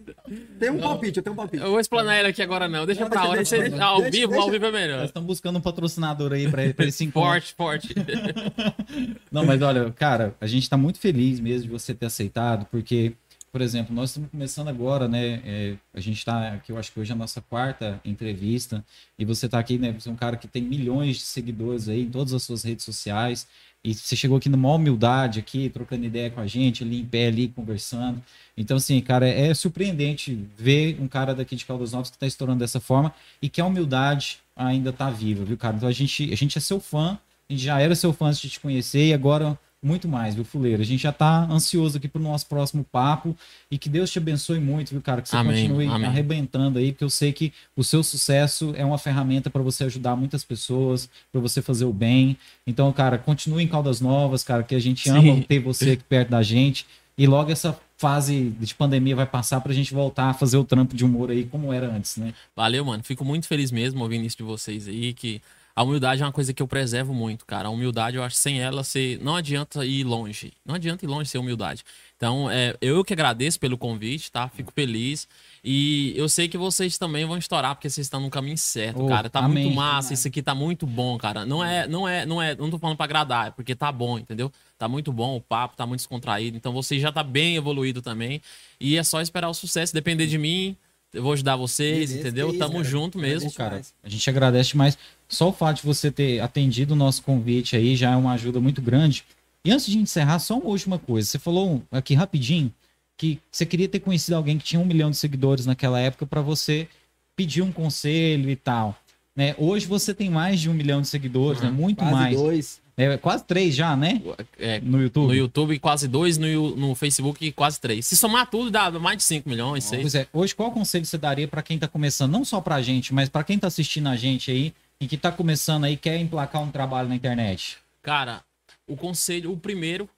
[0.59, 1.63] Tem um palpite, eu tenho um palpite.
[1.63, 3.37] Eu vou explanar ele aqui agora não, deixa Não, pra deixa, hora.
[3.37, 4.43] deixa, Você- deixa, ao deixa, vivo, deixa.
[4.45, 5.05] ao vivo é Nós melhor.
[5.05, 7.29] estamos buscando um patrocinador aí pra, pra esse encontro.
[7.29, 7.95] Forte, forte.
[9.31, 13.13] Não, mas olha, cara, a gente tá muito feliz mesmo de você ter aceitado, porque,
[13.51, 15.41] por exemplo, nós estamos começando agora, né?
[15.45, 18.83] é, a gente tá aqui, eu acho que hoje é a nossa quarta entrevista,
[19.17, 19.93] e você tá aqui, né?
[19.97, 22.83] Você é um cara que tem milhões de seguidores aí em todas as suas redes
[22.83, 23.47] sociais,
[23.87, 27.27] e você chegou aqui numa humildade aqui, trocando ideia com a gente, ali em pé,
[27.27, 28.21] ali, conversando.
[28.57, 32.59] Então, assim, cara, é surpreendente ver um cara daqui de Caldas Novas que tá estourando
[32.59, 35.77] dessa forma e que a humildade ainda tá viva, viu, cara?
[35.77, 37.17] Então a gente, a gente é seu fã,
[37.49, 39.57] a gente já era seu fã antes de te conhecer e agora
[39.87, 40.81] muito mais, viu, Fuleiro?
[40.81, 43.35] A gente já tá ansioso aqui pro nosso próximo papo
[43.71, 45.21] e que Deus te abençoe muito, viu, cara?
[45.21, 46.05] Que você Amém, continue amém.
[46.05, 50.15] arrebentando aí, porque eu sei que o seu sucesso é uma ferramenta para você ajudar
[50.15, 52.37] muitas pessoas, para você fazer o bem.
[52.65, 55.17] Então, cara, continue em Caldas Novas, cara, que a gente Sim.
[55.31, 56.85] ama ter você aqui perto da gente.
[57.17, 60.95] E logo essa fase de pandemia vai passar pra gente voltar a fazer o trampo
[60.95, 62.33] de humor aí como era antes, né?
[62.55, 63.03] Valeu, mano.
[63.03, 65.41] Fico muito feliz mesmo ouvindo isso de vocês aí, que
[65.77, 67.67] a humildade é uma coisa que eu preservo muito, cara.
[67.67, 70.51] A humildade, eu acho sem ela, você não adianta ir longe.
[70.65, 71.83] Não adianta ir longe sem humildade.
[72.15, 74.49] Então, é, eu que agradeço pelo convite, tá?
[74.49, 75.27] Fico feliz.
[75.63, 79.07] E eu sei que vocês também vão estourar, porque vocês estão no caminho certo, Oh,
[79.07, 79.29] cara.
[79.29, 79.65] Tá amém.
[79.65, 81.45] muito massa, isso aqui tá muito bom, cara.
[81.45, 84.17] Não é, não é, não é, não tô falando pra agradar, é porque tá bom,
[84.17, 84.51] entendeu?
[84.79, 86.57] Tá muito bom o papo, tá muito descontraído.
[86.57, 88.41] Então, você já tá bem evoluído também.
[88.81, 89.93] E é só esperar o sucesso.
[89.93, 90.75] Depender de mim,
[91.13, 92.49] eu vou ajudar vocês, Beleza, entendeu?
[92.49, 92.83] isso, Tamo cara.
[92.83, 93.51] junto mesmo.
[93.51, 94.97] Cara, a gente agradece demais.
[95.27, 98.59] Só o fato de você ter atendido o nosso convite aí já é uma ajuda
[98.59, 99.23] muito grande.
[99.63, 101.27] E antes de encerrar, só uma última coisa.
[101.27, 102.73] Você falou aqui rapidinho
[103.17, 106.41] que você queria ter conhecido alguém que tinha um milhão de seguidores naquela época para
[106.41, 106.87] você
[107.35, 108.95] pedir um conselho e tal.
[109.35, 109.55] Né?
[109.57, 111.69] Hoje você tem mais de um milhão de seguidores, né?
[111.69, 112.35] Muito Quase mais.
[112.37, 112.81] dois.
[112.99, 114.19] É, quase três já, né?
[114.57, 115.27] É, No YouTube.
[115.27, 118.07] no YouTube, quase dois, no, no Facebook, quase três.
[118.07, 120.01] Se somar tudo, dá mais de 5 milhões, seis.
[120.01, 123.13] Pois é, hoje qual conselho você daria para quem tá começando, não só pra gente,
[123.13, 126.61] mas para quem tá assistindo a gente aí e que tá começando aí, quer emplacar
[126.63, 127.77] um trabalho na internet?
[128.01, 128.43] Cara,
[128.87, 130.09] o conselho, o primeiro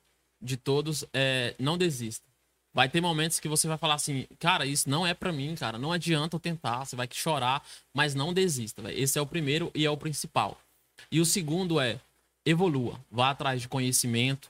[0.41, 2.23] de todos é não desista.
[2.73, 5.77] Vai ter momentos que você vai falar assim, cara, isso não é pra mim, cara.
[5.77, 7.61] Não adianta eu tentar, você vai chorar,
[7.93, 8.81] mas não desista.
[8.81, 8.97] velho.
[8.97, 10.57] Esse é o primeiro e é o principal.
[11.11, 11.99] E o segundo é
[12.49, 14.49] evolua, vá atrás de conhecimento,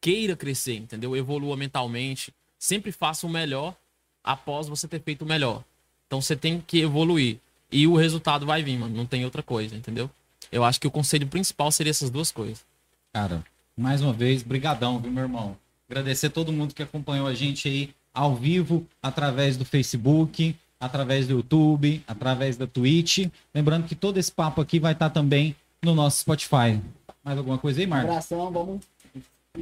[0.00, 1.16] queira crescer, entendeu?
[1.16, 3.74] Evolua mentalmente, sempre faça o melhor
[4.22, 5.64] após você ter feito o melhor.
[6.06, 7.38] Então você tem que evoluir
[7.70, 8.96] e o resultado vai vir, mano.
[8.96, 10.10] Não tem outra coisa, entendeu?
[10.50, 12.64] Eu acho que o conselho principal seria essas duas coisas.
[13.12, 13.44] Cara,
[13.76, 15.56] mais uma vez, brigadão, viu, meu irmão?
[15.88, 21.34] Agradecer todo mundo que acompanhou a gente aí ao vivo, através do Facebook, através do
[21.34, 23.28] YouTube, através da Twitch.
[23.54, 26.80] Lembrando que todo esse papo aqui vai estar também no nosso Spotify.
[27.24, 28.08] Mais alguma coisa aí, Um Marcos?
[28.10, 28.80] abração, vamos.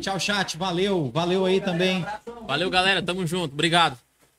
[0.01, 0.57] Tchau, chat.
[0.57, 1.11] Valeu.
[1.13, 2.05] Valeu aí também.
[2.47, 3.03] Valeu, galera.
[3.03, 3.53] Tamo junto.
[3.55, 3.97] Obrigado.